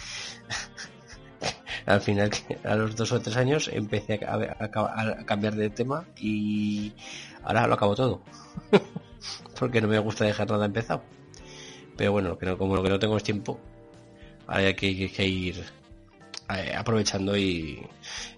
al 1.86 2.00
final 2.00 2.30
a 2.64 2.74
los 2.76 2.96
dos 2.96 3.12
o 3.12 3.20
tres 3.20 3.36
años 3.36 3.70
empecé 3.72 4.20
a, 4.26 4.70
cambiar 5.26 5.54
de 5.54 5.70
tema 5.70 6.04
y 6.16 6.92
ahora 7.42 7.66
lo 7.66 7.74
acabo 7.74 7.94
todo. 7.94 8.22
Porque 9.58 9.80
no 9.80 9.88
me 9.88 9.98
gusta 9.98 10.24
dejar 10.24 10.50
nada 10.50 10.66
empezado. 10.66 11.02
Pero 11.96 12.12
bueno 12.12 12.38
que 12.38 12.46
no, 12.46 12.58
como 12.58 12.76
lo 12.76 12.82
que 12.82 12.88
no 12.88 12.98
tengo 12.98 13.16
es 13.16 13.22
tiempo 13.22 13.60
hay 14.46 14.74
que, 14.74 15.26
ir 15.26 15.64
eh, 16.54 16.74
aprovechando 16.76 17.36
y 17.36 17.80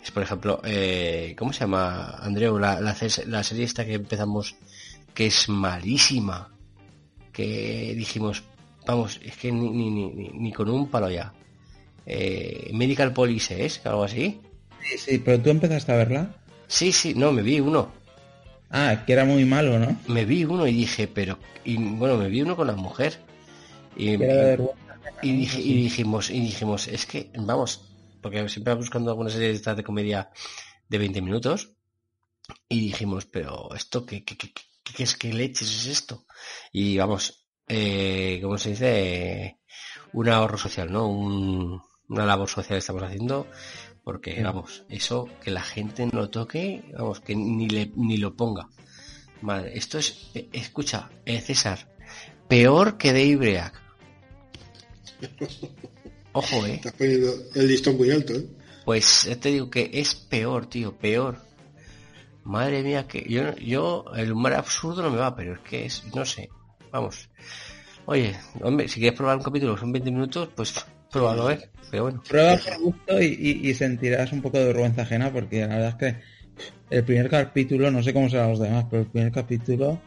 es 0.03 0.11
por 0.11 0.22
ejemplo 0.22 0.61
eh, 0.64 1.34
¿cómo 1.36 1.53
se 1.53 1.61
llama 1.61 2.16
Andreu? 2.20 2.59
La, 2.59 2.80
la, 2.80 2.94
serie 2.94 3.64
esta 3.64 3.84
que 3.84 3.94
empezamos 3.94 4.55
que 5.14 5.26
es 5.26 5.49
malísima 5.49 6.53
que 7.32 7.94
dijimos 7.97 8.44
vamos 8.86 9.20
es 9.24 9.36
que 9.36 9.51
ni, 9.51 9.68
ni, 9.70 9.90
ni, 9.90 10.28
ni 10.28 10.53
con 10.53 10.68
un 10.68 10.88
palo 10.88 11.11
ya 11.11 11.32
eh, 12.07 12.70
Medical 12.72 13.12
Police 13.12 13.64
es, 13.64 13.84
algo 13.84 14.04
así. 14.04 14.40
Sí, 14.82 14.98
sí, 14.98 15.18
pero 15.18 15.40
tú 15.40 15.50
empezaste 15.50 15.92
a 15.92 15.96
verla. 15.96 16.36
Sí, 16.68 16.92
sí, 16.92 17.14
no, 17.14 17.32
me 17.32 17.42
vi 17.42 17.61
uno. 17.61 17.92
Ah, 18.70 19.04
que 19.07 19.12
era 19.12 19.24
muy 19.24 19.44
malo, 19.44 19.78
¿no? 19.78 20.00
Me 20.09 20.24
vi 20.24 20.44
uno 20.44 20.66
y 20.66 20.72
dije, 20.72 21.09
pero, 21.09 21.38
y 21.64 21.76
bueno, 21.76 22.16
me 22.16 22.28
vi 22.28 22.42
uno 22.42 22.57
con 22.57 22.66
la 22.68 22.74
mujer. 22.74 23.18
Y, 23.96 24.14
y, 25.22 25.82
dijimos, 25.82 26.30
y 26.30 26.40
dijimos, 26.40 26.88
es 26.88 27.07
que, 27.07 27.30
vamos, 27.36 27.88
porque 28.20 28.48
siempre 28.48 28.74
buscando 28.74 29.11
alguna 29.11 29.30
serie 29.30 29.59
de 29.59 29.74
de 29.74 29.84
comedia 29.84 30.30
de 30.88 30.98
20 30.98 31.22
minutos, 31.22 31.72
y 32.68 32.80
dijimos, 32.80 33.26
pero 33.26 33.74
esto, 33.74 34.04
¿qué, 34.04 34.24
qué, 34.24 34.36
qué, 34.36 34.52
qué, 34.52 35.02
es 35.02 35.16
que 35.16 35.32
leches 35.32 35.68
es 35.68 35.86
esto? 35.86 36.26
Y 36.72 36.98
vamos, 36.98 37.46
eh, 37.68 38.38
¿cómo 38.42 38.59
se 38.59 38.70
dice? 38.70 39.59
un 40.12 40.28
ahorro 40.28 40.57
social, 40.57 40.90
¿no? 40.90 41.09
Un, 41.09 41.82
una 42.09 42.26
labor 42.26 42.48
social 42.48 42.78
estamos 42.78 43.02
haciendo 43.02 43.46
porque 44.04 44.40
vamos 44.42 44.84
eso 44.88 45.28
que 45.42 45.50
la 45.50 45.62
gente 45.62 46.07
no 46.07 46.20
lo 46.20 46.30
toque 46.30 46.84
vamos 46.96 47.20
que 47.20 47.34
ni 47.34 47.68
le 47.68 47.90
ni 47.96 48.18
lo 48.18 48.36
ponga. 48.36 48.68
Madre 49.42 49.76
esto 49.76 49.98
es 49.98 50.30
eh, 50.34 50.48
escucha 50.52 51.11
eh, 51.24 51.40
César 51.40 51.92
peor 52.48 52.96
que 52.96 53.12
de 53.12 53.24
ojo 56.32 56.66
eh. 56.66 56.74
Estás 56.74 56.92
poniendo 56.92 57.32
el 57.54 57.66
listón 57.66 57.96
muy 57.96 58.11
alto 58.11 58.34
¿eh? 58.34 58.46
pues 58.84 59.28
te 59.40 59.48
digo 59.48 59.68
que 59.68 59.90
es 59.92 60.14
peor 60.14 60.66
tío 60.66 60.96
peor. 60.96 61.38
Madre 62.44 62.84
mía 62.84 63.09
que 63.09 63.26
yo 63.28 63.57
yo 63.57 64.04
el 64.14 64.30
humor 64.30 64.54
absurdo 64.54 65.02
no 65.02 65.11
me 65.11 65.16
va 65.16 65.34
pero 65.34 65.54
es 65.54 65.61
que 65.61 65.86
es 65.86 66.04
no 66.14 66.24
sé 66.24 66.48
vamos. 66.92 67.28
Oye 68.04 68.38
hombre 68.62 68.86
si 68.86 69.00
quieres 69.00 69.18
probar 69.18 69.36
un 69.36 69.42
capítulo 69.42 69.76
son 69.76 69.90
20 69.90 70.11
minutos 70.12 70.48
pues 70.54 70.86
pruébalo 71.11 71.50
eh 71.50 71.70
pero 71.90 72.04
bueno. 72.04 72.22
Prueba 72.28 72.57
por 72.57 72.78
gusto 72.80 73.22
y, 73.22 73.72
sentirás 73.74 74.32
un 74.32 74.42
poco 74.42 74.59
de 74.59 74.66
vergüenza 74.66 75.02
ajena 75.02 75.32
porque 75.32 75.61
la 75.61 75.76
verdad 75.76 75.88
es 75.88 75.94
que 75.94 76.16
el 76.90 77.04
primer 77.04 77.28
capítulo, 77.30 77.90
no 77.90 78.02
sé 78.02 78.12
cómo 78.12 78.28
serán 78.28 78.50
los 78.50 78.59
demás, 78.59 78.86
pero 78.90 79.02
el 79.02 79.09
primer 79.09 79.32
capítulo 79.32 80.00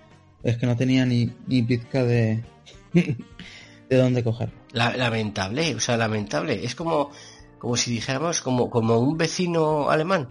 es 0.43 0.57
que 0.57 0.65
no 0.65 0.75
tenía 0.75 1.05
ni, 1.05 1.31
ni 1.47 1.61
pizca 1.61 2.03
de, 2.03 2.43
de 2.93 3.97
dónde 3.97 4.23
coger. 4.23 4.49
lamentable, 4.73 5.75
o 5.75 5.79
sea, 5.79 5.97
lamentable. 5.97 6.63
Es 6.63 6.75
como, 6.75 7.11
como 7.57 7.77
si 7.77 7.91
dijéramos 7.91 8.41
como, 8.41 8.69
como 8.69 8.99
un 8.99 9.17
vecino 9.17 9.89
alemán. 9.89 10.29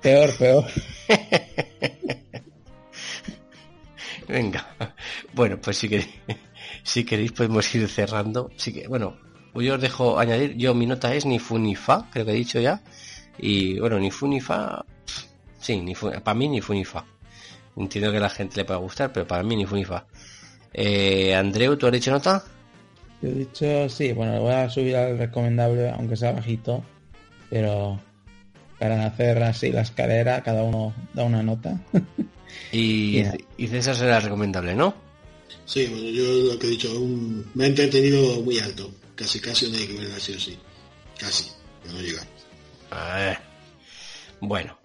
Peor, 0.00 0.30
peor. 0.36 0.64
Venga. 4.28 4.66
Bueno, 5.34 5.60
pues 5.60 5.76
si 5.78 5.88
queréis, 5.88 6.08
si 6.82 7.04
queréis 7.04 7.32
podemos 7.32 7.74
ir 7.74 7.88
cerrando. 7.88 8.50
Sí 8.56 8.72
que, 8.72 8.88
bueno, 8.88 9.16
pues 9.52 9.66
yo 9.66 9.74
os 9.74 9.80
dejo 9.80 10.18
añadir, 10.18 10.56
yo 10.56 10.74
mi 10.74 10.86
nota 10.86 11.14
es 11.14 11.26
ni 11.26 11.38
fu 11.38 11.58
ni 11.58 11.74
fa, 11.74 12.08
creo 12.12 12.24
que 12.24 12.32
he 12.32 12.34
dicho 12.34 12.60
ya. 12.60 12.80
Y 13.38 13.78
bueno, 13.78 13.98
ni 13.98 14.10
fu 14.10 14.28
ni 14.28 14.40
fa, 14.40 14.84
sí, 15.60 15.80
ni 15.80 15.94
para 15.94 16.34
mí 16.34 16.48
ni 16.48 16.60
fu 16.60 16.72
ni 16.74 16.84
fa. 16.84 17.04
Entiendo 17.76 18.10
que 18.10 18.18
a 18.18 18.20
la 18.20 18.30
gente 18.30 18.56
le 18.56 18.64
pueda 18.64 18.78
gustar, 18.78 19.12
pero 19.12 19.26
para 19.26 19.42
mí 19.42 19.56
ni 19.56 19.66
fu 19.66 19.76
ni 19.76 19.84
fa. 19.84 20.06
Eh, 20.72 21.34
Andreu, 21.34 21.76
¿tú 21.76 21.86
has 21.86 21.92
dicho 21.92 22.10
nota? 22.10 22.44
Yo 23.22 23.28
he 23.28 23.32
dicho 23.32 23.88
sí, 23.88 24.12
bueno, 24.12 24.40
voy 24.40 24.52
a 24.52 24.68
subir 24.68 24.96
al 24.96 25.18
recomendable, 25.18 25.90
aunque 25.90 26.16
sea 26.16 26.32
bajito, 26.32 26.82
pero 27.48 28.00
para 28.78 29.06
hacer 29.06 29.42
así 29.42 29.72
la 29.72 29.82
escalera, 29.82 30.42
cada 30.42 30.62
uno 30.62 30.94
da 31.12 31.24
una 31.24 31.42
nota. 31.42 31.80
y, 32.72 33.22
y 33.56 33.66
César 33.66 33.96
será 33.96 34.20
recomendable, 34.20 34.74
¿no? 34.74 34.94
Sí, 35.64 35.86
bueno, 35.86 36.08
yo 36.08 36.52
lo 36.52 36.58
que 36.58 36.66
he 36.66 36.70
dicho, 36.70 36.88
me 37.54 37.64
ha 37.64 37.66
entretenido 37.66 38.40
muy 38.42 38.58
alto. 38.58 38.90
Casi, 39.20 39.38
casi 39.38 39.70
no 39.70 39.76
hay 39.76 39.86
que 39.86 40.14
así 40.16 40.40
sí. 40.40 40.58
Casi, 41.18 41.50
no 41.84 42.00
llega. 42.00 42.22
Bueno, 44.40 44.78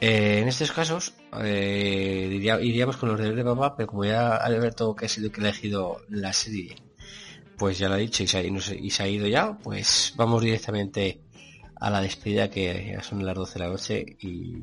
eh, 0.00 0.38
en 0.38 0.46
estos 0.46 0.70
casos 0.70 1.14
eh, 1.42 2.28
iríamos 2.62 2.96
con 2.96 3.08
los 3.08 3.18
deberes 3.18 3.38
de 3.38 3.50
papá, 3.50 3.74
pero 3.74 3.88
como 3.88 4.04
ya 4.04 4.36
Alberto 4.36 4.94
que 4.94 5.06
ha 5.06 5.08
sido 5.08 5.32
que 5.32 5.40
ha 5.40 5.48
elegido 5.48 6.00
la 6.10 6.32
serie, 6.32 6.76
pues 7.58 7.76
ya 7.76 7.88
lo 7.88 7.94
ha 7.94 7.98
dicho 7.98 8.22
y 8.22 8.28
se, 8.28 8.38
ha, 9.02 9.08
ido 9.08 9.26
ya, 9.26 9.58
pues 9.58 10.12
vamos 10.14 10.42
directamente 10.42 11.20
a 11.74 11.90
la 11.90 12.00
despedida 12.00 12.50
que 12.50 12.92
ya 12.94 13.02
son 13.02 13.26
las 13.26 13.34
12 13.34 13.54
de 13.54 13.64
la 13.64 13.68
noche 13.72 14.16
y 14.20 14.62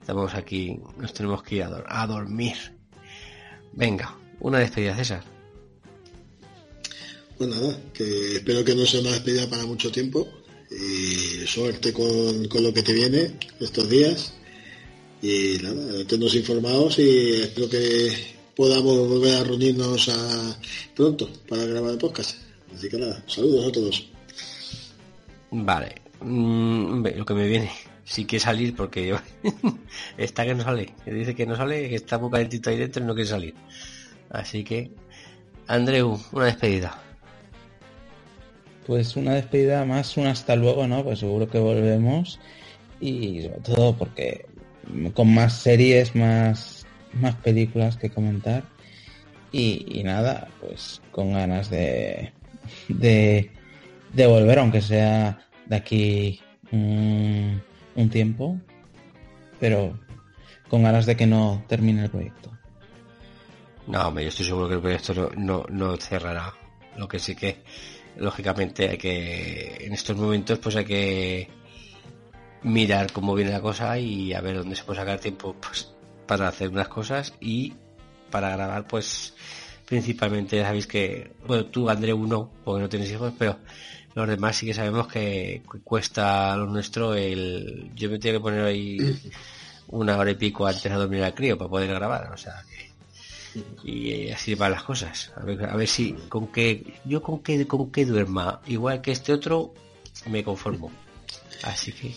estamos 0.00 0.34
aquí, 0.34 0.80
nos 0.96 1.14
tenemos 1.14 1.44
que 1.44 1.54
ir 1.54 1.62
a 1.86 2.06
dormir. 2.08 2.56
Venga, 3.72 4.16
una 4.40 4.58
despedida, 4.58 4.96
César. 4.96 5.22
Pues 7.40 7.48
nada, 7.48 7.74
que 7.94 8.36
espero 8.36 8.62
que 8.62 8.74
no 8.74 8.84
sea 8.84 9.00
una 9.00 9.12
despedida 9.12 9.48
para 9.48 9.64
mucho 9.64 9.90
tiempo 9.90 10.28
y 10.70 11.46
suerte 11.46 11.90
con, 11.90 12.42
lo 12.62 12.74
que 12.74 12.82
te 12.82 12.92
viene 12.92 13.34
estos 13.58 13.88
días 13.88 14.34
Y 15.22 15.56
nada, 15.62 16.04
tenemos 16.06 16.34
informados 16.34 16.98
y 16.98 17.40
espero 17.40 17.70
que 17.70 18.12
podamos 18.54 19.08
volver 19.08 19.36
a 19.36 19.44
reunirnos 19.44 20.10
pronto 20.94 21.30
para 21.48 21.64
grabar 21.64 21.92
el 21.92 21.96
podcast. 21.96 22.36
Así 22.76 22.90
que 22.90 22.98
nada, 22.98 23.24
saludos 23.26 23.68
a 23.68 23.72
todos. 23.72 24.10
Vale, 25.50 25.94
mm, 26.20 27.06
lo 27.16 27.24
que 27.24 27.34
me 27.34 27.48
viene, 27.48 27.70
sí 28.04 28.26
que 28.26 28.38
salir 28.38 28.76
porque 28.76 29.16
está 30.18 30.44
que 30.44 30.54
no 30.54 30.62
sale, 30.62 30.94
dice 31.06 31.34
que 31.34 31.46
no 31.46 31.56
sale, 31.56 31.88
que 31.88 31.94
está 31.94 32.18
muy 32.18 32.30
calentito 32.30 32.68
ahí 32.68 32.76
dentro 32.76 33.02
y 33.02 33.06
no 33.06 33.14
quiere 33.14 33.30
salir. 33.30 33.54
Así 34.28 34.62
que, 34.62 34.90
Andreu, 35.66 36.20
una 36.32 36.44
despedida. 36.44 37.09
Pues 38.86 39.16
una 39.16 39.34
despedida 39.34 39.84
más, 39.84 40.16
un 40.16 40.26
hasta 40.26 40.56
luego, 40.56 40.86
¿no? 40.86 41.04
Pues 41.04 41.20
seguro 41.20 41.48
que 41.48 41.58
volvemos 41.58 42.40
y 43.00 43.42
sobre 43.42 43.60
todo 43.60 43.96
porque 43.96 44.46
con 45.14 45.32
más 45.32 45.54
series, 45.54 46.14
más, 46.14 46.86
más 47.12 47.34
películas 47.36 47.96
que 47.96 48.10
comentar 48.10 48.64
y, 49.52 50.02
nada, 50.04 50.48
pues 50.60 51.02
con 51.10 51.32
ganas 51.32 51.70
de, 51.70 52.32
de, 52.88 53.50
de 54.12 54.26
volver, 54.26 54.58
aunque 54.58 54.80
sea 54.80 55.38
de 55.66 55.76
aquí 55.76 56.40
un, 56.72 57.60
tiempo, 58.10 58.58
pero 59.58 59.98
con 60.68 60.82
ganas 60.82 61.04
de 61.06 61.16
que 61.16 61.26
no 61.26 61.64
termine 61.68 62.04
el 62.04 62.10
proyecto. 62.10 62.50
No, 63.86 64.18
yo 64.18 64.28
estoy 64.28 64.46
seguro 64.46 64.68
que 64.68 64.74
el 64.74 64.80
proyecto 64.80 65.14
no, 65.14 65.30
no, 65.36 65.64
no 65.68 65.96
cerrará. 65.96 66.54
Lo 66.96 67.08
que 67.08 67.18
sí 67.18 67.34
que, 67.34 67.62
lógicamente, 68.20 68.88
hay 68.90 68.98
que, 68.98 69.78
en 69.80 69.92
estos 69.92 70.16
momentos, 70.16 70.58
pues 70.58 70.76
hay 70.76 70.84
que 70.84 71.48
mirar 72.62 73.12
cómo 73.12 73.34
viene 73.34 73.50
la 73.50 73.60
cosa 73.60 73.98
y 73.98 74.34
a 74.34 74.40
ver 74.40 74.58
dónde 74.58 74.76
se 74.76 74.84
puede 74.84 75.00
sacar 75.00 75.18
tiempo 75.18 75.56
pues, 75.60 75.92
para 76.26 76.48
hacer 76.48 76.68
unas 76.68 76.88
cosas 76.88 77.34
y 77.40 77.72
para 78.30 78.50
grabar, 78.50 78.86
pues 78.86 79.34
principalmente 79.86 80.56
ya 80.56 80.66
sabéis 80.66 80.86
que, 80.86 81.32
bueno, 81.46 81.66
tú 81.66 81.88
André 81.88 82.12
uno, 82.12 82.50
porque 82.62 82.82
no 82.82 82.88
tienes 82.88 83.10
hijos, 83.10 83.32
pero 83.38 83.58
los 84.14 84.28
demás 84.28 84.56
sí 84.56 84.66
que 84.66 84.74
sabemos 84.74 85.08
que 85.08 85.62
cuesta 85.82 86.56
lo 86.56 86.66
nuestro 86.66 87.14
el... 87.14 87.90
Yo 87.94 88.10
me 88.10 88.18
tengo 88.18 88.38
que 88.38 88.42
poner 88.42 88.64
ahí 88.64 88.98
una 89.88 90.16
hora 90.16 90.30
y 90.30 90.34
pico 90.34 90.66
antes 90.66 90.84
de 90.84 90.90
dormir 90.90 91.24
al 91.24 91.34
crío 91.34 91.56
para 91.56 91.70
poder 91.70 91.88
grabar, 91.88 92.30
o 92.32 92.36
sea 92.36 92.62
que... 92.68 92.89
Y 93.84 94.30
así 94.30 94.54
van 94.54 94.72
las 94.72 94.84
cosas. 94.84 95.32
A 95.36 95.44
ver, 95.44 95.64
a 95.64 95.76
ver 95.76 95.88
si 95.88 96.12
con 96.28 96.48
que 96.48 97.00
yo 97.04 97.22
con 97.22 97.42
que 97.42 97.66
con 97.66 97.90
que 97.90 98.04
duerma 98.04 98.60
igual 98.66 99.00
que 99.00 99.12
este 99.12 99.32
otro 99.32 99.74
me 100.26 100.44
conformo. 100.44 100.90
Así 101.62 101.92
que 101.92 102.14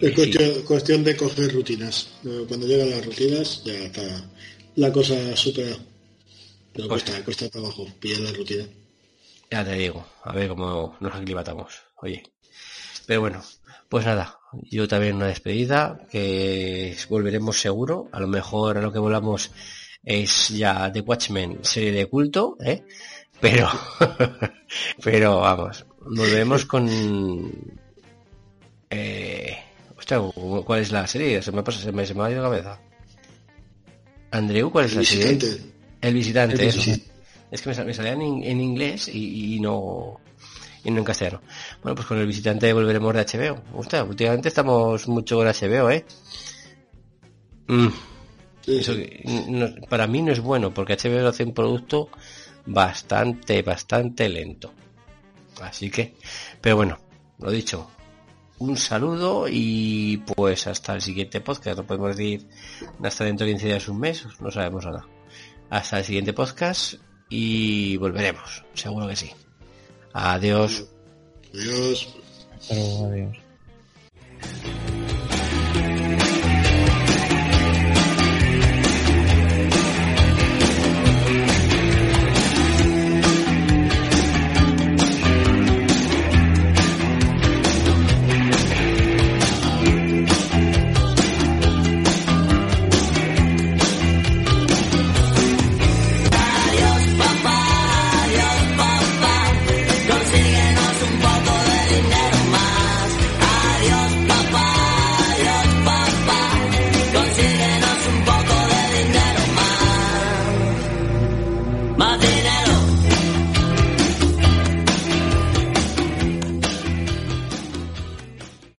es 0.00 0.62
cuestión, 0.64 1.04
de 1.04 1.16
coger 1.16 1.52
rutinas. 1.52 2.10
Cuando 2.48 2.66
llegan 2.66 2.90
las 2.90 3.04
rutinas 3.04 3.62
ya 3.64 3.74
está 3.74 4.30
la 4.76 4.92
cosa 4.92 5.36
supera. 5.36 5.76
Pero 6.72 6.88
pues 6.88 7.02
cuesta, 7.02 7.24
cuesta 7.24 7.48
trabajo 7.48 7.86
pillar 7.98 8.20
la 8.20 8.32
rutina. 8.32 8.64
Ya 9.50 9.64
te 9.64 9.72
digo, 9.74 10.06
a 10.22 10.32
ver 10.32 10.48
cómo 10.48 10.96
nos 11.00 11.14
aclimatamos. 11.14 11.74
Oye. 11.96 12.22
Pero 13.06 13.22
bueno, 13.22 13.42
pues 13.88 14.04
nada, 14.04 14.38
yo 14.70 14.86
también 14.86 15.16
una 15.16 15.26
despedida, 15.26 16.06
que 16.10 16.96
volveremos 17.08 17.58
seguro. 17.60 18.08
A 18.12 18.20
lo 18.20 18.28
mejor 18.28 18.76
a 18.76 18.82
lo 18.82 18.92
que 18.92 18.98
volamos 18.98 19.50
es 20.02 20.48
ya 20.48 20.90
The 20.92 21.00
Watchmen, 21.00 21.58
serie 21.62 21.92
de 21.92 22.06
culto, 22.06 22.56
¿eh? 22.60 22.84
Pero, 23.40 23.68
pero 25.02 25.40
vamos, 25.40 25.86
volveremos 26.00 26.64
con 26.64 26.88
eh, 28.90 29.56
¿cuál 30.64 30.80
es 30.80 30.92
la 30.92 31.06
serie? 31.06 31.42
Se 31.42 31.52
me, 31.52 31.62
pasa, 31.62 31.80
se 31.80 31.92
me, 31.92 32.06
se 32.06 32.14
me 32.14 32.24
ha 32.24 32.30
ido 32.30 32.42
la 32.42 32.48
cabeza. 32.48 32.80
Andreu, 34.30 34.70
¿cuál 34.70 34.86
es 34.86 34.94
la 34.94 35.04
serie? 35.04 35.38
El 36.00 36.14
visitante. 36.14 36.68
Es 37.50 37.62
que 37.62 37.68
me, 37.84 37.94
salía 37.94 38.12
en, 38.12 38.42
en 38.44 38.60
inglés 38.60 39.08
y, 39.08 39.58
no 39.60 40.20
y 40.84 40.90
no 40.90 40.98
en 40.98 41.04
castellano. 41.04 41.40
Bueno, 41.82 41.94
pues 41.94 42.06
con 42.06 42.18
el 42.18 42.26
visitante 42.26 42.72
volveremos 42.72 43.14
de 43.14 43.24
HBO. 43.24 43.78
Usted, 43.78 44.02
últimamente 44.02 44.48
estamos 44.48 45.08
mucho 45.08 45.36
con 45.36 45.46
HBO, 45.46 45.90
¿eh? 45.90 46.04
Mm. 47.68 47.88
Para 49.88 50.06
mí 50.06 50.22
no 50.22 50.32
es 50.32 50.40
bueno 50.40 50.72
porque 50.72 50.96
HBO 50.96 51.28
hace 51.28 51.44
un 51.44 51.54
producto 51.54 52.08
bastante, 52.66 53.62
bastante 53.62 54.28
lento. 54.28 54.72
Así 55.60 55.90
que, 55.90 56.14
pero 56.60 56.76
bueno, 56.76 56.98
lo 57.38 57.50
dicho, 57.50 57.90
un 58.58 58.76
saludo 58.76 59.46
y 59.48 60.18
pues 60.18 60.66
hasta 60.66 60.94
el 60.94 61.02
siguiente 61.02 61.40
podcast. 61.40 61.78
No 61.78 61.86
podemos 61.86 62.16
decir 62.16 62.46
hasta 63.02 63.24
dentro 63.24 63.46
de 63.46 63.52
15 63.52 63.66
días, 63.66 63.88
un 63.88 64.00
mes, 64.00 64.26
no 64.40 64.50
sabemos 64.50 64.84
nada. 64.84 65.06
Hasta 65.70 65.98
el 65.98 66.04
siguiente 66.04 66.32
podcast 66.32 66.94
y 67.28 67.96
volveremos, 67.96 68.64
seguro 68.74 69.08
que 69.08 69.16
sí. 69.16 69.30
Adiós. 70.12 70.86
Adiós. 71.52 72.08
adiós. 72.70 73.38